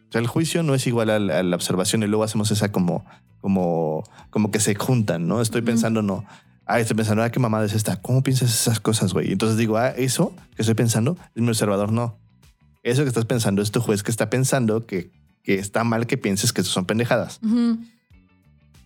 O 0.07 0.11
sea, 0.11 0.21
el 0.21 0.27
juicio 0.27 0.63
no 0.63 0.73
es 0.73 0.87
igual 0.87 1.09
a 1.09 1.19
la, 1.19 1.39
a 1.39 1.43
la 1.43 1.55
observación 1.55 2.01
y 2.01 2.07
luego 2.07 2.23
hacemos 2.23 2.49
esa 2.49 2.71
como, 2.71 3.05
como, 3.41 4.03
como 4.29 4.51
que 4.51 4.59
se 4.59 4.73
juntan, 4.73 5.27
¿no? 5.27 5.41
Estoy 5.41 5.61
pensando, 5.61 6.01
no. 6.01 6.25
Ah, 6.65 6.79
estoy 6.79 6.95
pensando, 6.95 7.23
ah, 7.23 7.29
qué 7.29 7.39
mamada 7.39 7.65
es 7.65 7.73
esta. 7.73 8.01
¿Cómo 8.01 8.23
piensas 8.23 8.53
esas 8.53 8.79
cosas, 8.79 9.13
güey? 9.13 9.31
Entonces 9.31 9.57
digo, 9.57 9.77
ah, 9.77 9.89
eso 9.89 10.33
que 10.55 10.61
estoy 10.61 10.75
pensando 10.75 11.17
es 11.35 11.41
mi 11.41 11.49
observador. 11.49 11.91
No. 11.91 12.17
Eso 12.83 13.03
que 13.03 13.09
estás 13.09 13.25
pensando 13.25 13.61
es 13.61 13.71
tu 13.71 13.81
juez 13.81 14.01
que 14.01 14.11
está 14.11 14.29
pensando 14.29 14.85
que, 14.85 15.11
que 15.43 15.55
está 15.55 15.83
mal 15.83 16.07
que 16.07 16.17
pienses 16.17 16.53
que 16.53 16.61
eso 16.61 16.71
son 16.71 16.85
pendejadas. 16.85 17.39
Ujú. 17.43 17.79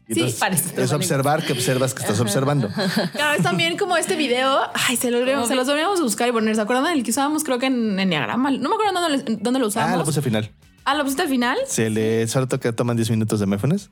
Y 0.10 0.14
Sí, 0.14 0.20
entonces, 0.22 0.40
parece 0.40 0.82
es 0.84 0.94
observar 0.94 1.44
que 1.46 1.52
observas 1.54 1.94
que 1.94 2.02
estás 2.02 2.20
observando. 2.22 2.70
Claro, 3.14 3.38
es 3.38 3.44
también 3.44 3.78
como 3.78 3.98
este 3.98 4.16
video. 4.16 4.62
Ay, 4.74 4.96
se, 4.96 5.12
lo, 5.12 5.46
se 5.46 5.56
los 5.56 5.68
deberíamos 5.68 6.02
buscar 6.02 6.30
y 6.30 6.32
poner. 6.32 6.56
¿Se 6.56 6.62
acuerdan 6.62 6.86
del 6.94 7.04
que 7.04 7.12
usábamos? 7.12 7.44
Creo 7.44 7.60
que 7.60 7.66
en 7.66 8.00
Enneagrama. 8.00 8.52
No 8.52 8.70
me 8.70 8.76
acuerdo 8.76 9.02
dónde, 9.02 9.38
dónde 9.42 9.60
lo 9.60 9.66
Ah, 9.66 9.70
usamos. 9.70 9.98
lo 9.98 10.06
puse 10.06 10.20
al 10.20 10.24
final. 10.24 10.52
Ah, 10.86 10.96
¿lo 10.96 11.04
pusiste 11.04 11.24
al 11.24 11.28
final? 11.30 11.58
Se 11.68 11.90
le 11.90 12.26
solo 12.28 12.48
toca 12.48 12.72
toman 12.72 12.96
10 12.96 13.10
minutos 13.10 13.42
de 13.42 13.46
Mefones. 13.48 13.90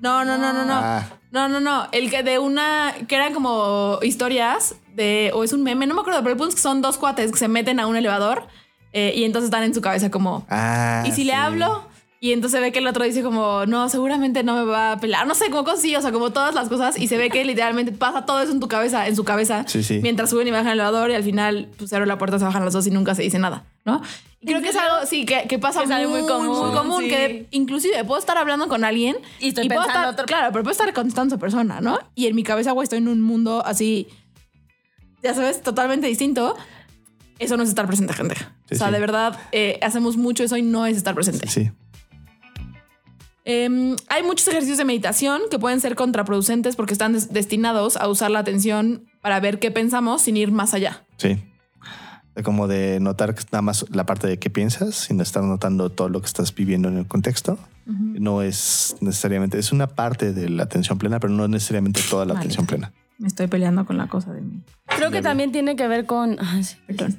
No, 0.00 0.24
no, 0.24 0.38
no, 0.38 0.52
no, 0.52 0.64
no. 0.64 0.74
Ah, 0.74 1.06
No, 1.30 1.48
no, 1.48 1.60
no. 1.60 1.88
El 1.92 2.10
que 2.10 2.22
de 2.22 2.38
una. 2.38 2.94
que 3.06 3.14
eran 3.14 3.34
como 3.34 3.98
historias 4.02 4.76
de. 4.94 5.30
o 5.34 5.44
es 5.44 5.52
un 5.52 5.62
meme, 5.62 5.86
no 5.86 5.94
me 5.94 6.00
acuerdo, 6.00 6.20
pero 6.20 6.32
el 6.32 6.36
punto 6.38 6.50
es 6.50 6.54
que 6.54 6.62
son 6.62 6.80
dos 6.80 6.96
cuates 6.98 7.30
que 7.32 7.38
se 7.38 7.48
meten 7.48 7.80
a 7.80 7.86
un 7.86 7.96
elevador 7.96 8.46
eh, 8.94 9.12
y 9.14 9.24
entonces 9.24 9.48
están 9.48 9.62
en 9.64 9.74
su 9.74 9.80
cabeza 9.82 10.10
como. 10.10 10.46
ah, 10.48 11.04
¿Y 11.06 11.12
si 11.12 11.24
le 11.24 11.34
hablo? 11.34 11.86
Y 12.20 12.32
entonces 12.32 12.58
se 12.58 12.60
ve 12.60 12.72
que 12.72 12.80
el 12.80 12.86
otro 12.88 13.04
dice 13.04 13.22
como, 13.22 13.64
no, 13.66 13.88
seguramente 13.88 14.42
no 14.42 14.56
me 14.56 14.64
va 14.64 14.92
a 14.92 14.98
pelar. 14.98 15.26
No 15.28 15.36
sé, 15.36 15.50
como 15.50 15.62
cosas 15.62 15.78
así, 15.78 15.94
o 15.94 16.02
sea, 16.02 16.10
como 16.10 16.30
todas 16.30 16.52
las 16.52 16.68
cosas. 16.68 16.98
Y 16.98 17.06
se 17.06 17.16
ve 17.16 17.30
que 17.30 17.44
literalmente 17.44 17.92
pasa 17.92 18.26
todo 18.26 18.40
eso 18.40 18.50
en 18.50 18.58
tu 18.58 18.66
cabeza, 18.66 19.06
en 19.06 19.14
su 19.14 19.22
cabeza. 19.22 19.64
Sí, 19.68 19.84
sí. 19.84 20.00
Mientras 20.02 20.30
suben 20.30 20.48
y 20.48 20.50
bajan 20.50 20.66
el 20.68 20.72
elevador 20.80 21.10
y 21.10 21.14
al 21.14 21.22
final, 21.22 21.68
pues 21.78 21.92
abre 21.92 22.06
la 22.06 22.18
puerta, 22.18 22.40
se 22.40 22.44
bajan 22.44 22.64
los 22.64 22.72
dos 22.74 22.86
y 22.88 22.90
nunca 22.90 23.14
se 23.14 23.22
dice 23.22 23.38
nada, 23.38 23.66
¿no? 23.84 24.02
Y 24.40 24.46
creo 24.46 24.60
que 24.60 24.68
es 24.70 24.76
algo, 24.76 25.06
sí, 25.06 25.24
que, 25.26 25.46
que 25.48 25.58
pasa 25.60 25.82
Es 25.84 25.90
algo 25.92 26.10
muy, 26.10 26.26
común, 26.26 26.46
muy 26.58 26.76
común, 26.76 27.02
sí. 27.02 27.08
que 27.08 27.46
inclusive 27.52 28.02
puedo 28.04 28.18
estar 28.20 28.36
hablando 28.36 28.66
con 28.68 28.84
alguien 28.84 29.16
Y 29.38 29.48
estoy 29.48 29.68
puedo 29.68 29.80
pensando 29.82 30.10
estar, 30.10 30.12
otro- 30.14 30.26
Claro, 30.26 30.48
pero 30.52 30.64
puedo 30.64 30.72
estar 30.72 30.92
contestando 30.92 31.34
a 31.34 31.36
esa 31.36 31.40
persona, 31.40 31.80
¿no? 31.80 31.98
Y 32.16 32.26
en 32.26 32.34
mi 32.34 32.42
cabeza, 32.42 32.72
güey, 32.72 32.84
estoy 32.84 32.98
en 32.98 33.08
un 33.08 33.20
mundo 33.20 33.62
así, 33.64 34.08
ya 35.22 35.34
sabes, 35.34 35.62
totalmente 35.62 36.06
distinto. 36.08 36.56
Eso 37.38 37.56
no 37.56 37.62
es 37.62 37.68
estar 37.68 37.86
presente, 37.86 38.12
gente. 38.14 38.34
Sí, 38.68 38.74
o 38.74 38.76
sea, 38.76 38.88
sí. 38.88 38.92
de 38.92 38.98
verdad, 39.00 39.38
eh, 39.52 39.78
hacemos 39.82 40.16
mucho 40.16 40.42
eso 40.42 40.56
y 40.56 40.62
no 40.62 40.86
es 40.86 40.96
estar 40.96 41.14
presente. 41.14 41.46
Sí. 41.48 41.70
Em, 43.50 43.96
hay 44.08 44.22
muchos 44.22 44.46
ejercicios 44.48 44.76
de 44.76 44.84
meditación 44.84 45.40
que 45.50 45.58
pueden 45.58 45.80
ser 45.80 45.94
contraproducentes 45.94 46.76
porque 46.76 46.92
están 46.92 47.14
des- 47.14 47.32
destinados 47.32 47.96
a 47.96 48.06
usar 48.06 48.30
la 48.30 48.40
atención 48.40 49.06
para 49.22 49.40
ver 49.40 49.58
qué 49.58 49.70
pensamos 49.70 50.20
sin 50.20 50.36
ir 50.36 50.52
más 50.52 50.74
allá. 50.74 51.02
Sí. 51.16 51.38
Como 52.44 52.68
de 52.68 53.00
notar 53.00 53.34
nada 53.50 53.62
más 53.62 53.86
la 53.90 54.04
parte 54.04 54.26
de 54.26 54.38
qué 54.38 54.50
piensas, 54.50 54.94
sin 54.94 55.18
estar 55.22 55.42
notando 55.42 55.88
todo 55.90 56.10
lo 56.10 56.20
que 56.20 56.26
estás 56.26 56.54
viviendo 56.54 56.88
en 56.88 56.98
el 56.98 57.06
contexto. 57.06 57.58
No 57.86 58.42
es 58.42 58.96
necesariamente, 59.00 59.58
es 59.58 59.72
una 59.72 59.86
parte 59.86 60.34
de 60.34 60.50
la 60.50 60.64
atención 60.64 60.98
plena, 60.98 61.18
pero 61.18 61.32
no 61.32 61.44
es 61.44 61.50
necesariamente 61.50 62.02
toda 62.10 62.26
la 62.26 62.34
Vale. 62.34 62.40
atención 62.44 62.66
plena. 62.66 62.92
Me 63.16 63.28
estoy 63.28 63.46
peleando 63.46 63.86
con 63.86 63.96
la 63.96 64.08
cosa 64.08 64.30
de 64.34 64.42
mí. 64.42 64.62
Creo 64.84 65.10
que 65.10 65.22
también 65.22 65.52
tiene 65.52 65.74
que 65.74 65.88
ver 65.88 66.04
con. 66.04 66.36
ah, 66.38 66.60
sí. 66.62 66.76
Perdón. 66.86 67.16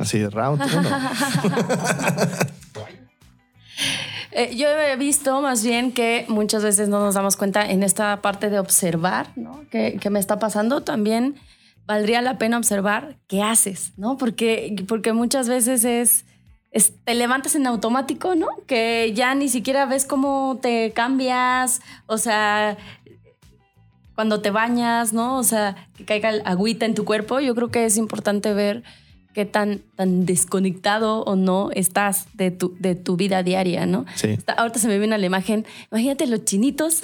Así, 0.00 0.26
round 0.26 0.60
uno. 0.62 0.82
Eh, 4.32 4.54
yo 4.56 4.68
he 4.68 4.96
visto 4.96 5.40
más 5.42 5.64
bien 5.64 5.92
que 5.92 6.24
muchas 6.28 6.62
veces 6.62 6.88
no 6.88 7.00
nos 7.00 7.14
damos 7.14 7.36
cuenta 7.36 7.68
en 7.68 7.82
esta 7.82 8.20
parte 8.22 8.48
de 8.50 8.58
observar, 8.58 9.28
¿no? 9.36 9.64
¿Qué, 9.70 9.98
qué 10.00 10.10
me 10.10 10.20
está 10.20 10.38
pasando? 10.38 10.82
También 10.82 11.34
valdría 11.86 12.22
la 12.22 12.38
pena 12.38 12.56
observar 12.58 13.16
qué 13.26 13.42
haces, 13.42 13.92
¿no? 13.96 14.16
Porque, 14.16 14.76
porque 14.86 15.12
muchas 15.12 15.48
veces 15.48 15.84
es, 15.84 16.24
es- 16.70 16.92
te 17.04 17.14
levantas 17.14 17.56
en 17.56 17.66
automático, 17.66 18.36
¿no? 18.36 18.46
Que 18.68 19.12
ya 19.14 19.34
ni 19.34 19.48
siquiera 19.48 19.86
ves 19.86 20.04
cómo 20.06 20.60
te 20.62 20.92
cambias, 20.92 21.80
o 22.06 22.16
sea, 22.16 22.76
cuando 24.14 24.40
te 24.40 24.50
bañas, 24.50 25.12
¿no? 25.12 25.38
O 25.38 25.42
sea, 25.42 25.88
que 25.96 26.04
caiga 26.04 26.28
el 26.30 26.42
agüita 26.44 26.86
en 26.86 26.94
tu 26.94 27.04
cuerpo. 27.04 27.40
Yo 27.40 27.54
creo 27.54 27.70
que 27.70 27.84
es 27.86 27.96
importante 27.96 28.52
ver 28.52 28.82
qué 29.34 29.44
tan, 29.44 29.82
tan 29.96 30.26
desconectado 30.26 31.22
o 31.22 31.36
no 31.36 31.70
estás 31.72 32.26
de 32.34 32.50
tu, 32.50 32.74
de 32.80 32.94
tu 32.96 33.16
vida 33.16 33.42
diaria, 33.42 33.86
¿no? 33.86 34.04
Sí. 34.16 34.28
Está- 34.30 34.54
ahorita 34.54 34.78
se 34.80 34.88
me 34.88 34.98
viene 34.98 35.16
la 35.16 35.24
imagen. 35.26 35.66
Imagínate 35.92 36.26
los 36.26 36.44
chinitos. 36.44 37.00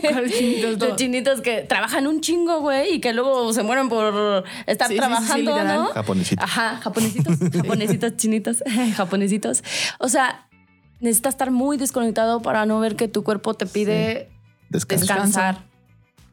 ¿Cuáles 0.00 0.32
chinitos? 0.38 0.78
los 0.88 0.96
chinitos 0.96 1.40
que 1.40 1.62
trabajan 1.62 2.06
un 2.06 2.20
chingo, 2.20 2.60
güey, 2.60 2.94
y 2.94 3.00
que 3.00 3.12
luego 3.12 3.52
se 3.52 3.62
mueren 3.64 3.88
por 3.88 4.44
estar 4.66 4.88
Sí, 4.88 4.94
sí, 4.94 5.00
sí, 5.00 5.04
sí, 5.04 5.08
trabajando, 5.08 5.50
literal. 5.52 5.76
¿no? 5.82 5.86
Japonesitos. 5.88 6.44
Ajá, 6.44 6.76
japonesitos, 6.82 7.38
japonesitos, 7.52 8.16
chinitos, 8.16 8.62
japonesitos. 8.96 9.64
O 9.98 10.08
sea, 10.08 10.48
necesitas 11.00 11.34
estar 11.34 11.50
muy 11.50 11.76
desconectado 11.76 12.40
para 12.40 12.66
no 12.66 12.78
ver 12.80 12.94
que 12.96 13.08
tu 13.08 13.24
cuerpo 13.24 13.54
te 13.54 13.66
pide 13.66 14.30
Descanso. 14.70 15.04
descansar. 15.06 15.73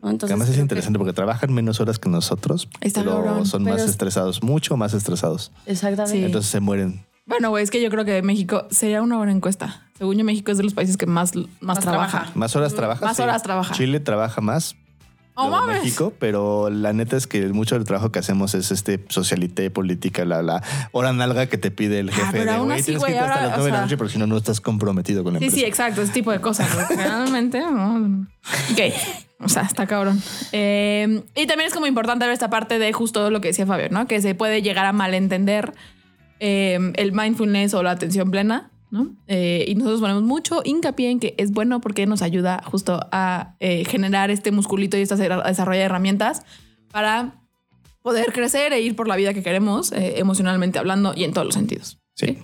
Entonces, 0.04 0.32
además 0.32 0.48
es 0.48 0.54
creo 0.54 0.56
que- 0.56 0.62
interesante 0.64 0.98
porque 1.00 1.14
trabajan 1.14 1.54
menos 1.54 1.80
horas 1.80 2.00
que 2.00 2.10
nosotros, 2.10 2.68
Está 2.82 3.02
pero 3.04 3.18
cabrón. 3.24 3.46
son 3.46 3.64
Pero 3.64 3.76
más 3.76 3.84
es- 3.86 3.92
estresados, 3.92 4.42
mucho 4.44 4.76
más 4.78 4.94
estresados. 4.94 5.52
Exactamente. 5.66 6.18
Sí. 6.20 6.26
Entonces 6.26 6.50
se 6.52 6.60
mueren. 6.60 7.06
Bueno, 7.28 7.50
güey, 7.52 7.64
es 7.64 7.70
que 7.72 7.82
yo 7.82 7.90
creo 7.90 8.04
que 8.04 8.22
México 8.24 8.66
sería 8.72 9.02
una 9.02 9.18
buena 9.18 9.32
encuesta. 9.32 9.86
Según 9.98 10.18
yo, 10.18 10.26
México 10.26 10.52
es 10.52 10.58
de 10.58 10.64
los 10.64 10.74
países 10.74 10.98
que 10.98 11.06
más, 11.06 11.36
más, 11.36 11.46
Más 11.62 11.80
trabaja. 11.80 12.10
trabaja. 12.10 12.32
Más 12.34 12.56
horas 12.56 12.74
trabaja. 12.74 13.06
Más 13.06 13.20
horas 13.20 13.44
trabaja. 13.44 13.74
Chile 13.76 14.00
trabaja 14.00 14.42
más. 14.42 14.76
¡Oh! 15.34 15.66
México, 15.66 16.12
pero 16.20 16.70
la 16.70 16.92
neta 16.92 17.16
es 17.16 17.26
que 17.26 17.48
mucho 17.48 17.76
del 17.76 17.86
trabajo 17.86 18.12
que 18.12 18.20
hacemos 18.20 18.54
es 18.54 18.70
este 18.72 19.04
socialité, 19.08 19.70
política, 19.72 20.26
la, 20.26 20.42
la 20.42 20.62
hora 20.92 21.14
nalga 21.14 21.46
que 21.48 21.58
te 21.58 21.72
pide 21.72 22.00
el 22.00 22.10
Ah, 22.10 22.14
jefe 22.14 22.28
pero 22.34 22.44
de 22.52 22.58
aún 22.58 22.72
así, 22.72 22.84
tienes 22.84 23.02
que 23.04 23.12
güey, 23.12 23.14
irte 23.14 23.24
hasta 23.26 23.34
ahora, 23.36 23.48
las 23.48 23.58
nueve 23.58 23.72
de 23.72 23.78
o 23.78 23.80
la 23.80 23.82
noche 23.86 23.98
porque 23.98 24.14
si 24.14 24.20
no, 24.20 24.28
no 24.28 24.36
estás 24.38 24.60
comprometido 24.60 25.24
con 25.24 25.34
la 25.34 25.40
Sí, 25.40 25.46
empresa. 25.46 25.64
sí, 25.64 25.70
exacto, 25.70 26.02
ese 26.02 26.12
tipo 26.12 26.32
de 26.32 26.42
cosas. 26.42 26.68
Realmente, 26.90 27.62
no. 27.62 28.28
Ok, 28.72 28.80
o 29.44 29.50
sea, 29.50 29.64
está 29.64 29.88
cabrón. 29.88 30.22
Eh, 30.52 31.24
y 31.36 31.48
también 31.48 31.68
es 31.68 31.74
como 31.74 31.88
importante 31.88 32.26
ver 32.26 32.34
esta 32.34 32.50
parte 32.50 32.80
de 32.80 32.94
justo 32.94 33.30
lo 33.30 33.42
que 33.42 33.50
decía 33.50 33.66
Fabio, 33.66 33.90
¿no? 33.90 34.08
Que 34.08 34.22
se 34.22 34.36
puede 34.36 34.62
llegar 34.62 34.86
a 34.86 34.94
malentender 34.94 35.74
eh, 36.40 36.80
el 36.96 37.12
mindfulness 37.12 37.74
o 37.74 37.84
la 37.84 37.92
atención 37.92 38.32
plena, 38.32 38.72
¿no? 38.92 39.16
Eh, 39.28 39.66
y 39.68 39.76
nosotros 39.76 40.02
ponemos 40.02 40.24
mucho 40.24 40.62
hincapié 40.64 41.10
en 41.10 41.20
que 41.20 41.34
es 41.38 41.52
bueno 41.52 41.80
porque 41.82 42.06
nos 42.06 42.22
ayuda 42.22 42.62
justo 42.66 43.00
a 43.12 43.56
eh, 43.60 43.86
generar 43.86 44.30
este 44.30 44.52
musculito 44.52 44.98
y 44.98 45.02
esta 45.02 45.16
desarrollo 45.16 45.80
de 45.80 45.86
herramientas 45.86 46.44
para 46.92 47.42
poder 48.02 48.34
crecer 48.34 48.74
e 48.74 48.82
ir 48.82 48.96
por 48.96 49.08
la 49.08 49.16
vida 49.16 49.34
que 49.34 49.44
queremos, 49.44 49.92
eh, 49.94 50.16
emocionalmente 50.18 50.78
hablando 50.78 51.14
y 51.16 51.24
en 51.24 51.34
todos 51.34 51.46
los 51.46 51.54
sentidos. 51.54 52.00
Sí. 52.16 52.38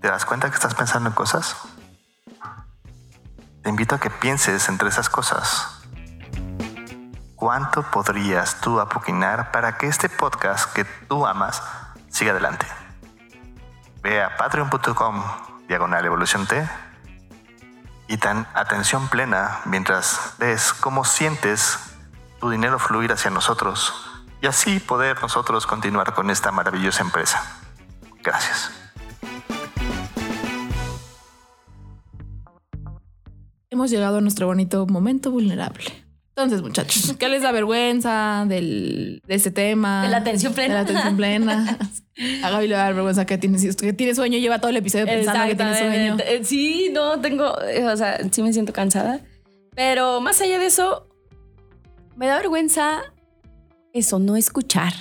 ¿Te 0.00 0.08
das 0.08 0.24
cuenta 0.24 0.48
que 0.48 0.54
estás 0.54 0.74
pensando 0.74 1.08
en 1.08 1.14
cosas? 1.14 1.56
Te 3.62 3.68
invito 3.68 3.96
a 3.96 3.98
que 3.98 4.10
pienses 4.10 4.68
entre 4.68 4.88
esas 4.88 5.08
cosas. 5.08 5.82
¿Cuánto 7.34 7.82
podrías 7.82 8.60
tú 8.60 8.80
apoquinar 8.80 9.50
para 9.50 9.76
que 9.76 9.86
este 9.86 10.08
podcast 10.08 10.72
que 10.72 10.84
tú 10.84 11.26
amas 11.26 11.62
siga 12.08 12.30
adelante? 12.30 12.66
Ve 14.02 14.22
a 14.22 14.36
patreon.com 14.36 15.22
diagonal 15.66 16.04
evolución 16.04 16.46
T 16.46 16.68
y 18.06 18.16
tan 18.16 18.46
atención 18.54 19.08
plena 19.08 19.60
mientras 19.64 20.34
ves 20.38 20.72
cómo 20.72 21.04
sientes 21.04 21.78
tu 22.40 22.50
dinero 22.50 22.78
fluir 22.78 23.12
hacia 23.12 23.30
nosotros 23.30 23.94
y 24.40 24.46
así 24.46 24.78
poder 24.78 25.20
nosotros 25.20 25.66
continuar 25.66 26.14
con 26.14 26.30
esta 26.30 26.52
maravillosa 26.52 27.02
empresa. 27.02 27.42
Gracias. 28.22 28.77
Hemos 33.78 33.90
llegado 33.92 34.18
a 34.18 34.20
nuestro 34.20 34.48
bonito 34.48 34.86
momento 34.86 35.30
vulnerable. 35.30 35.84
Entonces, 36.30 36.62
muchachos, 36.62 37.14
¿qué 37.18 37.28
les 37.28 37.42
da 37.42 37.52
vergüenza 37.52 38.44
del, 38.48 39.22
de 39.24 39.34
este 39.34 39.52
tema? 39.52 40.02
De 40.02 40.08
la 40.08 40.18
atención 40.18 40.52
plena. 40.52 40.74
De 40.74 40.74
la 40.74 40.80
atención 40.80 41.16
plena. 41.16 41.78
A 42.42 42.50
Gaby 42.50 42.66
le 42.66 42.74
va 42.74 42.80
a 42.80 42.84
dar 42.86 42.94
vergüenza 42.94 43.24
que 43.24 43.38
tiene, 43.38 43.58
que 43.58 43.92
tiene 43.92 44.14
sueño 44.16 44.38
lleva 44.38 44.58
todo 44.58 44.70
el 44.70 44.76
episodio 44.76 45.06
pensando 45.06 45.46
que 45.46 45.54
tiene 45.54 45.78
sueño. 45.78 46.16
Eh, 46.26 46.40
Sí, 46.42 46.90
no, 46.92 47.20
tengo, 47.20 47.60
eh, 47.62 47.84
o 47.84 47.96
sea, 47.96 48.18
sí 48.32 48.42
me 48.42 48.52
siento 48.52 48.72
cansada. 48.72 49.20
Pero 49.76 50.20
más 50.20 50.40
allá 50.40 50.58
de 50.58 50.66
eso, 50.66 51.06
me 52.16 52.26
da 52.26 52.36
vergüenza 52.38 53.02
eso, 53.92 54.18
no 54.18 54.36
escuchar. 54.36 54.92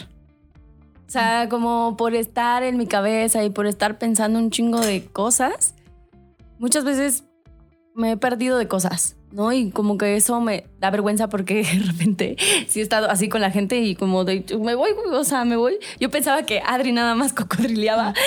O 1.07 1.09
sea, 1.09 1.49
como 1.49 1.97
por 1.97 2.13
estar 2.13 2.61
en 2.61 2.77
mi 2.77 2.85
cabeza 2.85 3.43
y 3.43 3.49
por 3.49 3.65
estar 3.65 3.97
pensando 3.97 4.37
un 4.37 4.51
chingo 4.51 4.79
de 4.79 5.05
cosas, 5.05 5.73
muchas 6.59 6.83
veces 6.83 7.26
me 7.97 8.11
he 8.11 8.17
perdido 8.17 8.57
de 8.59 8.67
cosas, 8.67 9.15
¿no? 9.31 9.51
Y 9.51 9.71
como 9.71 9.97
que 9.97 10.15
eso 10.15 10.39
me 10.39 10.67
da 10.79 10.91
vergüenza 10.91 11.29
porque 11.29 11.55
de 11.63 11.79
repente 11.85 12.37
sí 12.67 12.79
he 12.79 12.83
estado 12.83 13.09
así 13.09 13.27
con 13.27 13.41
la 13.41 13.51
gente 13.51 13.79
y 13.81 13.95
como 13.95 14.23
de, 14.23 14.45
me 14.61 14.75
voy, 14.75 14.91
güey, 14.93 15.13
o 15.15 15.23
sea, 15.23 15.43
me 15.45 15.55
voy. 15.57 15.77
Yo 15.99 16.09
pensaba 16.11 16.43
que 16.43 16.61
Adri 16.65 16.91
nada 16.91 17.15
más 17.15 17.33
cocodrileaba. 17.41 18.13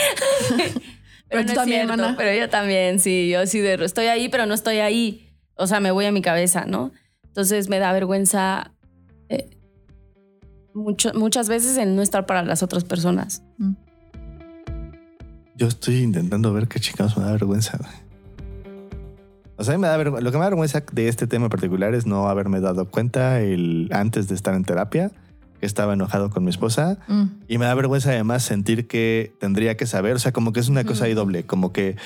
Pero 1.28 1.42
tú 1.42 1.46
no 1.46 1.52
es 1.52 1.54
también, 1.54 1.86
cierto, 1.86 2.02
mana. 2.02 2.16
Pero 2.18 2.36
yo 2.38 2.50
también, 2.50 2.98
sí, 2.98 3.30
yo 3.30 3.46
sí 3.46 3.60
de, 3.60 3.74
estoy 3.84 4.06
ahí, 4.06 4.28
pero 4.28 4.46
no 4.46 4.54
estoy 4.54 4.78
ahí. 4.78 5.32
O 5.54 5.68
sea, 5.68 5.78
me 5.78 5.92
voy 5.92 6.04
a 6.06 6.10
mi 6.10 6.22
cabeza, 6.22 6.64
¿no? 6.64 6.90
Entonces 7.24 7.68
me 7.68 7.78
da 7.78 7.92
vergüenza 7.92 8.72
eh, 9.28 9.48
mucho- 10.74 11.12
muchas 11.14 11.48
veces 11.48 11.76
en 11.76 11.94
no 11.94 12.02
estar 12.02 12.26
para 12.26 12.42
las 12.42 12.64
otras 12.64 12.82
personas. 12.82 13.44
Yo 15.54 15.68
estoy 15.68 15.98
intentando 15.98 16.52
ver 16.52 16.66
qué 16.66 16.80
chingados 16.80 17.16
me 17.16 17.22
da 17.24 17.30
vergüenza. 17.30 17.78
O 19.60 19.64
sea, 19.64 19.74
a 19.74 19.76
mí 19.76 19.82
me 19.82 19.88
da. 19.88 19.98
Lo 19.98 20.32
que 20.32 20.38
me 20.38 20.44
da 20.44 20.48
vergüenza 20.48 20.82
de 20.90 21.08
este 21.08 21.26
tema 21.26 21.44
en 21.44 21.50
particular 21.50 21.94
es 21.94 22.06
no 22.06 22.28
haberme 22.28 22.60
dado 22.60 22.86
cuenta 22.86 23.40
el, 23.42 23.90
antes 23.92 24.26
de 24.26 24.34
estar 24.34 24.54
en 24.54 24.64
terapia 24.64 25.10
que 25.60 25.66
estaba 25.66 25.92
enojado 25.92 26.30
con 26.30 26.44
mi 26.44 26.50
esposa. 26.50 26.98
Mm. 27.08 27.24
Y 27.46 27.58
me 27.58 27.66
da 27.66 27.74
vergüenza 27.74 28.08
además 28.08 28.42
sentir 28.42 28.86
que 28.86 29.34
tendría 29.38 29.76
que 29.76 29.86
saber. 29.86 30.16
O 30.16 30.18
sea, 30.18 30.32
como 30.32 30.54
que 30.54 30.60
es 30.60 30.70
una 30.70 30.84
cosa 30.84 31.04
ahí 31.04 31.12
doble. 31.12 31.44
Como 31.44 31.74
que 31.74 31.96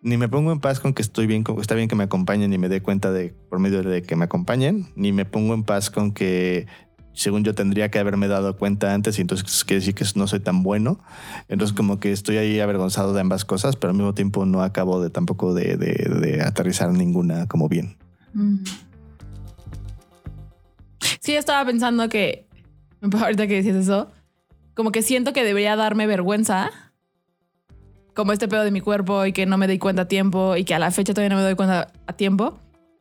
ni 0.00 0.16
me 0.16 0.30
pongo 0.30 0.52
en 0.52 0.60
paz 0.60 0.80
con 0.80 0.94
que 0.94 1.02
estoy 1.02 1.26
bien, 1.26 1.44
está 1.60 1.74
bien 1.74 1.88
que 1.88 1.96
me 1.96 2.04
acompañen 2.04 2.50
y 2.52 2.58
me 2.58 2.70
dé 2.70 2.80
cuenta 2.80 3.12
de 3.12 3.34
por 3.50 3.58
medio 3.58 3.82
de 3.82 4.00
que 4.02 4.16
me 4.16 4.24
acompañen, 4.24 4.86
ni 4.94 5.12
me 5.12 5.26
pongo 5.26 5.52
en 5.52 5.64
paz 5.64 5.90
con 5.90 6.12
que 6.12 6.66
según 7.16 7.44
yo 7.44 7.54
tendría 7.54 7.90
que 7.90 7.98
haberme 7.98 8.28
dado 8.28 8.56
cuenta 8.56 8.92
antes 8.92 9.18
y 9.18 9.22
entonces 9.22 9.64
quiere 9.64 9.80
decir 9.80 9.94
que 9.94 10.04
no 10.14 10.26
soy 10.26 10.40
tan 10.40 10.62
bueno. 10.62 11.00
Entonces 11.48 11.74
como 11.74 11.98
que 11.98 12.12
estoy 12.12 12.36
ahí 12.36 12.60
avergonzado 12.60 13.12
de 13.14 13.20
ambas 13.22 13.44
cosas, 13.44 13.74
pero 13.76 13.90
al 13.90 13.96
mismo 13.96 14.14
tiempo 14.14 14.44
no 14.44 14.62
acabo 14.62 15.02
de 15.02 15.10
tampoco 15.10 15.54
de, 15.54 15.76
de- 15.76 16.42
aterrizar 16.42 16.92
ninguna 16.92 17.46
como 17.46 17.68
bien. 17.68 17.96
Sí, 21.20 21.34
estaba 21.34 21.64
pensando 21.64 22.08
que, 22.08 22.46
ahorita 23.00 23.46
que 23.46 23.54
decías 23.54 23.76
eso, 23.76 24.12
como 24.74 24.92
que 24.92 25.00
siento 25.02 25.32
que 25.32 25.42
debería 25.42 25.74
darme 25.74 26.06
vergüenza, 26.06 26.70
como 28.14 28.32
este 28.32 28.46
pedo 28.46 28.62
de 28.64 28.70
mi 28.70 28.80
cuerpo 28.80 29.24
y 29.26 29.32
que 29.32 29.46
no 29.46 29.56
me 29.58 29.66
doy 29.66 29.78
cuenta 29.78 30.02
a 30.02 30.08
tiempo 30.08 30.56
y 30.56 30.64
que 30.64 30.74
a 30.74 30.78
la 30.78 30.90
fecha 30.90 31.14
todavía 31.14 31.30
no 31.30 31.36
me 31.36 31.42
doy 31.42 31.54
cuenta 31.54 31.92
a 32.06 32.12
tiempo, 32.12 32.58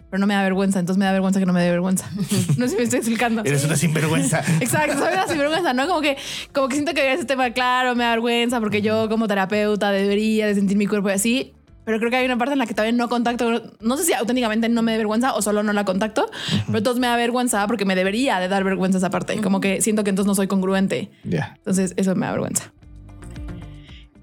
pero 0.10 0.20
no 0.20 0.28
me 0.28 0.34
da 0.34 0.44
vergüenza, 0.44 0.80
entonces 0.80 0.98
me 1.00 1.06
da 1.06 1.12
vergüenza 1.12 1.40
que 1.40 1.46
no 1.46 1.54
me 1.54 1.62
dé 1.62 1.72
vergüenza. 1.72 2.10
No 2.58 2.68
sé 2.68 2.70
si 2.70 2.78
me 2.78 2.84
estoy 2.84 3.00
explicando. 3.00 3.42
Eres 3.44 3.66
una 3.66 3.76
sinvergüenza. 3.76 4.40
Exacto, 4.62 4.98
soy 4.98 5.14
una 5.14 5.28
sinvergüenza, 5.28 5.74
¿no? 5.74 5.88
Como 5.88 6.02
que, 6.02 6.18
como 6.54 6.68
que 6.68 6.76
siento 6.76 6.94
que 6.94 7.14
ese 7.14 7.26
tema, 7.26 7.52
claro, 7.52 7.96
me 7.96 8.04
da 8.04 8.12
vergüenza 8.12 8.60
porque 8.60 8.82
yo 8.82 9.10
como 9.10 9.28
terapeuta 9.28 9.92
debería 9.92 10.48
de 10.48 10.56
sentir 10.56 10.78
mi 10.78 10.88
cuerpo 10.88 11.10
y 11.10 11.14
así. 11.14 11.54
Pero 11.86 12.00
creo 12.00 12.10
que 12.10 12.18
hay 12.18 12.26
una 12.26 12.38
parte 12.38 12.54
en 12.54 12.60
la 12.60 12.66
que 12.66 12.74
todavía 12.74 12.98
no 12.98 13.08
contacto, 13.10 13.74
no 13.80 13.98
sé 13.98 14.06
si 14.06 14.14
auténticamente 14.14 14.68
no 14.70 14.82
me 14.82 14.94
dé 14.94 14.98
vergüenza 14.98 15.36
o 15.36 15.42
solo 15.44 15.62
no 15.62 15.72
la 15.72 15.86
contacto, 15.86 16.32
pero 16.66 16.80
entonces 16.80 17.00
me 17.00 17.06
da 17.06 17.16
vergüenza 17.16 17.68
porque 17.68 17.86
me 17.86 17.96
debería 17.96 18.40
de 18.40 18.48
dar 18.48 18.64
vergüenza 18.64 18.98
esa 18.98 19.12
parte. 19.12 19.40
Como 19.42 19.62
que 19.62 19.82
siento 19.82 20.04
que 20.04 20.10
entonces 20.10 20.28
no 20.28 20.34
soy 20.34 20.48
congruente. 20.48 21.12
Ya. 21.24 21.54
Entonces 21.58 21.94
eso 21.96 22.16
me 22.16 22.26
da 22.26 22.32
vergüenza. 22.32 22.74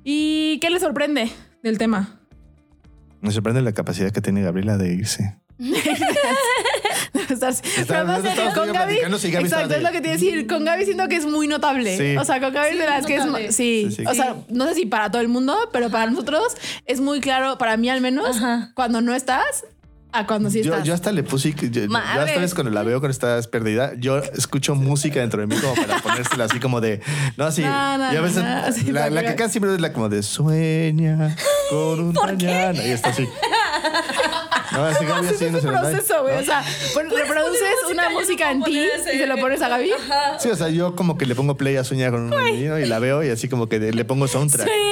¿Y 0.03 0.59
qué 0.59 0.71
le 0.71 0.81
sorprende 0.81 1.31
del 1.62 1.79
tema? 1.79 2.21
Me 3.21 3.31
sorprende 3.31 3.62
la 3.62 3.73
capacidad 3.73 4.11
que 4.11 4.21
tiene 4.21 4.42
Gabriela 4.42 4.77
de 4.77 4.95
irse. 4.95 5.38
Pero 5.58 5.76
además, 7.98 8.24
estamos 8.24 8.54
con 8.54 8.72
Gaby, 8.72 8.98
sí, 9.18 9.34
exacto, 9.34 9.74
es 9.74 9.82
lo 9.82 9.90
que 9.90 10.00
te 10.00 10.08
iba 10.08 10.16
a 10.16 10.18
decir. 10.18 10.46
Con 10.46 10.64
Gaby 10.64 10.84
siento 10.84 11.08
que 11.08 11.16
es 11.16 11.26
muy 11.26 11.48
notable. 11.48 11.96
Sí. 11.96 12.16
O 12.16 12.24
sea, 12.24 12.40
con 12.40 12.52
Gaby 12.52 12.70
es 12.72 12.78
de 12.78 12.86
las 12.86 13.06
que 13.06 13.16
es. 13.16 13.24
Sí. 13.54 13.86
Sí, 13.90 13.96
sí. 13.96 14.04
O 14.06 14.14
sea, 14.14 14.36
no 14.48 14.66
sé 14.68 14.74
si 14.74 14.86
para 14.86 15.10
todo 15.10 15.22
el 15.22 15.28
mundo, 15.28 15.56
pero 15.72 15.90
para 15.90 16.10
nosotros 16.10 16.42
es 16.86 17.00
muy 17.00 17.20
claro, 17.20 17.58
para 17.58 17.76
mí 17.76 17.88
al 17.90 18.00
menos, 18.00 18.36
Ajá. 18.36 18.70
cuando 18.74 19.00
no 19.00 19.14
estás 19.14 19.64
a 20.14 20.26
cuando 20.26 20.50
sí 20.50 20.62
Yo, 20.62 20.72
estás. 20.74 20.86
yo 20.86 20.92
hasta 20.92 21.10
le 21.10 21.22
puse, 21.22 21.54
yo, 21.54 21.68
yo 21.70 21.96
hasta 21.96 22.24
veces 22.24 22.52
cuando 22.54 22.70
la 22.70 22.82
veo 22.82 23.00
cuando 23.00 23.12
estás 23.12 23.48
perdida, 23.48 23.92
yo 23.96 24.18
escucho 24.18 24.74
música 24.74 25.20
dentro 25.20 25.40
de 25.40 25.46
mí 25.46 25.56
como 25.58 25.74
para 25.74 26.00
ponérsela 26.02 26.44
así 26.44 26.60
como 26.60 26.82
de, 26.82 27.00
no, 27.38 27.46
así, 27.46 27.62
No, 27.62 27.96
no, 27.96 28.12
y 28.12 28.16
a 28.16 28.20
no, 28.20 28.22
veces 28.22 28.44
no, 28.44 28.72
sí, 28.72 28.92
la, 28.92 29.08
la 29.08 29.22
que- 29.22 29.28
que 29.28 29.36
casi 29.36 29.52
siempre 29.52 29.72
es 29.74 29.80
la 29.80 29.94
como 29.94 30.10
de 30.10 30.22
sueña 30.22 31.34
con 31.70 31.98
un 32.00 32.12
mañana 32.12 32.84
y 32.84 32.90
está 32.90 33.08
así. 33.08 33.26
No, 34.72 34.85
así 34.87 35.04
Gaby 35.06 35.28
Sí, 35.28 35.35
así 35.35 35.50
no 35.50 35.61
se 35.61 35.68
proceso, 35.68 36.22
güey. 36.22 36.37
O 36.38 36.42
sea, 36.44 36.64
pon- 36.94 37.11
reproduces 37.11 37.74
una 37.90 38.11
música 38.11 38.50
en 38.50 38.62
ti 38.62 38.80
y 39.14 39.18
se 39.18 39.26
lo 39.26 39.37
pones 39.38 39.61
a 39.62 39.68
Gaby. 39.68 39.90
Sí, 40.38 40.48
o 40.50 40.56
sea, 40.56 40.68
yo 40.68 40.94
como 40.94 41.16
que 41.18 41.26
le 41.26 41.35
pongo 41.35 41.56
play 41.56 41.76
a 41.76 41.85
Sueña 41.85 42.11
con 42.11 42.32
un 42.32 42.44
niño 42.44 42.78
y 42.78 42.87
la 42.87 42.98
veo 42.98 43.22
y 43.22 43.30
así 43.30 43.48
como 43.48 43.68
que 43.68 43.78
le 43.78 44.04
pongo 44.04 44.26
soundtrack. 44.28 44.66
Sueña, 44.66 44.91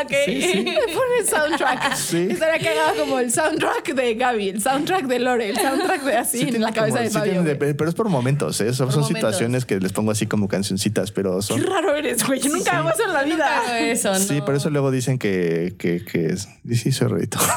Ah, 0.00 0.04
ok. 0.04 0.10
Me 0.28 0.94
pone 0.94 1.18
el 1.20 1.26
soundtrack. 1.28 1.94
Sí. 1.96 2.28
Estaría 2.30 2.58
cagado 2.70 3.00
como 3.00 3.18
el 3.18 3.30
soundtrack 3.32 3.94
de 3.94 4.14
Gaby, 4.14 4.48
el 4.50 4.62
soundtrack 4.62 5.04
de 5.06 5.18
Lore, 5.18 5.50
el 5.50 5.56
soundtrack 5.56 6.02
de 6.02 6.16
así 6.16 6.38
Sí 6.38 6.48
en 6.48 6.60
la 6.62 6.72
cabeza 6.72 6.96
como- 6.98 7.02
de 7.04 7.08
sí 7.10 7.14
Fabio. 7.18 7.32
tiene 7.42 7.54
pero 7.74 7.88
es 7.88 7.94
por 7.94 8.08
momentos, 8.08 8.60
¿eh? 8.60 8.72
Son, 8.72 8.90
son 8.90 9.02
momentos. 9.02 9.08
situaciones 9.08 9.64
que 9.64 9.78
les 9.80 9.92
pongo 9.92 10.10
así 10.10 10.26
como 10.26 10.48
cancioncitas, 10.48 11.10
pero 11.12 11.36
Qué 11.38 11.42
son. 11.42 11.62
raro 11.64 11.94
eres, 11.94 12.26
güey. 12.26 12.40
Yo 12.40 12.50
nunca 12.52 12.78
hago 12.78 12.90
eso 12.90 13.04
en 13.04 13.12
la 13.12 13.22
vida. 13.22 13.58
Hago 13.60 13.74
eso, 13.74 14.12
¿no? 14.12 14.18
Sí, 14.18 14.40
por 14.40 14.54
eso 14.54 14.70
luego 14.70 14.90
dicen 14.90 15.18
que, 15.18 15.74
que, 15.78 16.04
que 16.04 16.26
es. 16.26 16.48
y 16.68 16.76
Sí, 16.76 16.92
soy 16.92 17.08
rarito. 17.08 17.38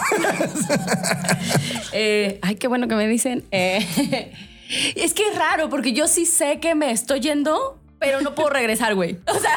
Eh, 1.93 2.39
ay, 2.41 2.55
qué 2.55 2.67
bueno 2.67 2.87
que 2.87 2.95
me 2.95 3.07
dicen. 3.07 3.43
Eh, 3.51 3.77
es 4.95 5.13
que 5.13 5.27
es 5.27 5.35
raro, 5.37 5.69
porque 5.69 5.93
yo 5.93 6.07
sí 6.07 6.25
sé 6.25 6.59
que 6.59 6.75
me 6.75 6.91
estoy 6.91 7.19
yendo, 7.19 7.79
pero 8.03 8.19
no 8.21 8.35
puedo 8.35 8.49
regresar, 8.49 8.93
güey. 8.95 9.17
O 9.27 9.39
sea, 9.39 9.55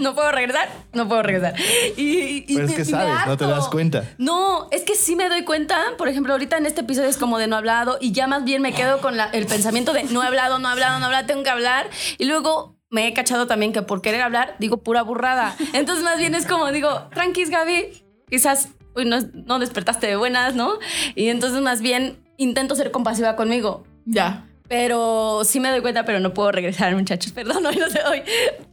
no 0.00 0.14
puedo 0.14 0.30
regresar, 0.32 0.68
no 0.92 1.08
puedo 1.08 1.22
regresar. 1.22 1.54
Y, 1.96 2.42
Pero 2.54 2.64
es 2.64 2.70
me- 2.70 2.76
que 2.76 2.84
sabes, 2.84 3.26
no 3.26 3.36
te 3.36 3.44
das 3.46 3.68
cuenta. 3.68 4.04
No, 4.18 4.68
es 4.70 4.82
que 4.82 4.94
sí 4.94 5.16
me 5.16 5.28
doy 5.28 5.42
cuenta. 5.44 5.82
Por 5.98 6.08
ejemplo, 6.08 6.32
ahorita 6.32 6.56
en 6.56 6.66
este 6.66 6.82
episodio 6.82 7.08
es 7.08 7.16
como 7.16 7.38
de 7.38 7.46
no 7.48 7.56
hablado 7.56 7.98
y 8.00 8.12
ya 8.12 8.26
más 8.28 8.44
bien 8.44 8.62
me 8.62 8.72
quedo 8.72 9.00
con 9.00 9.16
la- 9.16 9.26
el 9.30 9.46
pensamiento 9.46 9.92
de 9.92 10.04
no 10.04 10.22
he 10.22 10.26
hablado, 10.26 10.58
no 10.58 10.68
he 10.68 10.72
hablado, 10.72 10.98
no 10.98 11.04
he 11.04 11.06
hablado, 11.06 11.26
tengo 11.26 11.42
que 11.42 11.50
hablar. 11.50 11.88
Y 12.18 12.24
luego 12.26 12.76
me 12.90 13.06
he 13.06 13.12
cachado 13.12 13.46
también 13.46 13.72
que 13.72 13.82
por 13.82 14.00
querer 14.00 14.22
hablar 14.22 14.54
digo 14.60 14.78
pura 14.82 15.02
burrada. 15.02 15.54
Entonces 15.72 16.04
más 16.04 16.18
bien 16.18 16.34
es 16.34 16.46
como 16.46 16.70
digo, 16.72 17.08
tranquis 17.12 17.50
Gaby, 17.50 18.04
quizás 18.30 18.68
hoy 18.94 19.04
no, 19.04 19.18
no 19.34 19.58
despertaste 19.58 20.06
de 20.06 20.16
buenas, 20.16 20.54
¿no? 20.54 20.78
Y 21.14 21.28
entonces 21.28 21.60
más 21.60 21.80
bien 21.82 22.24
intento 22.38 22.74
ser 22.76 22.90
compasiva 22.90 23.36
conmigo. 23.36 23.84
Ya. 24.06 24.47
Pero 24.68 25.42
sí 25.44 25.60
me 25.60 25.70
doy 25.70 25.80
cuenta, 25.80 26.04
pero 26.04 26.20
no 26.20 26.34
puedo 26.34 26.52
regresar, 26.52 26.94
muchachos. 26.94 27.32
Perdón, 27.32 27.64
hoy 27.64 27.76
no 27.76 27.88
sé, 27.88 28.00
hoy, 28.08 28.20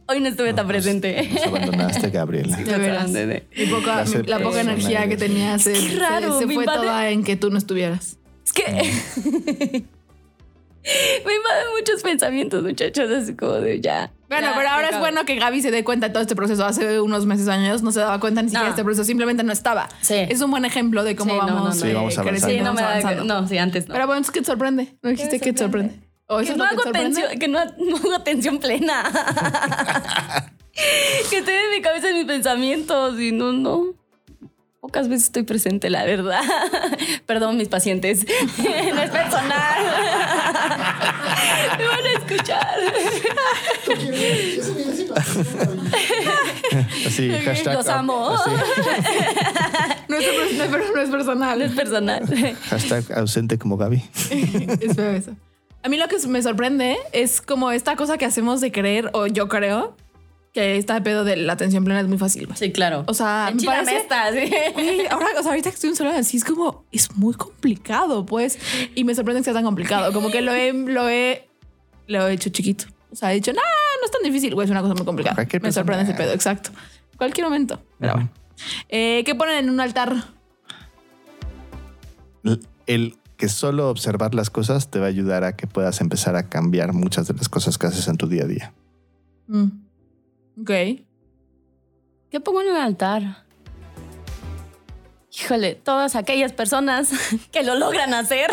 hoy 0.06 0.20
no 0.20 0.28
estuve 0.28 0.52
tan 0.52 0.68
presente. 0.68 1.26
Nos 1.32 1.42
abandonaste, 1.46 2.10
Gabriela. 2.10 2.56
De 2.56 2.76
veras. 2.78 3.12
de- 3.12 3.46
Mi 3.56 3.66
poca- 3.66 4.04
La 4.04 4.04
mi- 4.04 4.26
la 4.26 4.38
poca 4.40 4.60
energía 4.60 5.08
que 5.08 5.16
tenías 5.16 5.62
se, 5.62 5.74
raro, 5.98 6.38
se- 6.38 6.46
se 6.46 6.54
fue 6.54 6.64
toda 6.66 7.08
en 7.10 7.24
que 7.24 7.36
tú 7.36 7.50
no 7.50 7.56
estuvieras. 7.58 8.18
Es 8.44 8.52
que 8.52 8.62
me 11.24 11.34
invaden 11.34 11.66
muchos 11.78 12.02
pensamientos, 12.02 12.62
muchachos, 12.62 13.10
así 13.10 13.34
como 13.34 13.54
de 13.54 13.80
ya. 13.80 14.12
Bueno, 14.28 14.48
ya, 14.48 14.54
pero 14.56 14.68
ahora 14.70 14.88
es 14.88 14.98
bueno 14.98 15.24
que 15.24 15.36
Gaby 15.36 15.62
se 15.62 15.70
dé 15.70 15.84
cuenta 15.84 16.08
de 16.08 16.12
todo 16.12 16.22
este 16.22 16.34
proceso. 16.34 16.64
Hace 16.64 17.00
unos 17.00 17.26
meses, 17.26 17.48
años, 17.48 17.82
no 17.82 17.92
se 17.92 18.00
daba 18.00 18.18
cuenta 18.18 18.42
ni 18.42 18.48
siquiera 18.48 18.64
de 18.64 18.70
No. 18.70 18.74
este 18.74 18.84
proceso, 18.84 19.04
simplemente 19.04 19.42
no 19.44 19.52
estaba. 19.52 19.88
Sí. 20.00 20.14
Es 20.16 20.40
un 20.40 20.50
buen 20.50 20.64
ejemplo 20.64 21.04
de 21.04 21.14
cómo 21.14 21.32
Sí, 21.32 21.38
vamos, 21.38 21.54
no, 21.54 21.64
no. 21.66 21.72
Sí, 21.72 21.88
eh, 21.88 21.94
vamos 21.94 22.18
avanzando. 22.18 22.30
creciendo, 22.30 22.70
Sí, 22.70 22.76
no 22.82 23.02
me 23.02 23.02
da. 23.02 23.24
No, 23.24 23.48
sí, 23.48 23.58
antes 23.58 23.88
no. 23.88 23.94
Pero 23.94 24.06
bueno, 24.06 24.22
es 24.22 24.30
que 24.30 24.40
te 24.40 24.46
sorprende. 24.46 24.96
No 25.02 25.10
dijiste 25.10 25.38
que 25.40 25.52
te 25.52 25.58
sorprende. 25.60 25.94
¿O 26.28 26.40
eso 26.40 26.52
que 26.54 26.58
no 26.58 26.64
que 26.64 26.70
hago 26.74 26.88
atención, 26.88 27.38
que 27.38 27.46
no, 27.48 27.58
hago 27.60 28.14
atención 28.16 28.58
plena. 28.58 29.04
que 31.30 31.38
estoy 31.38 31.54
en 31.54 31.70
mi 31.70 31.80
cabeza 31.82 32.10
en 32.10 32.16
mis 32.16 32.26
pensamientos 32.26 33.20
y 33.20 33.30
no, 33.32 33.52
no. 33.52 33.94
Pocas 34.80 35.08
veces 35.08 35.26
estoy 35.26 35.42
presente, 35.42 35.90
la 35.90 36.04
verdad. 36.04 36.42
Perdón, 37.26 37.56
mis 37.56 37.68
pacientes. 37.68 38.24
no 38.58 39.02
es 39.02 39.10
personal. 39.10 39.84
Me 41.78 41.84
van 42.26 42.30
a 42.30 42.34
escuchar. 42.34 42.66
Así, 47.06 47.30
hashtag. 47.44 47.74
Los 47.74 47.88
amo. 47.88 48.30
así, 48.30 48.50
No 50.08 50.16
es, 50.16 50.26
no 50.56 50.64
es- 50.64 50.94
no 50.94 51.00
es 51.02 51.10
personal. 51.10 51.58
No 51.58 51.64
es 51.64 51.72
personal. 51.72 52.56
hashtag 52.68 53.12
ausente 53.18 53.58
como 53.58 53.76
Gaby. 53.76 54.02
es 54.80 54.94
feo 54.96 55.10
eso. 55.12 55.32
A 55.82 55.88
mí 55.88 55.96
lo 55.96 56.08
que 56.08 56.16
me 56.28 56.42
sorprende 56.42 56.96
es 57.12 57.40
como 57.40 57.70
esta 57.70 57.94
cosa 57.96 58.18
que 58.18 58.24
hacemos 58.24 58.60
de 58.60 58.72
creer, 58.72 59.10
o 59.12 59.26
yo 59.28 59.48
creo, 59.48 59.96
que 60.52 60.78
esta 60.78 61.00
pedo 61.02 61.22
de 61.24 61.36
la 61.36 61.52
atención 61.52 61.84
plena 61.84 62.00
es 62.00 62.08
muy 62.08 62.18
fácil. 62.18 62.48
Sí, 62.56 62.72
claro. 62.72 63.04
O 63.06 63.14
sea, 63.14 63.52
me 63.54 63.62
parece- 63.62 63.98
esta, 63.98 64.32
sí. 64.32 64.50
Ahora, 65.10 65.26
o 65.38 65.42
sea, 65.42 65.50
ahorita 65.52 65.70
que 65.70 65.74
estoy 65.74 65.90
en 65.90 65.96
soledad, 65.96 66.16
así 66.18 66.38
es 66.38 66.44
como, 66.44 66.84
es 66.90 67.14
muy 67.16 67.34
complicado, 67.34 68.26
pues. 68.26 68.58
Y 68.94 69.04
me 69.04 69.14
sorprende 69.14 69.40
que 69.40 69.44
sea 69.44 69.52
tan 69.54 69.64
complicado. 69.64 70.12
Como 70.12 70.30
que 70.30 70.40
lo 70.42 70.52
he, 70.52 70.72
lo 70.72 71.08
he, 71.08 71.45
lo 72.06 72.28
he 72.28 72.32
hecho 72.34 72.50
chiquito. 72.50 72.86
O 73.10 73.16
sea, 73.16 73.32
he 73.32 73.36
dicho, 73.36 73.52
no, 73.52 73.60
no 73.60 74.04
es 74.04 74.10
tan 74.10 74.22
difícil, 74.22 74.54
güey, 74.54 74.64
es 74.66 74.70
una 74.70 74.82
cosa 74.82 74.94
muy 74.94 75.04
complicada. 75.04 75.34
Cualquier 75.36 75.62
Me 75.62 75.66
persona. 75.68 75.82
sorprende 75.82 76.04
ese 76.12 76.14
pedo, 76.14 76.32
exacto. 76.32 76.70
Cualquier 77.16 77.46
momento. 77.46 77.82
Pero 77.98 78.14
bueno. 78.14 78.30
Eh, 78.88 79.22
¿Qué 79.24 79.34
ponen 79.34 79.56
en 79.64 79.70
un 79.70 79.80
altar? 79.80 80.14
El- 82.44 82.66
El 82.86 83.16
que 83.36 83.48
solo 83.48 83.90
observar 83.90 84.34
las 84.34 84.48
cosas 84.50 84.90
te 84.90 84.98
va 84.98 85.06
a 85.06 85.08
ayudar 85.08 85.44
a 85.44 85.56
que 85.56 85.66
puedas 85.66 86.00
empezar 86.00 86.36
a 86.36 86.48
cambiar 86.48 86.92
muchas 86.92 87.26
de 87.28 87.34
las 87.34 87.48
cosas 87.48 87.76
que 87.78 87.86
haces 87.86 88.06
en 88.08 88.16
tu 88.16 88.28
día 88.28 88.44
a 88.44 88.46
día. 88.46 88.72
Mm. 89.48 89.66
Ok. 90.62 90.70
¿Qué 92.30 92.40
pongo 92.42 92.62
en 92.62 92.68
el 92.68 92.76
altar? 92.76 93.44
Híjole, 95.38 95.74
todas 95.74 96.16
aquellas 96.16 96.52
personas 96.52 97.10
que 97.52 97.62
lo 97.62 97.74
logran 97.74 98.14
hacer. 98.14 98.50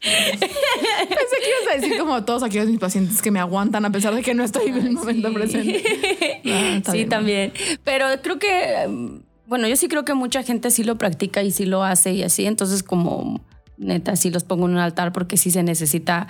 Pensé 0.00 1.36
que 1.40 1.48
ibas 1.48 1.74
a 1.74 1.80
decir 1.80 1.98
como 1.98 2.24
todos 2.24 2.42
aquellos 2.42 2.68
mis 2.68 2.78
pacientes 2.78 3.20
que 3.20 3.30
me 3.30 3.40
aguantan 3.40 3.84
a 3.84 3.90
pesar 3.90 4.14
de 4.14 4.22
que 4.22 4.32
no 4.32 4.44
estoy 4.44 4.68
en 4.68 4.76
el 4.76 4.92
momento 4.92 5.32
presente. 5.32 5.82
Ah, 6.50 6.80
sí, 6.86 6.92
bien. 6.92 7.08
también. 7.08 7.52
Pero 7.84 8.06
creo 8.22 8.38
que, 8.38 8.86
mm, 8.88 9.18
bueno, 9.46 9.68
yo 9.68 9.76
sí 9.76 9.88
creo 9.88 10.04
que 10.04 10.14
mucha 10.14 10.42
gente 10.42 10.70
sí 10.70 10.82
lo 10.82 10.96
practica 10.96 11.42
y 11.42 11.50
sí 11.50 11.66
lo 11.66 11.82
hace 11.82 12.12
y 12.12 12.22
así. 12.22 12.46
Entonces, 12.46 12.82
como 12.82 13.42
neta, 13.76 14.16
sí 14.16 14.30
los 14.30 14.44
pongo 14.44 14.66
en 14.66 14.72
un 14.72 14.78
altar 14.78 15.12
porque 15.12 15.36
sí 15.36 15.50
se 15.50 15.62
necesita, 15.62 16.26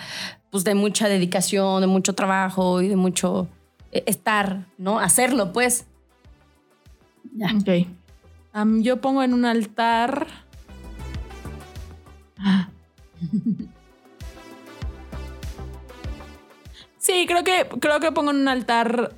pues, 0.50 0.64
de 0.64 0.74
mucha 0.74 1.08
dedicación, 1.08 1.82
de 1.82 1.86
mucho 1.86 2.14
trabajo 2.14 2.82
y 2.82 2.88
de 2.88 2.96
mucho 2.96 3.48
eh, 3.92 4.02
estar, 4.06 4.66
¿no? 4.76 4.98
Hacerlo, 4.98 5.52
pues. 5.52 5.86
Ya. 7.34 7.52
Ok. 7.54 7.86
Yo 8.80 9.00
pongo 9.00 9.22
en 9.22 9.34
un 9.34 9.44
altar. 9.44 10.26
Sí, 17.08 17.24
creo 17.26 17.42
que, 17.42 17.66
creo 17.80 18.00
que 18.00 18.12
pongo 18.12 18.32
en 18.32 18.36
un 18.36 18.48
altar 18.48 19.14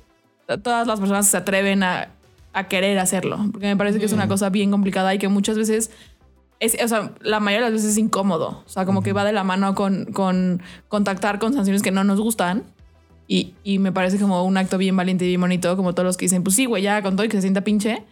a 0.47 0.57
todas 0.57 0.87
las 0.87 0.97
personas 0.97 1.25
que 1.25 1.31
se 1.31 1.37
atreven 1.37 1.83
a, 1.83 2.07
a 2.53 2.67
querer 2.69 2.97
hacerlo. 2.99 3.37
Porque 3.51 3.67
me 3.67 3.75
parece 3.75 3.99
que 3.99 4.05
es 4.05 4.13
una 4.13 4.29
cosa 4.29 4.49
bien 4.49 4.71
complicada 4.71 5.13
y 5.13 5.17
que 5.17 5.27
muchas 5.27 5.57
veces. 5.57 5.91
Es, 6.61 6.77
o 6.81 6.87
sea, 6.87 7.11
la 7.19 7.41
mayoría 7.41 7.65
de 7.65 7.71
las 7.71 7.81
veces 7.81 7.91
es 7.91 7.97
incómodo. 7.97 8.63
O 8.65 8.69
sea, 8.69 8.85
como 8.85 9.03
que 9.03 9.11
va 9.11 9.25
de 9.25 9.33
la 9.33 9.43
mano 9.43 9.75
con, 9.75 10.05
con 10.05 10.61
contactar 10.87 11.37
con 11.37 11.53
sanciones 11.53 11.81
que 11.81 11.91
no 11.91 12.05
nos 12.05 12.21
gustan. 12.21 12.63
Y, 13.27 13.55
y 13.63 13.79
me 13.79 13.91
parece 13.91 14.17
como 14.19 14.43
un 14.45 14.55
acto 14.55 14.77
bien 14.77 14.95
valiente 14.95 15.25
y 15.25 15.29
bien 15.29 15.41
bonito, 15.41 15.75
como 15.75 15.93
todos 15.93 16.05
los 16.05 16.17
que 16.17 16.25
dicen, 16.25 16.43
pues 16.43 16.55
sí, 16.55 16.65
güey, 16.65 16.83
ya 16.83 17.01
con 17.01 17.17
todo 17.17 17.25
y 17.25 17.29
que 17.29 17.37
se 17.37 17.41
sienta 17.41 17.61
pinche, 17.61 18.03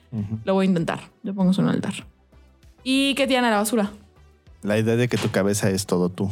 lo 0.46 0.56
voy 0.56 0.66
a 0.66 0.70
intentar. 0.70 1.02
Yo 1.24 1.34
pongo 1.34 1.52
eso 1.52 1.62
en 1.62 1.68
un 1.68 1.74
altar. 1.74 1.94
¿Y 2.84 3.16
qué 3.16 3.28
tiran 3.28 3.46
a 3.46 3.50
la 3.50 3.58
basura? 3.58 3.92
La 4.62 4.78
idea 4.78 4.96
de 4.96 5.08
que 5.08 5.18
tu 5.18 5.32
cabeza 5.32 5.70
es 5.70 5.86
todo 5.86 6.10
tú, 6.10 6.32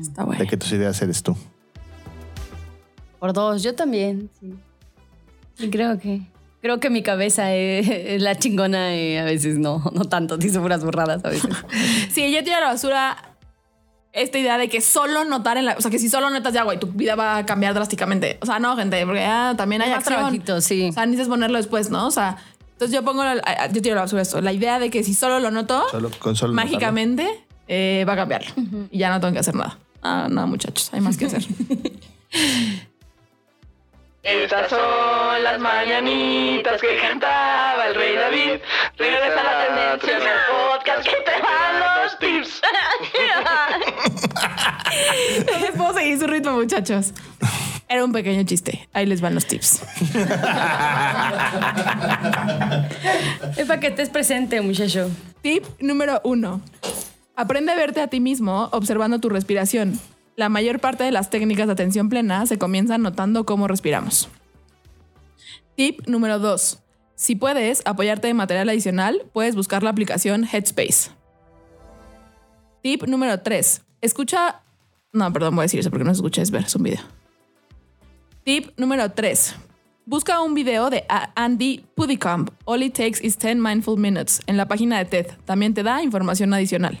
Está 0.00 0.24
bueno. 0.24 0.40
de 0.40 0.46
que 0.48 0.56
tus 0.56 0.72
ideas 0.72 1.00
eres 1.02 1.22
tú. 1.22 1.36
Por 3.18 3.32
dos, 3.32 3.62
yo 3.62 3.74
también. 3.74 4.30
Sí. 4.40 4.54
Sí, 5.54 5.70
creo 5.70 5.98
que. 5.98 6.22
Creo 6.60 6.80
que 6.80 6.90
mi 6.90 7.02
cabeza 7.04 7.54
es, 7.54 7.88
es 7.88 8.20
la 8.20 8.36
chingona 8.36 8.96
y 8.96 9.16
a 9.16 9.24
veces 9.24 9.58
no, 9.58 9.82
no 9.94 10.04
tanto. 10.04 10.36
Dice 10.38 10.58
puras 10.58 10.84
burradas 10.84 11.24
a 11.24 11.28
veces. 11.28 11.50
Sí, 12.10 12.32
yo 12.32 12.42
tiro 12.42 12.56
a 12.56 12.60
la 12.60 12.66
basura 12.68 13.16
esta 14.12 14.38
idea 14.38 14.58
de 14.58 14.68
que 14.68 14.80
solo 14.80 15.24
notar 15.24 15.56
en 15.58 15.66
la... 15.66 15.76
O 15.76 15.80
sea, 15.80 15.90
que 15.90 16.00
si 16.00 16.08
solo 16.08 16.30
notas 16.30 16.52
ya, 16.52 16.64
güey, 16.64 16.80
tu 16.80 16.88
vida 16.88 17.14
va 17.14 17.36
a 17.36 17.46
cambiar 17.46 17.74
drásticamente. 17.74 18.38
O 18.40 18.46
sea, 18.46 18.58
no, 18.58 18.76
gente, 18.76 19.04
porque 19.06 19.22
ah, 19.24 19.54
también 19.56 19.82
hay 19.82 19.90
Más 19.90 19.98
acción. 19.98 20.16
trabajito, 20.16 20.60
sí. 20.60 20.88
O 20.88 20.92
sea, 20.92 21.06
necesitas 21.06 21.28
ponerlo 21.28 21.58
después, 21.58 21.90
¿no? 21.90 22.06
O 22.08 22.10
sea, 22.10 22.38
entonces 22.78 22.94
yo 22.94 23.02
pongo... 23.04 23.24
la- 23.24 23.42
a- 23.44 23.66
yo 23.66 23.82
tiro 23.82 23.96
la 23.96 24.02
basura 24.02 24.22
esto. 24.22 24.40
La 24.40 24.52
idea 24.52 24.78
de 24.78 24.88
que 24.90 25.02
si 25.02 25.12
solo 25.14 25.40
lo 25.40 25.50
noto, 25.50 25.84
Solo, 25.90 26.10
con 26.18 26.36
solo 26.36 26.52
notarlo. 26.52 26.70
mágicamente 26.70 27.44
eh, 27.66 28.04
va 28.08 28.12
a 28.12 28.16
cambiarlo. 28.16 28.50
Y 28.90 28.98
ya 28.98 29.10
no 29.10 29.20
tengo 29.20 29.32
que 29.32 29.40
hacer 29.40 29.54
nada. 29.56 29.76
Ah, 30.02 30.28
no, 30.30 30.46
muchachos, 30.46 30.90
hay 30.92 31.00
más 31.00 31.16
que 31.16 31.26
hacer. 31.26 31.42
Estas 34.22 34.68
son 34.70 35.42
las 35.42 35.58
mañanitas 35.58 36.80
que 36.80 36.98
cantaba 37.00 37.86
el 37.86 37.94
rey 37.94 38.14
David. 38.14 38.60
Regresa 38.98 39.42
la 39.42 39.66
tendencia 39.66 40.16
en 40.18 40.22
el 40.22 40.38
podcast 40.48 41.04
que 41.08 41.16
te 41.24 41.30
dan 41.30 42.02
los 42.04 42.18
tips. 42.18 42.60
No 45.52 45.58
les 45.58 45.70
puedo 45.72 45.94
seguir 45.94 46.18
su 46.18 46.26
ritmo, 46.26 46.52
muchachos. 46.52 47.12
Era 47.88 48.04
un 48.04 48.12
pequeño 48.12 48.42
chiste. 48.44 48.88
Ahí 48.92 49.06
les 49.06 49.20
van 49.20 49.34
los 49.34 49.46
tips. 49.46 49.82
Es 53.56 53.66
para 53.66 53.80
que 53.80 53.88
estés 53.88 54.10
presente, 54.10 54.60
muchacho. 54.60 55.10
Tip 55.42 55.64
número 55.80 56.20
uno. 56.24 56.60
Aprende 57.34 57.72
a 57.72 57.76
verte 57.76 58.00
a 58.00 58.08
ti 58.08 58.20
mismo 58.20 58.68
observando 58.72 59.18
tu 59.20 59.28
respiración. 59.28 59.98
La 60.36 60.48
mayor 60.48 60.80
parte 60.80 61.04
de 61.04 61.10
las 61.10 61.30
técnicas 61.30 61.66
de 61.66 61.72
atención 61.72 62.08
plena 62.08 62.46
se 62.46 62.58
comienzan 62.58 63.02
notando 63.02 63.44
cómo 63.44 63.66
respiramos. 63.68 64.28
Tip 65.74 66.06
número 66.06 66.38
dos. 66.38 66.80
Si 67.14 67.34
puedes 67.34 67.82
apoyarte 67.84 68.28
de 68.28 68.34
material 68.34 68.68
adicional, 68.68 69.22
puedes 69.32 69.56
buscar 69.56 69.82
la 69.82 69.90
aplicación 69.90 70.44
Headspace. 70.44 71.10
Tip 72.82 73.04
número 73.04 73.40
tres. 73.40 73.82
Escucha... 74.00 74.62
No, 75.12 75.32
perdón, 75.32 75.56
voy 75.56 75.62
a 75.62 75.64
decir 75.64 75.80
eso 75.80 75.90
porque 75.90 76.04
no 76.04 76.10
se 76.10 76.18
escucha, 76.18 76.42
es 76.42 76.50
ver, 76.50 76.64
es 76.64 76.76
un 76.76 76.82
video. 76.82 77.17
Tip 78.48 78.70
número 78.78 79.10
3. 79.10 79.56
Busca 80.06 80.40
un 80.40 80.54
video 80.54 80.88
de 80.88 81.04
Andy 81.34 81.84
Puddicombe, 81.94 82.50
All 82.64 82.82
It 82.82 82.94
Takes 82.94 83.18
is 83.20 83.36
10 83.36 83.56
Mindful 83.56 84.00
Minutes, 84.00 84.40
en 84.46 84.56
la 84.56 84.66
página 84.66 84.96
de 84.96 85.04
TED. 85.04 85.26
También 85.44 85.74
te 85.74 85.82
da 85.82 86.02
información 86.02 86.54
adicional. 86.54 86.98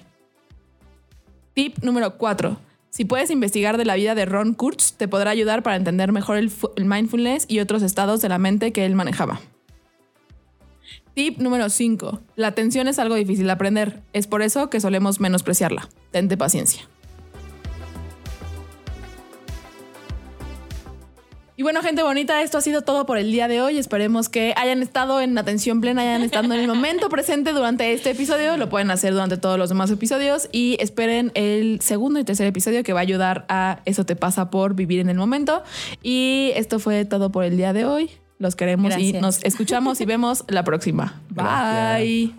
Tip 1.54 1.78
número 1.78 2.18
4. 2.18 2.58
Si 2.90 3.06
puedes 3.06 3.30
investigar 3.30 3.78
de 3.78 3.86
la 3.86 3.94
vida 3.94 4.14
de 4.14 4.26
Ron 4.26 4.52
Kurtz, 4.52 4.92
te 4.98 5.08
podrá 5.08 5.30
ayudar 5.30 5.62
para 5.62 5.76
entender 5.76 6.12
mejor 6.12 6.36
el, 6.36 6.52
el 6.76 6.84
mindfulness 6.84 7.46
y 7.48 7.60
otros 7.60 7.82
estados 7.82 8.20
de 8.20 8.28
la 8.28 8.36
mente 8.36 8.70
que 8.70 8.84
él 8.84 8.94
manejaba. 8.94 9.40
Tip 11.14 11.38
número 11.38 11.70
5. 11.70 12.20
La 12.36 12.48
atención 12.48 12.88
es 12.88 12.98
algo 12.98 13.14
difícil 13.14 13.46
de 13.46 13.52
aprender. 13.52 14.02
Es 14.12 14.26
por 14.26 14.42
eso 14.42 14.68
que 14.68 14.80
solemos 14.80 15.18
menospreciarla. 15.18 15.88
Tente 16.10 16.36
paciencia. 16.36 16.86
Y 21.58 21.64
bueno, 21.64 21.82
gente 21.82 22.04
bonita, 22.04 22.40
esto 22.40 22.58
ha 22.58 22.60
sido 22.60 22.82
todo 22.82 23.04
por 23.04 23.18
el 23.18 23.32
día 23.32 23.48
de 23.48 23.60
hoy. 23.60 23.78
Esperemos 23.78 24.28
que 24.28 24.54
hayan 24.56 24.80
estado 24.80 25.20
en 25.20 25.36
atención 25.36 25.80
plena, 25.80 26.02
hayan 26.02 26.22
estado 26.22 26.44
en 26.44 26.52
el 26.52 26.68
momento 26.68 27.08
presente 27.10 27.52
durante 27.52 27.92
este 27.92 28.10
episodio. 28.10 28.56
Lo 28.56 28.68
pueden 28.68 28.92
hacer 28.92 29.12
durante 29.12 29.38
todos 29.38 29.58
los 29.58 29.68
demás 29.68 29.90
episodios 29.90 30.48
y 30.52 30.76
esperen 30.78 31.32
el 31.34 31.80
segundo 31.80 32.20
y 32.20 32.24
tercer 32.24 32.46
episodio 32.46 32.84
que 32.84 32.92
va 32.92 33.00
a 33.00 33.02
ayudar 33.02 33.44
a 33.48 33.80
Eso 33.86 34.06
te 34.06 34.14
pasa 34.14 34.50
por 34.50 34.76
vivir 34.76 35.00
en 35.00 35.08
el 35.08 35.16
momento. 35.16 35.64
Y 36.00 36.52
esto 36.54 36.78
fue 36.78 37.04
todo 37.04 37.32
por 37.32 37.42
el 37.42 37.56
día 37.56 37.72
de 37.72 37.84
hoy. 37.84 38.08
Los 38.38 38.54
queremos 38.54 38.96
y 38.96 39.14
nos 39.14 39.42
escuchamos 39.42 40.00
y 40.00 40.04
vemos 40.04 40.44
la 40.46 40.62
próxima. 40.62 41.20
Gracias. 41.30 42.38